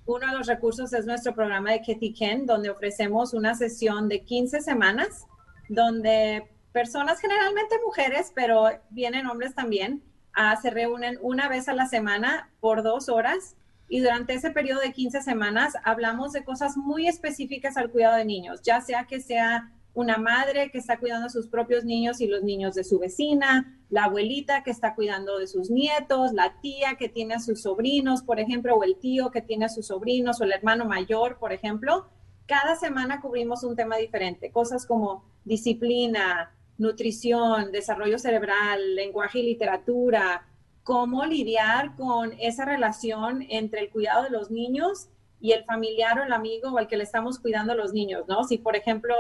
uno 0.06 0.28
de 0.28 0.38
los 0.38 0.46
recursos 0.46 0.94
es 0.94 1.08
nuestro 1.08 1.34
programa 1.34 1.72
de 1.72 2.14
Ken, 2.14 2.46
donde 2.46 2.70
ofrecemos 2.70 3.34
una 3.34 3.56
sesión 3.56 4.08
de 4.08 4.24
15 4.24 4.62
semanas, 4.62 5.26
donde 5.70 6.48
personas, 6.72 7.20
generalmente 7.20 7.76
mujeres, 7.84 8.32
pero 8.36 8.70
vienen 8.92 9.26
hombres 9.26 9.56
también, 9.56 10.04
ah, 10.34 10.56
se 10.62 10.70
reúnen 10.70 11.18
una 11.22 11.50
vez 11.50 11.68
a 11.68 11.74
la 11.74 11.88
semana 11.88 12.52
por 12.60 12.84
dos 12.84 13.10
horas 13.10 13.56
y 13.90 14.00
durante 14.00 14.36
ese 14.36 14.52
periodo 14.52 14.82
de 14.82 14.94
15 14.94 15.22
semanas 15.22 15.74
hablamos 15.84 16.32
de 16.32 16.44
cosas 16.44 16.78
muy 16.78 17.08
específicas 17.08 17.76
al 17.76 17.90
cuidado 17.90 18.18
de 18.18 18.26
niños, 18.26 18.62
ya 18.62 18.80
sea 18.82 19.06
que 19.06 19.20
sea 19.20 19.74
una 19.94 20.18
madre 20.18 20.70
que 20.72 20.78
está 20.78 21.00
cuidando 21.00 21.26
a 21.28 21.32
sus 21.32 21.48
propios 21.48 21.84
niños 21.84 22.22
y 22.22 22.28
los 22.28 22.44
niños 22.44 22.76
de 22.76 22.84
su 22.84 23.00
vecina, 23.00 23.76
la 23.90 24.06
abuelita 24.06 24.64
que 24.64 24.72
está 24.72 24.94
cuidando 24.96 25.40
de 25.40 25.48
sus 25.48 25.72
nietos, 25.72 26.32
la 26.34 26.62
tía 26.62 26.96
que 26.98 27.10
tiene 27.10 27.34
a 27.34 27.40
sus 27.40 27.64
sobrinos, 27.64 28.22
por 28.22 28.40
ejemplo, 28.40 28.76
o 28.76 28.84
el 28.84 28.98
tío 28.98 29.32
que 29.32 29.42
tiene 29.42 29.66
a 29.66 29.70
sus 29.70 29.88
sobrinos, 29.88 30.40
o 30.40 30.44
el 30.44 30.54
hermano 30.54 30.86
mayor, 30.86 31.40
por 31.40 31.52
ejemplo. 31.52 32.08
Cada 32.46 32.76
semana 32.76 33.20
cubrimos 33.20 33.64
un 33.64 33.76
tema 33.76 33.98
diferente, 33.98 34.52
cosas 34.52 34.86
como 34.86 35.26
disciplina, 35.44 36.52
nutrición, 36.78 37.72
desarrollo 37.72 38.20
cerebral, 38.20 38.96
lenguaje 38.96 39.40
y 39.40 39.44
literatura, 39.44 40.46
cómo 40.90 41.24
lidiar 41.24 41.96
con 41.96 42.34
esa 42.40 42.66
relación 42.66 43.46
entre 43.50 43.82
el 43.82 43.92
cuidado 43.92 44.24
de 44.24 44.32
los 44.32 44.50
niños 44.50 45.08
y 45.40 45.52
el 45.52 45.64
familiar 45.64 46.18
o 46.18 46.24
el 46.24 46.34
amigo 46.34 46.72
o 46.72 46.80
el 46.80 46.88
que 46.88 46.98
le 46.98 47.04
estamos 47.04 47.38
cuidando 47.38 47.74
a 47.74 47.76
los 47.76 47.94
niños, 47.94 48.24
¿no? 48.28 48.44
Si, 48.44 48.58
por 48.58 48.76
ejemplo, 48.76 49.14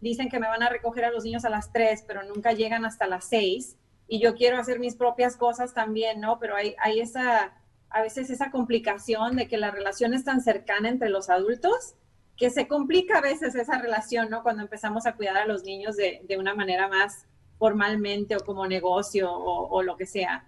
dicen 0.00 0.28
que 0.28 0.38
me 0.38 0.46
van 0.46 0.62
a 0.62 0.68
recoger 0.68 1.04
a 1.04 1.10
los 1.10 1.24
niños 1.24 1.44
a 1.44 1.50
las 1.50 1.72
3, 1.72 2.04
pero 2.06 2.22
nunca 2.22 2.52
llegan 2.52 2.84
hasta 2.84 3.08
las 3.08 3.24
6, 3.24 3.76
y 4.06 4.20
yo 4.20 4.36
quiero 4.36 4.56
hacer 4.56 4.78
mis 4.78 4.94
propias 4.94 5.36
cosas 5.36 5.74
también, 5.74 6.20
¿no? 6.20 6.38
Pero 6.38 6.54
hay, 6.54 6.76
hay 6.78 7.00
esa, 7.00 7.54
a 7.88 8.02
veces 8.02 8.30
esa 8.30 8.52
complicación 8.52 9.34
de 9.34 9.48
que 9.48 9.56
la 9.56 9.72
relación 9.72 10.14
es 10.14 10.22
tan 10.22 10.40
cercana 10.40 10.90
entre 10.90 11.10
los 11.10 11.28
adultos 11.28 11.96
que 12.36 12.50
se 12.50 12.68
complica 12.68 13.18
a 13.18 13.20
veces 13.20 13.56
esa 13.56 13.80
relación, 13.80 14.30
¿no? 14.30 14.44
Cuando 14.44 14.62
empezamos 14.62 15.06
a 15.06 15.16
cuidar 15.16 15.38
a 15.38 15.46
los 15.46 15.64
niños 15.64 15.96
de, 15.96 16.20
de 16.28 16.38
una 16.38 16.54
manera 16.54 16.86
más 16.86 17.26
formalmente 17.58 18.36
o 18.36 18.44
como 18.44 18.68
negocio 18.68 19.28
o, 19.32 19.66
o 19.70 19.82
lo 19.82 19.96
que 19.96 20.06
sea 20.06 20.46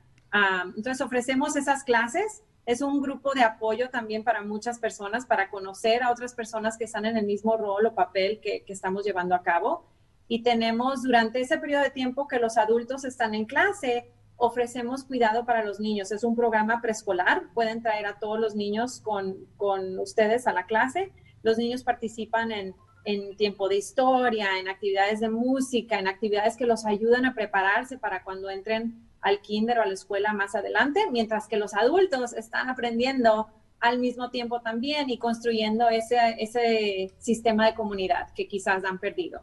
entonces 0.77 1.01
ofrecemos 1.01 1.57
esas 1.57 1.85
clases. 1.85 2.43
Es 2.65 2.81
un 2.81 3.03
grupo 3.03 3.33
de 3.35 3.43
apoyo 3.43 3.91
también 3.91 4.23
para 4.23 4.43
muchas 4.43 4.79
personas, 4.79 5.27
para 5.27 5.51
conocer 5.51 6.03
a 6.03 6.13
otras 6.13 6.35
personas 6.35 6.79
que 6.79 6.85
están 6.85 7.05
en 7.07 7.17
el 7.17 7.27
mismo 7.27 7.57
rol 7.57 7.87
o 7.87 7.95
papel 7.95 8.41
que, 8.41 8.65
que 8.65 8.73
estamos 8.73 9.05
llevando 9.05 9.35
a 9.35 9.43
cabo. 9.43 9.87
Y 10.29 10.43
tenemos 10.43 11.03
durante 11.03 11.41
ese 11.41 11.59
periodo 11.59 11.83
de 11.83 11.91
tiempo 11.91 12.29
que 12.29 12.39
los 12.39 12.57
adultos 12.57 13.05
están 13.05 13.35
en 13.35 13.45
clase, 13.45 14.13
ofrecemos 14.37 15.05
cuidado 15.05 15.45
para 15.45 15.65
los 15.65 15.79
niños. 15.79 16.11
Es 16.11 16.25
un 16.25 16.35
programa 16.35 16.81
preescolar. 16.81 17.45
Pueden 17.55 17.81
traer 17.81 18.07
a 18.07 18.19
todos 18.19 18.41
los 18.41 18.57
niños 18.57 19.01
con, 19.01 19.37
con 19.57 19.99
ustedes 20.01 20.49
a 20.49 20.53
la 20.53 20.67
clase. 20.67 21.13
Los 21.43 21.59
niños 21.59 21.85
participan 21.85 22.51
en, 22.51 22.75
en, 23.05 23.37
tiempo 23.37 23.69
de 23.69 23.77
historia, 23.77 24.59
en 24.59 24.69
actividades 24.69 25.21
de 25.21 25.29
música, 25.29 25.99
en 25.99 26.09
actividades 26.09 26.57
que 26.57 26.67
los 26.67 26.85
ayudan 26.87 27.25
a 27.25 27.35
prepararse 27.35 27.99
para 27.99 28.25
cuando 28.25 28.51
entren 28.51 29.09
al 29.23 29.41
kinder 29.41 29.79
o 29.79 29.83
a 29.83 29.87
la 29.87 29.95
escuela 29.95 30.33
más 30.33 30.55
adelante, 30.55 31.01
mientras 31.11 31.49
que 31.49 31.57
los 31.57 31.75
adultos 31.75 32.33
están 32.33 32.69
aprendiendo 32.69 33.49
al 33.81 33.99
mismo 33.99 34.31
tiempo 34.31 34.61
también 34.61 35.11
y 35.11 35.19
construyendo 35.19 35.89
ese, 35.89 36.37
ese 36.39 37.13
sistema 37.19 37.67
de 37.67 37.75
comunidad 37.75 38.33
que 38.35 38.47
quizás 38.47 38.85
han 38.85 38.99
perdido. 38.99 39.43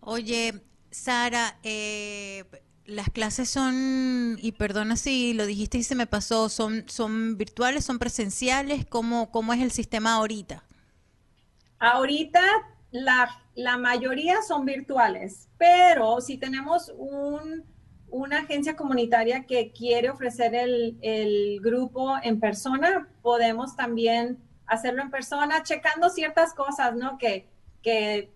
Oye, 0.00 0.60
Sara, 0.90 1.58
eh, 1.62 2.44
las 2.84 3.08
clases 3.08 3.48
son, 3.48 4.38
y 4.40 4.52
perdona 4.52 4.96
si 4.96 5.32
lo 5.32 5.46
dijiste 5.46 5.78
y 5.78 5.82
se 5.82 5.94
me 5.94 6.06
pasó, 6.06 6.48
son, 6.50 6.84
son 6.88 7.38
virtuales, 7.38 7.84
son 7.84 7.98
presenciales, 7.98 8.84
¿cómo, 8.86 9.30
cómo 9.30 9.54
es 9.54 9.62
el 9.62 9.70
sistema 9.70 10.14
ahorita? 10.14 10.64
Ahorita 11.78 12.42
la, 12.90 13.28
la 13.54 13.78
mayoría 13.78 14.42
son 14.42 14.66
virtuales, 14.66 15.48
pero 15.56 16.20
si 16.20 16.36
tenemos 16.36 16.92
un 16.96 17.64
una 18.14 18.38
agencia 18.38 18.76
comunitaria 18.76 19.44
que 19.44 19.72
quiere 19.72 20.08
ofrecer 20.08 20.54
el, 20.54 20.96
el, 21.02 21.58
grupo 21.60 22.14
en 22.22 22.38
persona, 22.38 23.08
podemos 23.22 23.74
también 23.74 24.38
hacerlo 24.66 25.02
en 25.02 25.10
persona, 25.10 25.64
checando 25.64 26.08
ciertas 26.08 26.54
cosas, 26.54 26.94
¿no? 26.94 27.18
Que, 27.18 27.48
que 27.82 28.30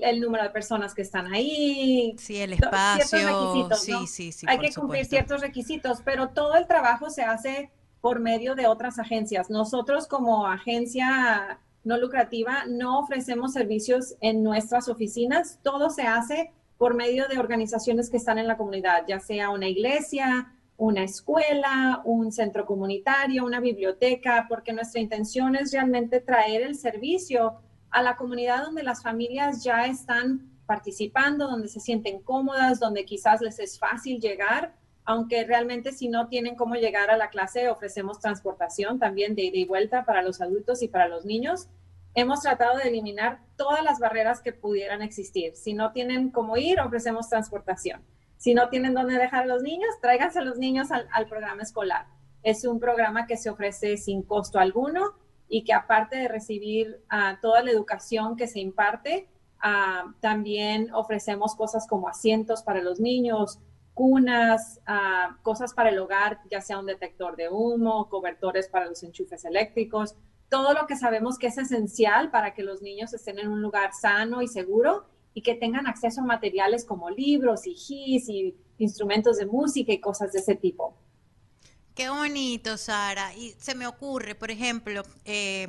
el 0.00 0.18
número 0.18 0.44
de 0.44 0.50
personas 0.50 0.94
que 0.94 1.02
están 1.02 1.30
ahí. 1.30 2.14
Sí, 2.16 2.38
el 2.38 2.54
espacio. 2.54 3.68
Sí, 3.76 4.06
sí, 4.06 4.32
sí. 4.32 4.46
Hay 4.48 4.58
que 4.58 4.72
cumplir 4.72 5.04
ciertos 5.04 5.42
requisitos, 5.42 6.00
pero 6.02 6.30
todo 6.30 6.54
el 6.54 6.66
trabajo 6.66 7.10
se 7.10 7.22
hace 7.22 7.70
por 8.00 8.18
medio 8.18 8.54
de 8.54 8.66
otras 8.66 8.98
agencias. 8.98 9.50
Nosotros 9.50 10.06
como 10.06 10.46
agencia 10.46 11.60
no 11.84 11.98
lucrativa 11.98 12.64
no 12.66 13.00
ofrecemos 13.00 13.52
servicios 13.52 14.14
en 14.22 14.42
nuestras 14.42 14.88
oficinas, 14.88 15.58
todo 15.62 15.90
se 15.90 16.02
hace 16.02 16.50
por 16.82 16.94
medio 16.94 17.28
de 17.28 17.38
organizaciones 17.38 18.10
que 18.10 18.16
están 18.16 18.38
en 18.38 18.48
la 18.48 18.56
comunidad, 18.56 19.04
ya 19.06 19.20
sea 19.20 19.50
una 19.50 19.68
iglesia, 19.68 20.52
una 20.76 21.04
escuela, 21.04 22.02
un 22.04 22.32
centro 22.32 22.66
comunitario, 22.66 23.44
una 23.44 23.60
biblioteca, 23.60 24.46
porque 24.48 24.72
nuestra 24.72 25.00
intención 25.00 25.54
es 25.54 25.70
realmente 25.70 26.18
traer 26.18 26.62
el 26.62 26.74
servicio 26.74 27.60
a 27.88 28.02
la 28.02 28.16
comunidad 28.16 28.64
donde 28.64 28.82
las 28.82 29.00
familias 29.00 29.62
ya 29.62 29.86
están 29.86 30.50
participando, 30.66 31.46
donde 31.46 31.68
se 31.68 31.78
sienten 31.78 32.20
cómodas, 32.20 32.80
donde 32.80 33.04
quizás 33.04 33.40
les 33.40 33.60
es 33.60 33.78
fácil 33.78 34.18
llegar, 34.18 34.74
aunque 35.04 35.44
realmente 35.44 35.92
si 35.92 36.08
no 36.08 36.26
tienen 36.26 36.56
cómo 36.56 36.74
llegar 36.74 37.10
a 37.10 37.16
la 37.16 37.30
clase, 37.30 37.68
ofrecemos 37.68 38.18
transportación 38.18 38.98
también 38.98 39.36
de 39.36 39.44
ida 39.44 39.58
y 39.58 39.66
vuelta 39.66 40.04
para 40.04 40.20
los 40.20 40.40
adultos 40.40 40.82
y 40.82 40.88
para 40.88 41.06
los 41.06 41.24
niños 41.24 41.68
hemos 42.14 42.40
tratado 42.40 42.78
de 42.78 42.88
eliminar 42.88 43.40
todas 43.56 43.82
las 43.84 43.98
barreras 43.98 44.40
que 44.40 44.52
pudieran 44.52 45.02
existir. 45.02 45.54
Si 45.56 45.74
no 45.74 45.92
tienen 45.92 46.30
cómo 46.30 46.56
ir, 46.56 46.80
ofrecemos 46.80 47.28
transportación. 47.28 48.02
Si 48.36 48.54
no 48.54 48.68
tienen 48.68 48.94
dónde 48.94 49.18
dejar 49.18 49.44
a 49.44 49.46
los 49.46 49.62
niños, 49.62 49.90
tráiganse 50.00 50.40
a 50.40 50.42
los 50.42 50.58
niños 50.58 50.88
al, 50.90 51.26
programa 51.28 51.62
escolar. 51.62 52.06
Es 52.42 52.64
un 52.64 52.80
programa 52.80 53.26
que 53.26 53.36
se 53.36 53.50
ofrece 53.50 53.96
sin 53.96 54.22
costo 54.22 54.58
alguno 54.58 55.12
y 55.48 55.64
que 55.64 55.72
aparte 55.72 56.16
de 56.16 56.28
recibir 56.28 57.02
ah, 57.08 57.38
toda 57.40 57.62
la 57.62 57.70
educación 57.70 58.36
que 58.36 58.48
se 58.48 58.58
imparte, 58.60 59.28
Ah, 59.64 60.12
también 60.18 60.92
ofrecemos 60.92 61.54
cosas 61.54 61.86
como 61.86 62.08
asientos 62.08 62.64
para 62.64 62.82
los 62.82 62.98
niños, 62.98 63.60
cunas, 63.94 64.80
ah, 64.86 65.38
cosas 65.42 65.72
para 65.72 65.90
el 65.90 66.00
hogar, 66.00 66.40
ya 66.50 66.60
sea 66.60 66.80
un 66.80 66.86
detector 66.86 67.36
de 67.36 67.48
humo, 67.48 68.08
cobertores 68.08 68.68
para 68.68 68.86
los 68.86 69.00
enchufes 69.04 69.44
eléctricos, 69.44 70.16
todo 70.52 70.74
lo 70.74 70.86
que 70.86 70.96
sabemos 70.96 71.38
que 71.38 71.46
es 71.46 71.56
esencial 71.56 72.30
para 72.30 72.52
que 72.52 72.62
los 72.62 72.82
niños 72.82 73.14
estén 73.14 73.38
en 73.38 73.48
un 73.48 73.62
lugar 73.62 73.94
sano 73.98 74.42
y 74.42 74.48
seguro 74.48 75.06
y 75.32 75.40
que 75.40 75.54
tengan 75.54 75.86
acceso 75.86 76.20
a 76.20 76.24
materiales 76.24 76.84
como 76.84 77.08
libros 77.08 77.66
y 77.66 77.74
GIS 77.74 78.28
y 78.28 78.54
instrumentos 78.76 79.38
de 79.38 79.46
música 79.46 79.94
y 79.94 79.98
cosas 79.98 80.30
de 80.30 80.40
ese 80.40 80.54
tipo. 80.54 80.94
Qué 81.94 82.10
bonito, 82.10 82.76
Sara. 82.76 83.34
Y 83.34 83.52
se 83.52 83.74
me 83.74 83.86
ocurre, 83.86 84.34
por 84.34 84.50
ejemplo, 84.50 85.02
eh, 85.24 85.66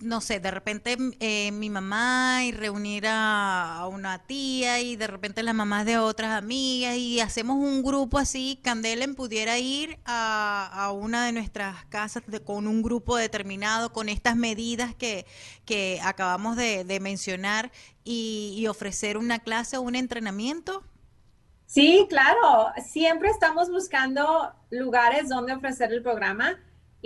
no 0.00 0.20
sé, 0.20 0.40
de 0.40 0.50
repente 0.50 0.96
eh, 1.20 1.52
mi 1.52 1.70
mamá 1.70 2.44
y 2.44 2.52
reunir 2.52 3.04
a, 3.08 3.88
una 3.90 4.18
tía 4.18 4.80
y 4.80 4.96
de 4.96 5.06
repente 5.06 5.42
las 5.42 5.54
mamás 5.54 5.86
de 5.86 5.98
otras 5.98 6.32
amigas 6.32 6.96
y 6.96 7.20
hacemos 7.20 7.56
un 7.56 7.82
grupo 7.82 8.18
así, 8.18 8.60
Candelen 8.62 9.14
pudiera 9.14 9.58
ir 9.58 9.98
a, 10.04 10.92
una 10.94 11.26
de 11.26 11.32
nuestras 11.32 11.84
casas 11.86 12.22
con 12.44 12.66
un 12.66 12.82
grupo 12.82 13.16
determinado, 13.16 13.92
con 13.92 14.08
estas 14.08 14.36
medidas 14.36 14.94
que, 14.94 15.26
que 15.64 16.00
acabamos 16.02 16.56
de, 16.56 16.84
mencionar 17.00 17.70
y, 18.04 18.54
y 18.56 18.66
ofrecer 18.68 19.16
una 19.16 19.38
clase 19.38 19.76
o 19.76 19.82
un 19.82 19.94
entrenamiento. 19.94 20.82
Sí, 21.66 22.06
claro, 22.08 22.72
siempre 22.84 23.28
estamos 23.28 23.68
buscando 23.70 24.52
lugares 24.70 25.28
donde 25.28 25.52
ofrecer 25.52 25.92
el 25.92 26.02
programa 26.02 26.58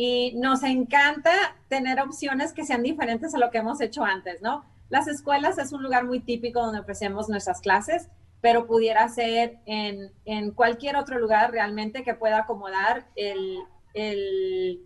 y 0.03 0.33
nos 0.37 0.63
encanta 0.63 1.31
tener 1.69 2.01
opciones 2.01 2.55
que 2.55 2.65
sean 2.65 2.83
diferentes 2.83 3.35
a 3.35 3.39
lo 3.39 3.51
que 3.51 3.59
hemos 3.59 3.83
hecho 3.83 4.03
antes, 4.03 4.41
¿no? 4.41 4.65
Las 4.89 5.09
escuelas 5.09 5.59
es 5.59 5.73
un 5.75 5.83
lugar 5.83 6.07
muy 6.07 6.21
típico 6.21 6.63
donde 6.63 6.81
ofrecemos 6.81 7.29
nuestras 7.29 7.61
clases, 7.61 8.09
pero 8.41 8.67
pudiera 8.67 9.07
ser 9.11 9.59
en, 9.67 10.53
cualquier 10.53 10.97
otro 10.97 11.19
lugar 11.19 11.51
realmente 11.51 12.03
que 12.03 12.15
pueda 12.15 12.39
acomodar 12.39 13.09
el, 13.15 13.59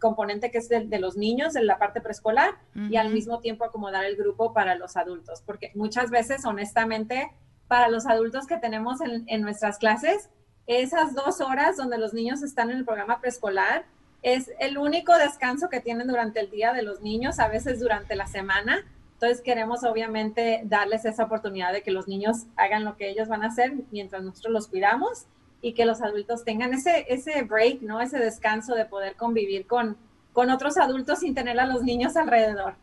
componente 0.00 0.50
que 0.50 0.58
es 0.58 0.68
de, 0.68 0.98
los 0.98 1.16
niños 1.16 1.54
en 1.54 1.68
la 1.68 1.78
parte 1.78 2.00
preescolar 2.00 2.56
y 2.74 2.96
al 2.96 3.12
mismo 3.12 3.38
tiempo 3.38 3.64
acomodar 3.64 4.04
el 4.06 4.16
grupo 4.16 4.52
para 4.52 4.74
los 4.74 4.96
adultos, 4.96 5.44
porque 5.46 5.70
muchas 5.76 6.10
veces, 6.10 6.44
honestamente, 6.44 7.30
para 7.68 7.88
los 7.88 8.06
adultos 8.06 8.48
que 8.48 8.56
tenemos 8.56 9.00
en, 9.00 9.22
en 9.28 9.42
nuestras 9.42 9.78
clases, 9.78 10.28
esas 10.66 11.14
dos 11.14 11.40
horas 11.40 11.76
donde 11.76 11.98
los 11.98 12.14
niños 12.14 12.42
están 12.42 12.72
en 12.72 12.78
el 12.78 12.84
programa 12.84 13.20
preescolar, 13.20 13.84
es 14.24 14.50
el 14.58 14.78
único 14.78 15.16
descanso 15.18 15.68
que 15.68 15.80
tienen 15.80 16.08
durante 16.08 16.40
el 16.40 16.50
día 16.50 16.72
de 16.72 16.82
los 16.82 17.02
niños, 17.02 17.38
a 17.38 17.48
veces 17.48 17.78
durante 17.78 18.16
la 18.16 18.26
semana. 18.26 18.82
Entonces 19.12 19.42
queremos 19.42 19.84
obviamente 19.84 20.62
darles 20.64 21.04
esa 21.04 21.24
oportunidad 21.24 21.74
de 21.74 21.82
que 21.82 21.90
los 21.90 22.08
niños 22.08 22.46
hagan 22.56 22.84
lo 22.84 22.96
que 22.96 23.10
ellos 23.10 23.28
van 23.28 23.44
a 23.44 23.48
hacer 23.48 23.74
mientras 23.90 24.22
nosotros 24.22 24.52
los 24.52 24.68
cuidamos 24.68 25.26
y 25.60 25.74
que 25.74 25.84
los 25.84 26.00
adultos 26.00 26.42
tengan 26.42 26.72
ese, 26.72 27.04
ese 27.08 27.42
break, 27.42 27.82
¿no? 27.82 28.00
Ese 28.00 28.18
descanso 28.18 28.74
de 28.74 28.86
poder 28.86 29.14
convivir 29.16 29.66
con, 29.66 29.98
con 30.32 30.48
otros 30.48 30.78
adultos 30.78 31.18
sin 31.18 31.34
tener 31.34 31.60
a 31.60 31.66
los 31.66 31.82
niños 31.82 32.16
alrededor. 32.16 32.76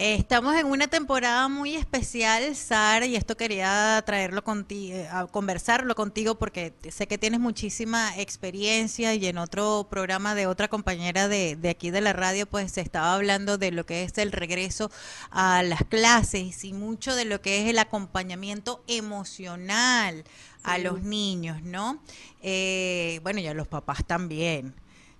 Estamos 0.00 0.54
en 0.54 0.66
una 0.66 0.86
temporada 0.86 1.48
muy 1.48 1.74
especial, 1.74 2.54
Sara, 2.54 3.04
y 3.04 3.16
esto 3.16 3.36
quería 3.36 4.00
traerlo 4.06 4.44
contigo, 4.44 4.96
eh, 4.96 5.08
a 5.10 5.26
conversarlo 5.26 5.96
contigo 5.96 6.36
porque 6.36 6.72
sé 6.88 7.08
que 7.08 7.18
tienes 7.18 7.40
muchísima 7.40 8.16
experiencia 8.16 9.12
y 9.14 9.26
en 9.26 9.38
otro 9.38 9.88
programa 9.90 10.36
de 10.36 10.46
otra 10.46 10.68
compañera 10.68 11.26
de, 11.26 11.56
de 11.56 11.70
aquí 11.70 11.90
de 11.90 12.00
la 12.00 12.12
radio, 12.12 12.46
pues 12.46 12.70
se 12.70 12.80
estaba 12.80 13.12
hablando 13.12 13.58
de 13.58 13.72
lo 13.72 13.86
que 13.86 14.04
es 14.04 14.16
el 14.18 14.30
regreso 14.30 14.92
a 15.32 15.64
las 15.64 15.82
clases 15.82 16.64
y 16.64 16.72
mucho 16.72 17.16
de 17.16 17.24
lo 17.24 17.40
que 17.40 17.64
es 17.64 17.68
el 17.68 17.80
acompañamiento 17.80 18.84
emocional 18.86 20.22
a 20.62 20.78
los 20.78 21.02
niños, 21.02 21.64
¿no? 21.64 22.00
Eh, 22.40 23.18
bueno, 23.24 23.40
y 23.40 23.48
a 23.48 23.54
los 23.54 23.66
papás 23.66 24.04
también. 24.06 24.76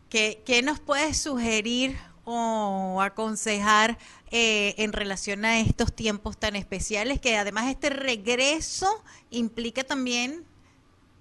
¿Qué, 0.09 0.41
¿Qué 0.47 0.62
nos 0.62 0.79
puedes 0.79 1.18
sugerir 1.18 1.99
o 2.31 3.01
aconsejar 3.01 3.97
eh, 4.31 4.74
en 4.76 4.93
relación 4.93 5.47
a 5.47 5.61
estos 5.61 5.95
tiempos 5.95 6.37
tan 6.37 6.57
especiales, 6.57 7.20
que 7.20 7.39
además 7.39 7.68
este 7.68 7.89
regreso 7.89 9.03
implica 9.31 9.83
también 9.83 10.45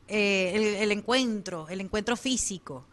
eh, 0.09 0.81
el, 0.81 0.91
encuentro, 0.91 1.69
el 1.69 1.79
encuentro 1.79 2.17
físico. 2.17 2.83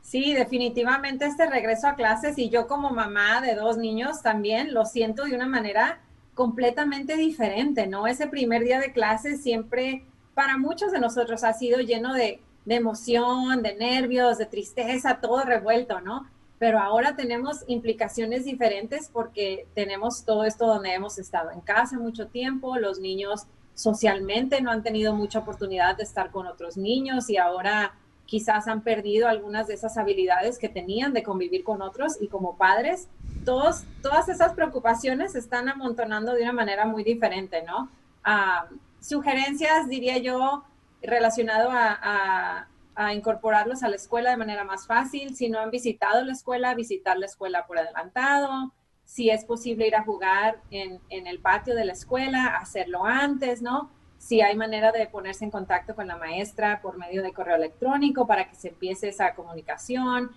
Sí, 0.00 0.32
definitivamente 0.32 1.26
este 1.26 1.44
regreso 1.46 1.88
a 1.88 1.96
clases 1.96 2.38
y 2.38 2.48
yo 2.48 2.66
como 2.66 2.90
mamá 2.90 3.42
de 3.42 3.54
dos 3.54 3.76
niños 3.76 4.22
también 4.22 4.72
lo 4.72 4.86
siento 4.86 5.24
de 5.24 5.34
una 5.34 5.46
manera 5.46 6.00
completamente 6.34 7.16
diferente, 7.16 7.86
¿no? 7.86 8.06
Ese 8.06 8.26
primer 8.26 8.62
día 8.62 8.80
de 8.80 8.92
clases 8.92 9.42
siempre 9.42 10.04
para 10.32 10.56
muchos 10.56 10.92
de 10.92 11.00
nosotros 11.00 11.44
ha 11.44 11.52
sido 11.52 11.80
lleno 11.80 12.14
de, 12.14 12.40
de 12.64 12.74
emoción, 12.74 13.62
de 13.62 13.74
nervios, 13.74 14.38
de 14.38 14.46
tristeza, 14.46 15.20
todo 15.20 15.42
revuelto, 15.42 16.00
¿no? 16.00 16.26
Pero 16.58 16.78
ahora 16.78 17.16
tenemos 17.16 17.64
implicaciones 17.66 18.44
diferentes 18.44 19.10
porque 19.12 19.66
tenemos 19.74 20.24
todo 20.24 20.44
esto 20.44 20.66
donde 20.66 20.94
hemos 20.94 21.18
estado 21.18 21.50
en 21.50 21.60
casa 21.60 21.98
mucho 21.98 22.28
tiempo, 22.28 22.76
los 22.78 22.98
niños 22.98 23.46
socialmente 23.74 24.62
no 24.62 24.70
han 24.70 24.82
tenido 24.82 25.14
mucha 25.14 25.40
oportunidad 25.40 25.96
de 25.96 26.04
estar 26.04 26.30
con 26.30 26.46
otros 26.46 26.76
niños 26.76 27.28
y 27.28 27.36
ahora 27.36 27.94
quizás 28.24 28.66
han 28.68 28.80
perdido 28.80 29.28
algunas 29.28 29.66
de 29.66 29.74
esas 29.74 29.98
habilidades 29.98 30.58
que 30.58 30.68
tenían 30.68 31.12
de 31.12 31.22
convivir 31.22 31.62
con 31.62 31.82
otros 31.82 32.16
y 32.20 32.28
como 32.28 32.56
padres, 32.56 33.08
todos, 33.44 33.84
todas 34.02 34.28
esas 34.28 34.54
preocupaciones 34.54 35.32
se 35.32 35.38
están 35.38 35.68
amontonando 35.68 36.32
de 36.32 36.42
una 36.42 36.52
manera 36.52 36.86
muy 36.86 37.04
diferente, 37.04 37.62
¿no? 37.62 37.88
Ah, 38.24 38.66
sugerencias, 39.00 39.88
diría 39.88 40.18
yo, 40.18 40.64
relacionado 41.02 41.70
a 41.70 41.98
a 42.02 42.66
incorporarlos 43.12 43.82
a 43.82 43.88
la 43.88 43.96
escuela 43.96 44.30
de 44.30 44.36
manera 44.36 44.64
más 44.64 44.86
fácil. 44.86 45.36
Si 45.36 45.48
no 45.48 45.58
han 45.58 45.70
visitado 45.70 46.24
la 46.24 46.32
escuela, 46.32 46.74
visitar 46.74 47.18
la 47.18 47.26
escuela 47.26 47.66
por 47.66 47.78
adelantado. 47.78 48.72
Si 49.04 49.30
es 49.30 49.44
posible 49.44 49.86
ir 49.86 49.94
a 49.94 50.02
jugar 50.02 50.60
en, 50.70 51.00
el 51.10 51.38
patio 51.38 51.74
de 51.74 51.84
la 51.84 51.92
escuela, 51.92 52.56
hacerlo 52.56 53.04
antes, 53.04 53.62
¿no? 53.62 53.90
Si 54.18 54.40
hay 54.40 54.56
manera 54.56 54.92
de 54.92 55.06
ponerse 55.06 55.44
en 55.44 55.50
contacto 55.50 55.94
con 55.94 56.08
la 56.08 56.16
maestra 56.16 56.80
por 56.80 56.96
medio 56.96 57.22
de 57.22 57.32
correo 57.32 57.56
electrónico 57.56 58.26
para 58.26 58.48
que 58.48 58.56
se 58.56 58.68
empiece 58.68 59.08
esa 59.08 59.34
comunicación. 59.34 60.30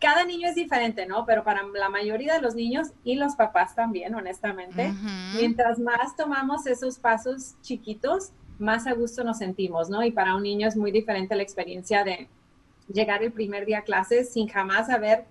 Cada 0.00 0.24
niño 0.24 0.48
es 0.48 0.54
diferente, 0.54 1.06
¿no? 1.06 1.24
Pero 1.26 1.44
para 1.44 1.62
la 1.62 1.88
mayoría 1.88 2.34
de 2.34 2.40
los 2.40 2.54
niños 2.54 2.88
y 3.04 3.14
los 3.14 3.36
papás 3.36 3.74
también, 3.74 4.14
honestamente, 4.14 4.92
mientras 5.36 5.78
más 5.78 6.16
tomamos 6.16 6.66
esos 6.66 6.98
pasos 6.98 7.54
chiquitos, 7.60 8.32
más 8.58 8.86
a 8.86 8.92
gusto 8.92 9.24
nos 9.24 9.38
sentimos, 9.38 9.90
¿no? 9.90 10.02
Y 10.04 10.10
para 10.10 10.34
un 10.34 10.42
niño 10.42 10.68
es 10.68 10.76
muy 10.76 10.90
diferente 10.90 11.36
la 11.36 11.42
experiencia 11.42 12.04
de 12.04 12.28
llegar 12.88 13.22
el 13.22 13.32
primer 13.32 13.66
día 13.66 13.78
a 13.78 13.82
clases 13.82 14.32
sin 14.32 14.48
jamás 14.48 14.90
haber 14.90 15.24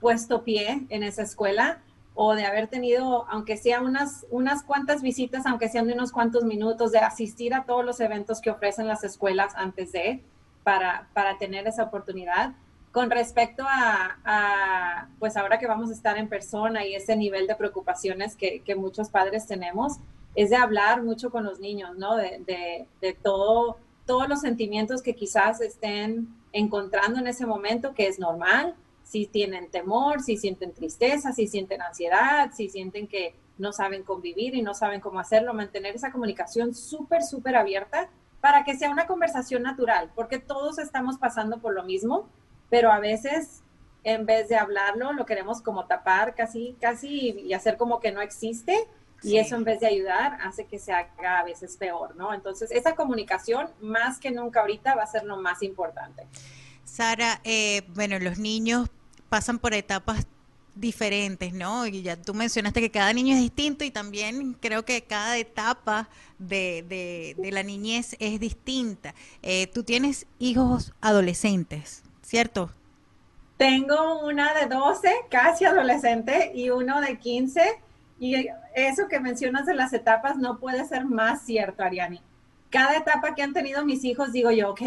puesto 0.00 0.42
pie 0.44 0.86
en 0.88 1.02
esa 1.02 1.22
escuela 1.22 1.82
o 2.14 2.34
de 2.34 2.44
haber 2.44 2.66
tenido, 2.66 3.26
aunque 3.30 3.56
sea 3.56 3.80
unas, 3.80 4.26
unas 4.30 4.62
cuantas 4.62 5.00
visitas, 5.02 5.46
aunque 5.46 5.68
sean 5.68 5.86
de 5.86 5.94
unos 5.94 6.12
cuantos 6.12 6.44
minutos, 6.44 6.92
de 6.92 6.98
asistir 6.98 7.54
a 7.54 7.64
todos 7.64 7.84
los 7.84 8.00
eventos 8.00 8.40
que 8.40 8.50
ofrecen 8.50 8.86
las 8.86 9.04
escuelas 9.04 9.54
antes 9.56 9.92
de, 9.92 10.22
para, 10.62 11.08
para 11.14 11.38
tener 11.38 11.66
esa 11.66 11.84
oportunidad. 11.84 12.52
Con 12.92 13.10
respecto 13.10 13.64
a, 13.66 15.08
pues 15.20 15.36
ahora 15.36 15.58
que 15.58 15.68
vamos 15.68 15.90
a 15.90 15.92
estar 15.92 16.18
en 16.18 16.28
persona 16.28 16.84
y 16.84 16.94
ese 16.94 17.14
nivel 17.16 17.46
de 17.46 17.54
preocupaciones 17.54 18.34
que, 18.34 18.62
que 18.62 18.74
muchos 18.74 19.08
padres 19.10 19.46
tenemos, 19.46 19.98
es 20.34 20.50
de 20.50 20.56
hablar 20.56 21.02
mucho 21.02 21.30
con 21.30 21.44
los 21.44 21.60
niños, 21.60 21.96
¿no? 21.96 22.16
De, 22.16 22.86
de, 23.00 23.12
todo, 23.14 23.78
todos 24.06 24.28
los 24.28 24.40
sentimientos 24.40 25.02
que 25.02 25.14
quizás 25.14 25.60
estén 25.60 26.28
encontrando 26.52 27.18
en 27.18 27.26
ese 27.26 27.46
momento, 27.46 27.94
que 27.94 28.06
es 28.06 28.18
normal, 28.18 28.74
si 29.02 29.26
tienen 29.26 29.70
temor, 29.70 30.20
si 30.20 30.36
sienten 30.36 30.72
tristeza, 30.72 31.32
si 31.32 31.46
sienten 31.46 31.82
ansiedad, 31.82 32.50
si 32.54 32.68
sienten 32.68 33.08
que 33.08 33.34
no 33.58 33.72
saben 33.72 34.04
convivir 34.04 34.54
y 34.54 34.62
no 34.62 34.74
saben 34.74 35.00
cómo 35.00 35.20
hacerlo, 35.20 35.52
mantener 35.52 35.94
esa 35.94 36.12
comunicación 36.12 36.74
súper, 36.74 37.22
súper 37.22 37.56
abierta 37.56 38.08
para 38.40 38.64
que 38.64 38.76
sea 38.76 38.90
una 38.90 39.06
conversación 39.06 39.62
natural, 39.62 40.10
porque 40.14 40.38
todos 40.38 40.78
estamos 40.78 41.18
pasando 41.18 41.58
por 41.58 41.74
lo 41.74 41.82
mismo, 41.82 42.28
pero 42.70 42.90
a 42.90 43.00
veces 43.00 43.62
en 44.04 44.26
vez 44.26 44.48
de 44.48 44.56
hablarlo, 44.56 45.12
lo 45.12 45.26
queremos 45.26 45.60
como 45.60 45.84
tapar 45.84 46.34
casi, 46.34 46.76
casi 46.80 47.30
y 47.40 47.52
hacer 47.52 47.76
como 47.76 48.00
que 48.00 48.12
no 48.12 48.22
existe 48.22 48.88
y 49.22 49.38
eso 49.38 49.56
en 49.56 49.64
vez 49.64 49.80
de 49.80 49.86
ayudar 49.86 50.38
hace 50.42 50.66
que 50.66 50.78
se 50.78 50.92
haga 50.92 51.40
a 51.40 51.44
veces 51.44 51.76
peor, 51.76 52.16
¿no? 52.16 52.32
Entonces, 52.32 52.70
esa 52.70 52.94
comunicación 52.94 53.68
más 53.80 54.18
que 54.18 54.30
nunca 54.30 54.60
ahorita 54.60 54.94
va 54.94 55.02
a 55.02 55.06
ser 55.06 55.24
lo 55.24 55.36
más 55.36 55.62
importante. 55.62 56.26
Sara, 56.84 57.40
eh, 57.44 57.82
bueno, 57.94 58.18
los 58.18 58.38
niños 58.38 58.88
pasan 59.28 59.58
por 59.58 59.74
etapas 59.74 60.26
diferentes, 60.74 61.52
¿no? 61.52 61.86
Y 61.86 62.02
ya 62.02 62.16
tú 62.16 62.34
mencionaste 62.34 62.80
que 62.80 62.90
cada 62.90 63.12
niño 63.12 63.34
es 63.34 63.40
distinto 63.40 63.84
y 63.84 63.90
también 63.90 64.54
creo 64.54 64.84
que 64.84 65.02
cada 65.02 65.36
etapa 65.36 66.08
de, 66.38 67.36
de, 67.36 67.50
la 67.52 67.62
niñez 67.62 68.16
es 68.18 68.40
distinta. 68.40 69.14
Eh, 69.42 69.66
tú 69.68 69.82
tienes 69.82 70.26
hijos 70.38 70.92
adolescentes, 71.00 72.02
¿cierto? 72.22 72.70
Tengo 73.56 74.24
una 74.26 74.54
de 74.54 74.66
12, 74.66 75.12
casi 75.30 75.66
adolescente, 75.66 76.50
y 76.54 76.70
uno 76.70 77.02
de 77.02 77.18
15 77.18 77.78
Y 78.18 78.48
eso 78.74 79.08
que 79.08 79.20
mencionas 79.20 79.66
de 79.66 79.74
las 79.74 79.92
etapas 79.92 80.36
no 80.36 80.58
puede 80.58 80.84
ser 80.84 81.04
más 81.04 81.42
cierto, 81.42 81.82
Ariani. 81.82 82.20
Cada 82.70 82.96
etapa 82.96 83.34
que 83.34 83.42
han 83.42 83.52
tenido 83.52 83.84
mis 83.84 84.04
hijos, 84.04 84.32
digo 84.32 84.50
yo, 84.50 84.70
ok, 84.70 84.82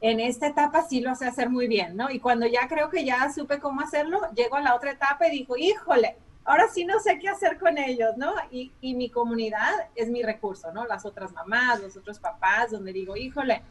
en 0.00 0.20
esta 0.20 0.46
etapa 0.46 0.82
sí 0.82 1.00
lo 1.00 1.14
sé 1.14 1.26
hacer 1.26 1.48
muy 1.48 1.66
bien, 1.66 1.96
¿no? 1.96 2.10
Y 2.10 2.20
cuando 2.20 2.46
ya 2.46 2.68
creo 2.68 2.90
que 2.90 3.04
ya 3.04 3.32
supe 3.32 3.58
cómo 3.58 3.80
hacerlo, 3.80 4.20
llego 4.34 4.56
a 4.56 4.60
la 4.60 4.74
otra 4.74 4.92
etapa 4.92 5.26
y 5.28 5.38
digo, 5.38 5.56
híjole, 5.56 6.16
ahora 6.44 6.68
sí 6.68 6.84
no 6.84 7.00
sé 7.00 7.18
qué 7.18 7.28
hacer 7.28 7.58
con 7.58 7.78
ellos, 7.78 8.16
¿no? 8.16 8.32
Y, 8.50 8.72
y 8.80 8.94
mi 8.94 9.08
comunidad 9.10 9.72
es 9.94 10.10
mi 10.10 10.22
recurso, 10.22 10.72
¿no? 10.72 10.84
Las 10.84 11.06
otras 11.06 11.32
mamás, 11.32 11.80
los 11.80 11.96
otros 11.96 12.18
papás, 12.18 12.70
donde 12.70 12.92
digo, 12.92 13.16
híjole, 13.16 13.62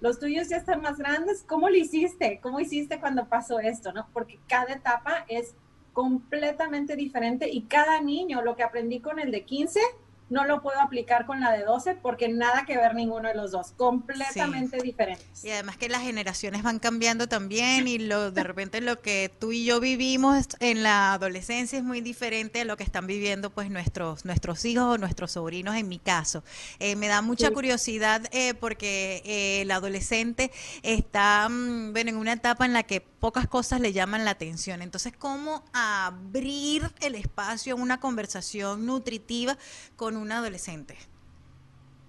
los 0.00 0.18
tuyos 0.18 0.48
ya 0.48 0.58
están 0.58 0.82
más 0.82 0.98
grandes, 0.98 1.42
¿cómo 1.46 1.68
lo 1.68 1.76
hiciste? 1.76 2.38
¿Cómo 2.42 2.60
hiciste 2.60 3.00
cuando 3.00 3.26
pasó 3.26 3.60
esto, 3.60 3.92
no? 3.92 4.06
Porque 4.12 4.38
cada 4.46 4.74
etapa 4.74 5.24
es 5.28 5.54
completamente 5.96 6.94
diferente 6.94 7.48
y 7.50 7.62
cada 7.62 8.02
niño, 8.02 8.42
lo 8.42 8.54
que 8.54 8.62
aprendí 8.62 9.00
con 9.00 9.18
el 9.18 9.30
de 9.30 9.46
15, 9.46 9.80
no 10.28 10.44
lo 10.44 10.60
puedo 10.60 10.80
aplicar 10.80 11.26
con 11.26 11.40
la 11.40 11.52
de 11.52 11.64
12 11.64 11.96
porque 12.02 12.28
nada 12.28 12.64
que 12.64 12.76
ver 12.76 12.94
ninguno 12.94 13.28
de 13.28 13.34
los 13.34 13.52
dos, 13.52 13.72
completamente 13.76 14.78
diferentes. 14.78 15.44
Y 15.44 15.50
además 15.50 15.76
que 15.76 15.88
las 15.88 16.02
generaciones 16.02 16.62
van 16.62 16.78
cambiando 16.78 17.28
también 17.28 17.86
y 17.86 17.98
lo 17.98 18.30
de 18.30 18.42
repente 18.42 18.80
lo 18.80 19.00
que 19.00 19.32
tú 19.38 19.52
y 19.52 19.64
yo 19.64 19.80
vivimos 19.80 20.46
en 20.60 20.82
la 20.82 21.12
adolescencia 21.12 21.78
es 21.78 21.84
muy 21.84 22.00
diferente 22.00 22.62
a 22.62 22.64
lo 22.64 22.76
que 22.76 22.84
están 22.84 23.06
viviendo 23.06 23.50
pues 23.50 23.70
nuestros 23.70 24.24
nuestros 24.24 24.64
hijos 24.64 24.84
o 24.84 24.98
nuestros 24.98 25.32
sobrinos 25.32 25.76
en 25.76 25.88
mi 25.88 25.98
caso. 25.98 26.42
Eh, 26.78 26.96
me 26.96 27.08
da 27.08 27.22
mucha 27.22 27.50
curiosidad 27.50 28.22
eh, 28.32 28.54
porque 28.54 29.22
eh, 29.24 29.62
el 29.62 29.70
adolescente 29.70 30.50
está 30.82 31.48
mm, 31.48 31.92
bueno, 31.92 32.10
en 32.10 32.16
una 32.16 32.32
etapa 32.32 32.66
en 32.66 32.72
la 32.72 32.82
que 32.82 33.00
pocas 33.00 33.48
cosas 33.48 33.80
le 33.80 33.92
llaman 33.92 34.24
la 34.24 34.32
atención. 34.32 34.82
Entonces, 34.82 35.12
¿cómo 35.16 35.64
abrir 35.72 36.90
el 37.00 37.14
espacio 37.14 37.74
a 37.74 37.76
una 37.76 37.98
conversación 37.98 38.86
nutritiva 38.86 39.56
con 39.96 40.15
un 40.16 40.32
adolescente? 40.32 40.96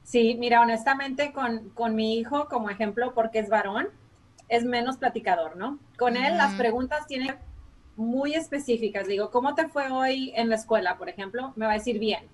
Sí, 0.03 0.35
mira, 0.39 0.61
honestamente 0.61 1.33
con, 1.33 1.69
con 1.71 1.95
mi 1.95 2.17
hijo, 2.17 2.47
como 2.47 2.69
ejemplo, 2.69 3.13
porque 3.13 3.39
es 3.39 3.49
varón, 3.49 3.89
es 4.47 4.63
menos 4.63 4.97
platicador, 4.97 5.57
¿no? 5.57 5.79
Con 5.97 6.15
él 6.15 6.37
las 6.37 6.53
preguntas 6.53 7.07
tienen 7.07 7.35
muy 7.97 8.35
específicas. 8.35 9.07
Digo, 9.07 9.31
¿cómo 9.31 9.55
te 9.55 9.67
fue 9.67 9.91
hoy 9.91 10.31
en 10.35 10.49
la 10.49 10.55
escuela, 10.55 10.97
por 10.97 11.09
ejemplo? 11.09 11.51
Me 11.55 11.65
va 11.65 11.71
a 11.73 11.75
decir 11.75 11.99
bien. 11.99 12.25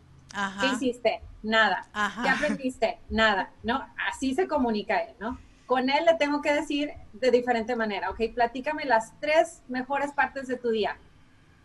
¿Qué 0.59 0.67
hiciste? 0.67 1.21
Nada. 1.41 1.88
¿Qué 2.24 2.30
aprendiste? 2.30 2.99
Nada, 3.09 3.51
¿no? 3.63 3.86
Así 4.11 4.34
se 4.36 4.47
comunica 4.47 4.97
él, 4.97 5.15
¿no? 5.19 5.39
Con 5.65 5.89
él 5.89 6.05
le 6.05 6.15
tengo 6.15 6.41
que 6.41 6.53
decir 6.53 6.91
de 7.13 7.32
diferente 7.32 7.76
manera, 7.76 8.09
ok, 8.09 8.19
platícame 8.34 8.86
las 8.86 9.19
tres 9.19 9.63
mejores 9.67 10.11
partes 10.11 10.47
de 10.47 10.57
tu 10.57 10.69
día. 10.69 10.97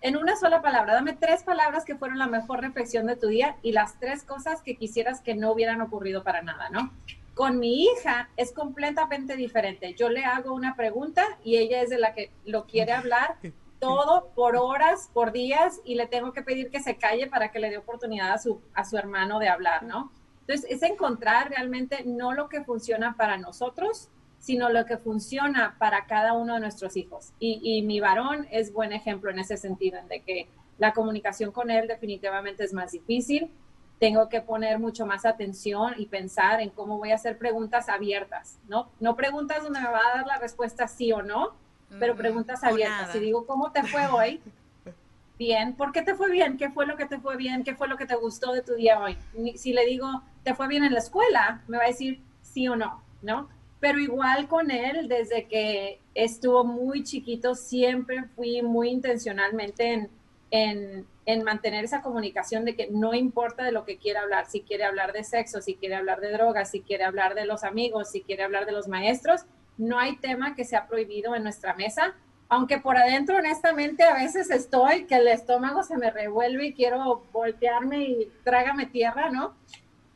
En 0.00 0.16
una 0.16 0.36
sola 0.36 0.62
palabra, 0.62 0.94
dame 0.94 1.14
tres 1.14 1.42
palabras 1.42 1.84
que 1.84 1.96
fueron 1.96 2.18
la 2.18 2.28
mejor 2.28 2.60
reflexión 2.60 3.06
de 3.06 3.16
tu 3.16 3.26
día 3.26 3.56
y 3.62 3.72
las 3.72 3.98
tres 3.98 4.22
cosas 4.22 4.62
que 4.62 4.76
quisieras 4.76 5.20
que 5.20 5.34
no 5.34 5.50
hubieran 5.50 5.80
ocurrido 5.80 6.22
para 6.22 6.40
nada, 6.42 6.70
¿no? 6.70 6.92
Con 7.34 7.58
mi 7.58 7.84
hija 7.84 8.28
es 8.36 8.52
completamente 8.52 9.34
diferente. 9.34 9.94
Yo 9.94 10.08
le 10.08 10.24
hago 10.24 10.54
una 10.54 10.76
pregunta 10.76 11.24
y 11.42 11.56
ella 11.56 11.82
es 11.82 11.90
de 11.90 11.98
la 11.98 12.14
que 12.14 12.30
lo 12.44 12.66
quiere 12.66 12.92
hablar 12.92 13.36
todo 13.80 14.30
por 14.36 14.56
horas, 14.56 15.10
por 15.12 15.32
días 15.32 15.80
y 15.84 15.96
le 15.96 16.06
tengo 16.06 16.32
que 16.32 16.42
pedir 16.42 16.70
que 16.70 16.80
se 16.80 16.96
calle 16.96 17.26
para 17.26 17.50
que 17.50 17.58
le 17.58 17.70
dé 17.70 17.78
oportunidad 17.78 18.32
a 18.32 18.38
su, 18.38 18.60
a 18.74 18.84
su 18.84 18.96
hermano 18.96 19.40
de 19.40 19.48
hablar, 19.48 19.82
¿no? 19.82 20.12
Entonces, 20.40 20.70
es 20.70 20.82
encontrar 20.82 21.50
realmente 21.50 22.04
no 22.04 22.32
lo 22.32 22.48
que 22.48 22.64
funciona 22.64 23.16
para 23.16 23.36
nosotros, 23.36 24.08
sino 24.38 24.68
lo 24.70 24.86
que 24.86 24.96
funciona 24.96 25.76
para 25.78 26.06
cada 26.06 26.32
uno 26.32 26.54
de 26.54 26.60
nuestros 26.60 26.96
hijos. 26.96 27.32
Y, 27.38 27.82
mi 27.82 28.00
varón 28.00 28.46
es 28.50 28.72
buen 28.72 28.92
ejemplo 28.92 29.30
en 29.30 29.38
ese 29.38 29.56
sentido, 29.56 29.98
en 29.98 30.08
de 30.08 30.20
que 30.20 30.48
la 30.78 30.92
comunicación 30.92 31.50
con 31.50 31.70
él 31.70 31.88
definitivamente 31.88 32.64
es 32.64 32.72
más 32.72 32.92
difícil. 32.92 33.50
Tengo 33.98 34.28
que 34.28 34.40
poner 34.40 34.78
mucho 34.78 35.06
más 35.06 35.26
atención 35.26 35.94
y 35.96 36.06
pensar 36.06 36.60
en 36.60 36.70
cómo 36.70 36.98
voy 36.98 37.10
a 37.10 37.16
hacer 37.16 37.36
preguntas 37.36 37.88
abiertas, 37.88 38.58
¿no? 38.68 38.88
No 39.00 39.16
preguntas 39.16 39.64
donde 39.64 39.80
me 39.80 39.90
va 39.90 39.98
a 39.98 40.18
dar 40.18 40.26
la 40.26 40.38
respuesta 40.38 40.86
sí 40.86 41.10
o 41.10 41.22
no, 41.22 41.54
pero 41.98 42.16
preguntas 42.16 42.62
abiertas. 42.62 43.12
Si 43.12 43.18
digo, 43.18 43.44
¿cómo 43.44 43.72
te 43.72 43.82
fue 43.82 44.06
hoy? 44.06 44.40
bien, 45.38 45.74
¿por 45.74 45.92
qué 45.92 46.02
te 46.02 46.14
fue 46.14 46.30
bien? 46.30 46.56
¿Qué 46.56 46.70
fue 46.70 46.86
lo 46.86 46.96
que 46.96 47.06
te 47.06 47.18
fue 47.18 47.36
bien? 47.36 47.64
¿Qué 47.64 47.74
fue 47.74 47.88
lo 47.88 47.96
que 47.96 48.06
te 48.06 48.16
gustó 48.16 48.52
de 48.52 48.62
tu 48.62 48.74
día 48.74 49.00
hoy? 49.00 49.16
Si 49.56 49.72
le 49.72 49.86
digo, 49.86 50.22
¿te 50.42 50.54
fue 50.54 50.68
bien 50.68 50.84
en 50.84 50.92
la 50.92 50.98
escuela? 50.98 51.62
Me 51.68 51.78
va 51.78 51.84
a 51.84 51.88
decir 51.88 52.20
sí 52.42 52.68
o 52.68 52.76
no, 52.76 53.02
¿no? 53.22 53.48
Pero 53.80 53.98
igual 54.00 54.48
con 54.48 54.70
él, 54.70 55.08
desde 55.08 55.46
que 55.46 56.00
estuvo 56.14 56.64
muy 56.64 57.04
chiquito, 57.04 57.54
siempre 57.54 58.24
fui 58.34 58.60
muy 58.62 58.88
intencionalmente 58.90 59.92
en, 59.92 60.10
en, 60.50 61.06
en 61.26 61.44
mantener 61.44 61.84
esa 61.84 62.02
comunicación 62.02 62.64
de 62.64 62.74
que 62.74 62.88
no 62.90 63.14
importa 63.14 63.62
de 63.62 63.72
lo 63.72 63.84
que 63.84 63.98
quiera 63.98 64.22
hablar, 64.22 64.46
si 64.46 64.62
quiere 64.62 64.84
hablar 64.84 65.12
de 65.12 65.22
sexo, 65.22 65.60
si 65.60 65.74
quiere 65.74 65.94
hablar 65.94 66.20
de 66.20 66.32
drogas, 66.32 66.70
si 66.70 66.80
quiere 66.80 67.04
hablar 67.04 67.34
de 67.34 67.44
los 67.44 67.64
amigos, 67.64 68.10
si 68.10 68.22
quiere 68.22 68.42
hablar 68.42 68.66
de 68.66 68.72
los 68.72 68.88
maestros, 68.88 69.44
no 69.76 69.98
hay 69.98 70.16
tema 70.16 70.54
que 70.54 70.64
sea 70.64 70.86
prohibido 70.86 71.34
en 71.34 71.44
nuestra 71.44 71.74
mesa, 71.74 72.14
aunque 72.48 72.78
por 72.78 72.96
adentro 72.96 73.36
honestamente 73.36 74.02
a 74.02 74.14
veces 74.14 74.50
estoy 74.50 75.04
que 75.04 75.16
el 75.16 75.28
estómago 75.28 75.82
se 75.82 75.96
me 75.96 76.10
revuelve 76.10 76.66
y 76.66 76.74
quiero 76.74 77.24
voltearme 77.32 78.02
y 78.04 78.32
trágame 78.42 78.86
tierra, 78.86 79.30
¿no? 79.30 79.54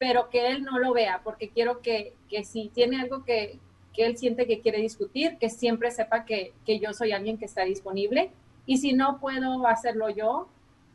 Pero 0.03 0.31
que 0.31 0.49
él 0.49 0.65
no 0.65 0.81
lo 0.81 0.93
vea, 0.93 1.21
porque 1.23 1.51
quiero 1.51 1.81
que, 1.81 2.13
que 2.29 2.43
si 2.43 2.71
tiene 2.71 3.01
algo 3.01 3.25
que, 3.25 3.61
que, 3.93 4.05
él 4.05 4.19
siente 4.19 4.49
que 4.49 4.61
quiere 4.61 4.79
discutir, 4.79 5.39
que 5.39 5.49
siempre 5.49 5.93
sepa 5.93 6.25
que, 6.25 6.53
que 6.67 6.81
yo 6.81 6.93
soy 6.93 7.13
alguien 7.13 7.39
que 7.39 7.45
está 7.45 7.63
disponible. 7.63 8.33
Y 8.67 8.79
si 8.79 8.95
no 8.95 9.21
puedo 9.21 9.65
hacerlo 9.69 10.11
yo, 10.11 10.49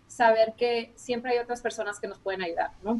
saber 0.09 0.55
que 0.57 0.91
siempre 0.95 1.31
hay 1.31 1.37
otras 1.37 1.61
personas 1.61 2.01
que 2.01 2.09
nos 2.09 2.19
pueden 2.19 2.41
ayudar, 2.41 2.71
¿no? 2.83 2.99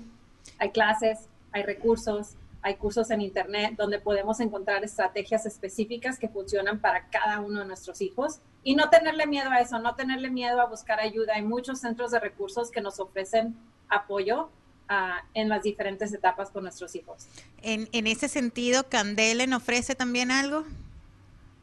Hay 0.60 0.70
clases, 0.70 1.28
hay 1.51 1.64
recursos, 1.64 2.38
hay 2.62 2.76
cursos 2.76 3.12
en 3.12 3.20
Internet 3.20 3.74
donde 3.76 3.99
podemos 3.99 4.39
encontrar 4.39 4.86
estrategias 4.86 5.45
específicas 5.45 6.18
que 6.18 6.30
funcionan 6.30 6.80
para 6.80 7.10
cada 7.10 7.41
uno 7.41 7.60
de 7.60 7.66
nuestros 7.66 7.99
hijos 7.99 8.39
y 8.64 8.76
no 8.76 8.89
tenerle 8.89 9.28
miedo 9.28 9.49
a 9.49 9.60
eso, 9.60 9.78
no 9.80 9.93
tenerle 9.95 10.30
miedo 10.30 10.62
a 10.62 10.68
buscar 10.68 11.01
ayuda. 11.01 11.34
Hay 11.36 11.43
muchos 11.43 11.82
centros 11.82 12.12
de 12.12 12.22
recursos 12.22 12.72
que 12.72 12.80
nos 12.80 12.97
ofrecen 13.01 13.58
apoyo 13.89 14.49
uh, 14.90 15.26
en 15.34 15.50
las 15.50 15.64
diferentes 15.64 16.14
etapas 16.14 16.50
con 16.50 16.64
nuestros 16.64 16.96
hijos. 16.96 17.28
En, 17.62 17.90
en 17.92 18.08
ese 18.08 18.28
sentido, 18.28 18.88
¿Candelen 18.90 19.54
ofrece 19.54 19.96
también 19.96 20.32
algo? 20.32 20.66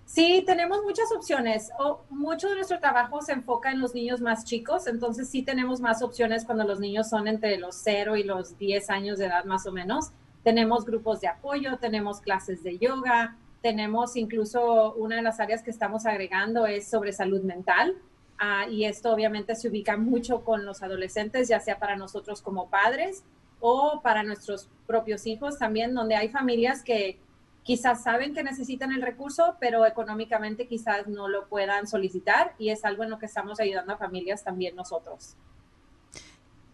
Sí, 0.07 0.45
tenemos 0.47 0.83
muchas 0.85 1.11
opciones. 1.11 1.70
O, 1.79 2.03
mucho 2.09 2.49
de 2.49 2.55
nuestro 2.55 2.79
trabajo 2.79 3.20
se 3.20 3.33
enfoca 3.33 3.72
en 3.72 3.81
los 3.81 3.95
niños 3.95 4.20
más 4.20 4.45
chicos, 4.45 4.87
entonces 4.87 5.29
sí 5.29 5.43
tenemos 5.43 5.81
más 5.81 6.03
opciones 6.03 6.45
cuando 6.45 6.62
los 6.64 6.79
niños 6.79 7.09
son 7.09 7.27
entre 7.27 7.59
los 7.59 7.75
0 7.83 8.16
y 8.16 8.22
los 8.22 8.57
10 8.57 8.91
años 8.91 9.18
de 9.18 9.27
edad 9.27 9.45
más 9.45 9.66
o 9.66 9.72
menos. 9.72 10.11
Tenemos 10.45 10.85
grupos 10.85 11.20
de 11.20 11.27
apoyo, 11.27 11.79
tenemos 11.79 12.20
clases 12.20 12.62
de 12.62 12.79
yoga, 12.79 13.37
tenemos 13.61 14.14
incluso 14.14 14.95
una 14.95 15.16
de 15.16 15.22
las 15.22 15.41
áreas 15.41 15.62
que 15.62 15.70
estamos 15.70 16.07
agregando 16.07 16.66
es 16.66 16.89
sobre 16.89 17.12
salud 17.12 17.43
mental. 17.43 17.97
Uh, 18.41 18.68
y 18.70 18.85
esto 18.85 19.12
obviamente 19.12 19.55
se 19.55 19.68
ubica 19.68 19.97
mucho 19.97 20.45
con 20.45 20.64
los 20.64 20.82
adolescentes, 20.82 21.49
ya 21.49 21.61
sea 21.61 21.78
para 21.78 21.97
nosotros 21.97 22.43
como 22.43 22.68
padres 22.68 23.22
o 23.61 24.01
para 24.03 24.22
nuestros 24.22 24.68
propios 24.87 25.26
hijos 25.26 25.59
también, 25.59 25.95
donde 25.95 26.16
hay 26.16 26.28
familias 26.28 26.82
que 26.82 27.18
quizás 27.62 28.03
saben 28.03 28.35
que 28.35 28.43
necesitan 28.43 28.93
el 28.93 29.03
recurso, 29.03 29.57
pero 29.59 29.87
económicamente 29.87 30.66
quizás 30.66 31.07
no 31.07 31.28
lo 31.28 31.49
puedan 31.49 31.87
solicitar 31.87 32.55
y 32.59 32.70
es 32.70 32.85
algo 32.85 33.05
en 33.05 33.11
lo 33.11 33.18
que 33.18 33.26
estamos 33.26 33.59
ayudando 33.61 33.95
a 33.95 33.97
familias 33.97 34.45
también 34.45 34.76
nosotros. 34.76 35.37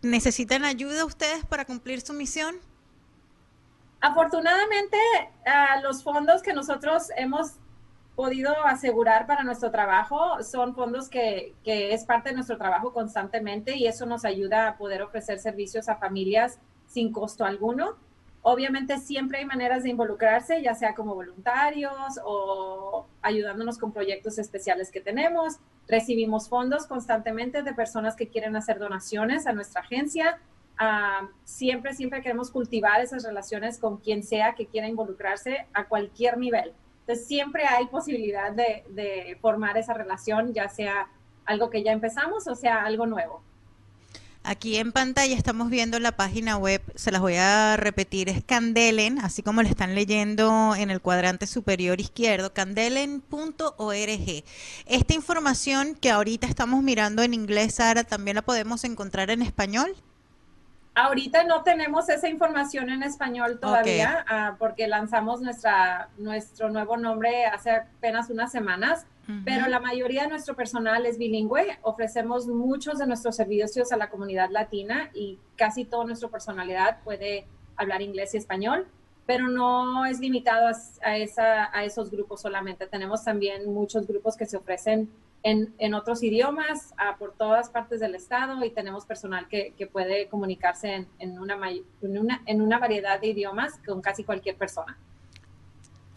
¿Necesitan 0.02 0.64
ayuda 0.64 1.04
ustedes 1.04 1.44
para 1.44 1.64
cumplir 1.64 2.00
su 2.00 2.12
misión? 2.12 2.56
Afortunadamente, 4.00 4.96
uh, 5.46 5.82
los 5.82 6.02
fondos 6.02 6.42
que 6.42 6.54
nosotros 6.54 7.08
hemos 7.16 7.52
podido 8.20 8.52
asegurar 8.66 9.26
para 9.26 9.44
nuestro 9.44 9.70
trabajo 9.70 10.42
son 10.42 10.74
fondos 10.74 11.08
que, 11.08 11.54
que, 11.64 11.94
es 11.94 12.04
parte 12.04 12.28
de 12.28 12.34
nuestro 12.34 12.58
trabajo 12.58 12.92
constantemente 12.92 13.78
y 13.78 13.86
eso 13.86 14.04
nos 14.04 14.26
ayuda 14.26 14.68
a 14.68 14.76
poder 14.76 15.00
ofrecer 15.00 15.38
servicios 15.38 15.88
a 15.88 15.96
familias 15.96 16.58
sin 16.86 17.12
costo 17.12 17.46
alguno. 17.46 17.96
Obviamente 18.42 18.98
siempre 18.98 19.38
hay 19.38 19.46
maneras 19.46 19.84
de 19.84 19.88
involucrarse, 19.88 20.60
ya 20.60 20.74
sea 20.74 20.94
como 20.94 21.14
voluntarios 21.14 22.20
o 22.22 23.06
ayudándonos 23.22 23.78
con 23.78 23.90
proyectos 23.90 24.36
especiales 24.38 24.90
que 24.90 25.00
tenemos. 25.00 25.56
Recibimos 25.88 26.50
fondos 26.50 26.86
constantemente 26.86 27.62
de 27.62 27.72
personas 27.72 28.16
que 28.16 28.28
quieren 28.28 28.54
hacer 28.54 28.78
donaciones 28.78 29.46
a 29.46 29.54
nuestra 29.54 29.80
agencia 29.80 30.38
siempre, 31.44 31.94
siempre 31.94 32.22
queremos 32.22 32.50
cultivar 32.50 33.00
esas 33.00 33.24
relaciones 33.24 33.78
con 33.78 33.98
quien 33.98 34.22
sea 34.22 34.54
que 34.54 34.66
quiera 34.66 34.88
involucrarse 34.88 35.66
a 35.74 35.84
cualquier 35.84 36.38
nivel. 36.38 36.72
Entonces, 37.10 37.26
siempre 37.26 37.64
hay 37.64 37.86
posibilidad 37.86 38.52
de, 38.52 39.36
formar 39.40 39.76
esa 39.76 39.94
relación, 39.94 40.54
ya 40.54 40.68
sea 40.68 41.08
algo 41.44 41.68
que 41.68 41.82
ya 41.82 41.90
empezamos 41.90 42.46
o 42.46 42.54
sea 42.54 42.84
algo 42.84 43.04
nuevo. 43.04 43.42
Aquí 44.44 44.76
en 44.76 44.92
pantalla 44.92 45.36
estamos 45.36 45.70
viendo 45.70 45.98
la 45.98 46.12
página 46.12 46.56
web, 46.56 46.80
se 46.94 47.10
las 47.10 47.20
voy 47.20 47.34
a 47.34 47.76
repetir, 47.76 48.28
es 48.28 48.44
Candelen, 48.44 49.18
así 49.18 49.42
como 49.42 49.60
le 49.62 49.68
están 49.68 49.96
leyendo 49.96 50.76
en 50.76 50.90
el 50.90 51.00
cuadrante 51.00 51.48
superior 51.48 52.00
izquierdo, 52.00 52.54
candelen.org. 52.54 54.44
Esta 54.86 55.14
información 55.14 55.96
que 55.96 56.12
ahorita 56.12 56.46
estamos 56.46 56.80
mirando 56.84 57.24
en 57.24 57.34
inglés, 57.34 57.74
Sara, 57.74 58.04
¿también 58.04 58.36
la 58.36 58.42
podemos 58.42 58.84
encontrar 58.84 59.30
en 59.30 59.42
español? 59.42 59.96
Ahorita 61.00 61.44
no 61.44 61.62
tenemos 61.62 62.08
esa 62.08 62.28
información 62.28 62.90
en 62.90 63.02
español 63.02 63.58
todavía, 63.58 64.24
ah, 64.28 64.56
porque 64.58 64.86
lanzamos 64.86 65.40
nuestra, 65.40 66.10
nuestro 66.18 66.68
nuevo 66.68 66.96
nombre 66.96 67.46
hace 67.46 67.70
apenas 67.70 68.28
unas 68.28 68.52
semanas 68.52 69.06
pero 69.44 69.68
la 69.68 69.80
mayoría 69.80 70.22
de 70.22 70.28
nuestro 70.28 70.56
personal 70.56 71.06
es 71.06 71.18
bilingüe. 71.18 71.78
Ofrecemos 71.82 72.46
muchos 72.46 72.98
de 72.98 73.06
nuestros 73.06 73.36
servicios 73.36 73.92
a 73.92 73.96
la 73.96 74.08
comunidad 74.08 74.50
latina 74.50 75.10
y 75.14 75.38
casi 75.56 75.84
toda 75.84 76.04
nuestra 76.04 76.28
personalidad 76.28 77.00
puede 77.04 77.46
hablar 77.76 78.02
inglés 78.02 78.34
y 78.34 78.38
español, 78.38 78.86
pero 79.26 79.48
no 79.48 80.04
es 80.04 80.20
limitado 80.20 80.66
a, 81.02 81.16
esa, 81.16 81.76
a 81.76 81.84
esos 81.84 82.10
grupos 82.10 82.40
solamente. 82.40 82.86
Tenemos 82.86 83.24
también 83.24 83.72
muchos 83.72 84.06
grupos 84.06 84.36
que 84.36 84.46
se 84.46 84.56
ofrecen 84.56 85.10
en, 85.42 85.74
en 85.78 85.94
otros 85.94 86.22
idiomas 86.22 86.94
por 87.18 87.32
todas 87.32 87.70
partes 87.70 88.00
del 88.00 88.14
estado 88.14 88.64
y 88.64 88.70
tenemos 88.70 89.06
personal 89.06 89.48
que, 89.48 89.74
que 89.76 89.86
puede 89.86 90.28
comunicarse 90.28 90.94
en, 90.94 91.08
en, 91.18 91.38
una, 91.38 91.58
en, 91.70 92.18
una, 92.18 92.42
en 92.46 92.60
una 92.60 92.78
variedad 92.78 93.20
de 93.20 93.28
idiomas 93.28 93.78
con 93.86 94.00
casi 94.00 94.24
cualquier 94.24 94.56
persona 94.56 94.98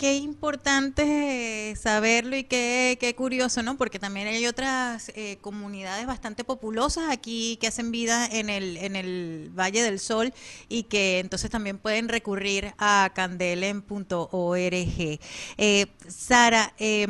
qué 0.03 0.17
importante 0.17 1.73
saberlo 1.77 2.35
y 2.35 2.43
qué, 2.43 2.97
qué, 2.99 3.15
curioso, 3.15 3.63
¿no? 3.63 3.77
Porque 3.77 3.99
también 3.99 4.27
hay 4.27 4.45
otras 4.47 5.13
eh, 5.15 5.37
comunidades 5.39 6.05
bastante 6.05 6.43
populosas 6.43 7.09
aquí 7.09 7.57
que 7.61 7.67
hacen 7.67 7.89
vida 7.91 8.25
en 8.25 8.49
el, 8.49 8.75
en 8.75 8.97
el 8.97 9.49
Valle 9.57 9.81
del 9.81 9.99
Sol 9.99 10.33
y 10.67 10.83
que 10.83 11.19
entonces 11.19 11.49
también 11.49 11.77
pueden 11.77 12.09
recurrir 12.09 12.73
a 12.79 13.11
candelen.org. 13.15 14.19
Eh, 15.57 15.87
Sara, 16.09 16.73
eh, 16.79 17.07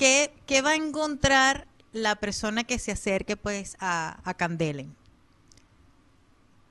¿qué, 0.00 0.32
¿qué, 0.46 0.62
va 0.62 0.70
a 0.70 0.74
encontrar 0.74 1.68
la 1.92 2.16
persona 2.16 2.64
que 2.64 2.78
se 2.78 2.90
acerque 2.90 3.36
pues 3.36 3.76
a, 3.78 4.20
a 4.24 4.34
Candelen? 4.34 4.96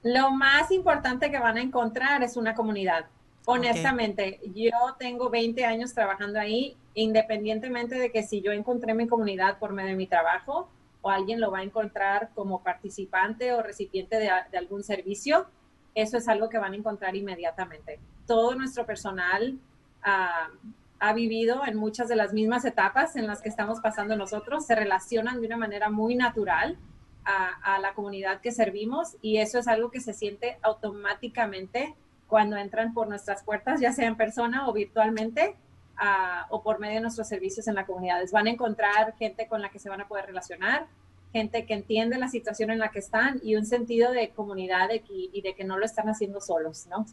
Lo 0.03 0.31
más 0.31 0.71
importante 0.71 1.31
que 1.31 1.39
van 1.39 1.57
a 1.57 1.61
encontrar 1.61 2.23
es 2.23 2.35
una 2.35 2.55
comunidad 2.55 3.05
Honestamente, 3.51 4.39
yo 4.53 4.69
tengo 4.99 5.31
20 5.31 5.65
años 5.65 5.95
trabajando 5.95 6.39
ahí, 6.39 6.77
independientemente 6.93 7.95
de 7.95 8.11
que 8.11 8.21
si 8.21 8.41
yo 8.41 8.51
encontré 8.51 8.93
mi 8.93 9.07
comunidad 9.07 9.57
por 9.57 9.73
medio 9.73 9.89
de 9.89 9.95
mi 9.95 10.05
trabajo 10.05 10.69
o 11.01 11.09
alguien 11.09 11.41
lo 11.41 11.49
va 11.49 11.57
a 11.57 11.63
encontrar 11.63 12.29
como 12.35 12.61
participante 12.61 13.51
o 13.53 13.63
recipiente 13.63 14.17
de, 14.17 14.29
algún 14.29 14.83
servicio, 14.83 15.47
eso 15.95 16.17
es 16.17 16.27
algo 16.27 16.47
que 16.47 16.59
van 16.59 16.73
a 16.73 16.75
encontrar 16.75 17.15
inmediatamente. 17.15 17.99
Todo 18.27 18.53
nuestro 18.53 18.85
personal 18.85 19.57
ah, 20.03 20.49
ha 20.99 21.13
vivido 21.13 21.65
en 21.65 21.77
muchas 21.77 22.09
de 22.09 22.15
las 22.15 22.33
mismas 22.33 22.65
etapas 22.65 23.15
en 23.15 23.25
las 23.27 23.41
que 23.41 23.49
estamos 23.49 23.79
pasando 23.79 24.15
nosotros, 24.15 24.65
se 24.65 24.75
relacionan 24.75 25.39
de 25.39 25.47
una 25.47 25.57
manera 25.57 25.89
muy 25.89 26.15
natural 26.15 26.77
a, 27.25 27.79
la 27.79 27.93
comunidad 27.93 28.41
que 28.41 28.51
servimos 28.51 29.15
y 29.21 29.37
eso 29.37 29.59
es 29.59 29.67
algo 29.67 29.91
que 29.91 30.01
se 30.01 30.13
siente 30.13 30.57
automáticamente 30.63 31.95
cuando 32.27 32.57
entran 32.57 32.93
por 32.93 33.07
nuestras 33.07 33.43
puertas, 33.43 33.79
ya 33.79 33.93
sea 33.93 34.07
en 34.07 34.17
persona 34.17 34.67
o 34.67 34.73
virtualmente, 34.73 35.55
o 36.49 36.63
por 36.63 36.79
medio 36.79 36.95
de 36.95 37.01
nuestros 37.01 37.27
servicios 37.27 37.67
en 37.67 37.75
la 37.75 37.85
comunidad. 37.85 38.23
Van 38.31 38.47
a 38.47 38.49
encontrar 38.49 39.13
gente 39.17 39.47
con 39.47 39.61
la 39.61 39.69
que 39.69 39.77
se 39.77 39.89
van 39.89 40.01
a 40.01 40.07
poder 40.07 40.25
relacionar, 40.25 40.87
gente 41.33 41.65
que 41.65 41.75
entiende 41.75 42.17
la 42.17 42.29
situación 42.29 42.71
en 42.71 42.79
la 42.79 42.89
que 42.89 42.99
están 42.99 43.39
y 43.43 43.55
un 43.55 43.65
sentido 43.65 44.11
de 44.11 44.29
comunidad 44.29 44.89
y 45.07 45.41
de 45.41 45.53
que 45.53 45.63
no 45.63 45.77
lo 45.77 45.85
están 45.85 46.09
haciendo 46.09 46.41
solos, 46.41 46.87
¿no? 46.87 47.05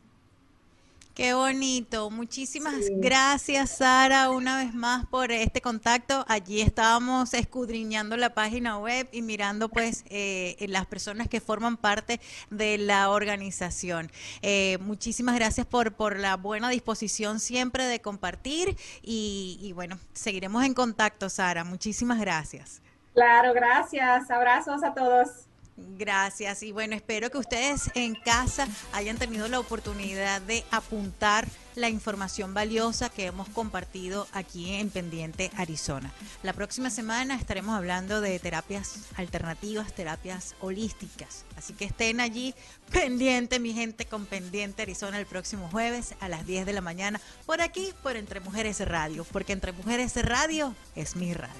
Qué 1.16 1.32
bonito. 1.32 2.10
Muchísimas 2.10 2.90
gracias, 2.90 3.78
Sara, 3.78 4.28
una 4.28 4.58
vez 4.58 4.74
más 4.74 5.06
por 5.06 5.32
este 5.32 5.62
contacto. 5.62 6.26
Allí 6.28 6.60
estábamos 6.60 7.32
escudriñando 7.32 8.18
la 8.18 8.34
página 8.34 8.76
web 8.76 9.08
y 9.12 9.22
mirando 9.22 9.70
pues 9.70 10.04
eh, 10.10 10.56
las 10.68 10.84
personas 10.84 11.26
que 11.26 11.40
forman 11.40 11.78
parte 11.78 12.20
de 12.50 12.76
la 12.76 13.08
organización. 13.08 14.12
Eh, 14.42 14.76
muchísimas 14.82 15.36
gracias 15.36 15.66
por, 15.66 15.94
por 15.94 16.18
la 16.18 16.36
buena 16.36 16.68
disposición 16.68 17.40
siempre 17.40 17.84
de 17.86 18.02
compartir 18.02 18.76
y, 19.00 19.58
y 19.62 19.72
bueno, 19.72 19.98
seguiremos 20.12 20.64
en 20.64 20.74
contacto, 20.74 21.30
Sara. 21.30 21.64
Muchísimas 21.64 22.20
gracias. 22.20 22.82
Claro, 23.14 23.54
gracias. 23.54 24.30
Abrazos 24.30 24.84
a 24.84 24.92
todos. 24.92 25.45
Gracias. 25.76 26.62
Y 26.62 26.72
bueno, 26.72 26.94
espero 26.94 27.30
que 27.30 27.38
ustedes 27.38 27.90
en 27.94 28.14
casa 28.14 28.66
hayan 28.92 29.18
tenido 29.18 29.46
la 29.48 29.60
oportunidad 29.60 30.40
de 30.42 30.64
apuntar 30.70 31.46
la 31.76 31.88
información 31.90 32.54
valiosa 32.54 33.10
que 33.10 33.26
hemos 33.26 33.48
compartido 33.50 34.26
aquí 34.32 34.72
en 34.72 34.90
Pendiente 34.90 35.50
Arizona. 35.56 36.10
La 36.42 36.52
próxima 36.52 36.90
semana 36.90 37.36
estaremos 37.36 37.76
hablando 37.76 38.20
de 38.20 38.38
terapias 38.38 39.00
alternativas, 39.16 39.92
terapias 39.92 40.54
holísticas. 40.60 41.44
Así 41.56 41.74
que 41.74 41.84
estén 41.84 42.20
allí 42.20 42.54
pendiente, 42.92 43.60
mi 43.60 43.72
gente, 43.72 44.06
con 44.06 44.26
Pendiente 44.26 44.82
Arizona 44.82 45.18
el 45.18 45.26
próximo 45.26 45.68
jueves 45.70 46.14
a 46.20 46.28
las 46.28 46.46
10 46.46 46.66
de 46.66 46.72
la 46.72 46.80
mañana, 46.80 47.20
por 47.44 47.60
aquí, 47.60 47.92
por 48.02 48.16
Entre 48.16 48.40
Mujeres 48.40 48.80
Radio, 48.80 49.24
porque 49.30 49.52
Entre 49.52 49.72
Mujeres 49.72 50.16
Radio 50.24 50.74
es 50.94 51.14
mi 51.14 51.34
radio. 51.34 51.54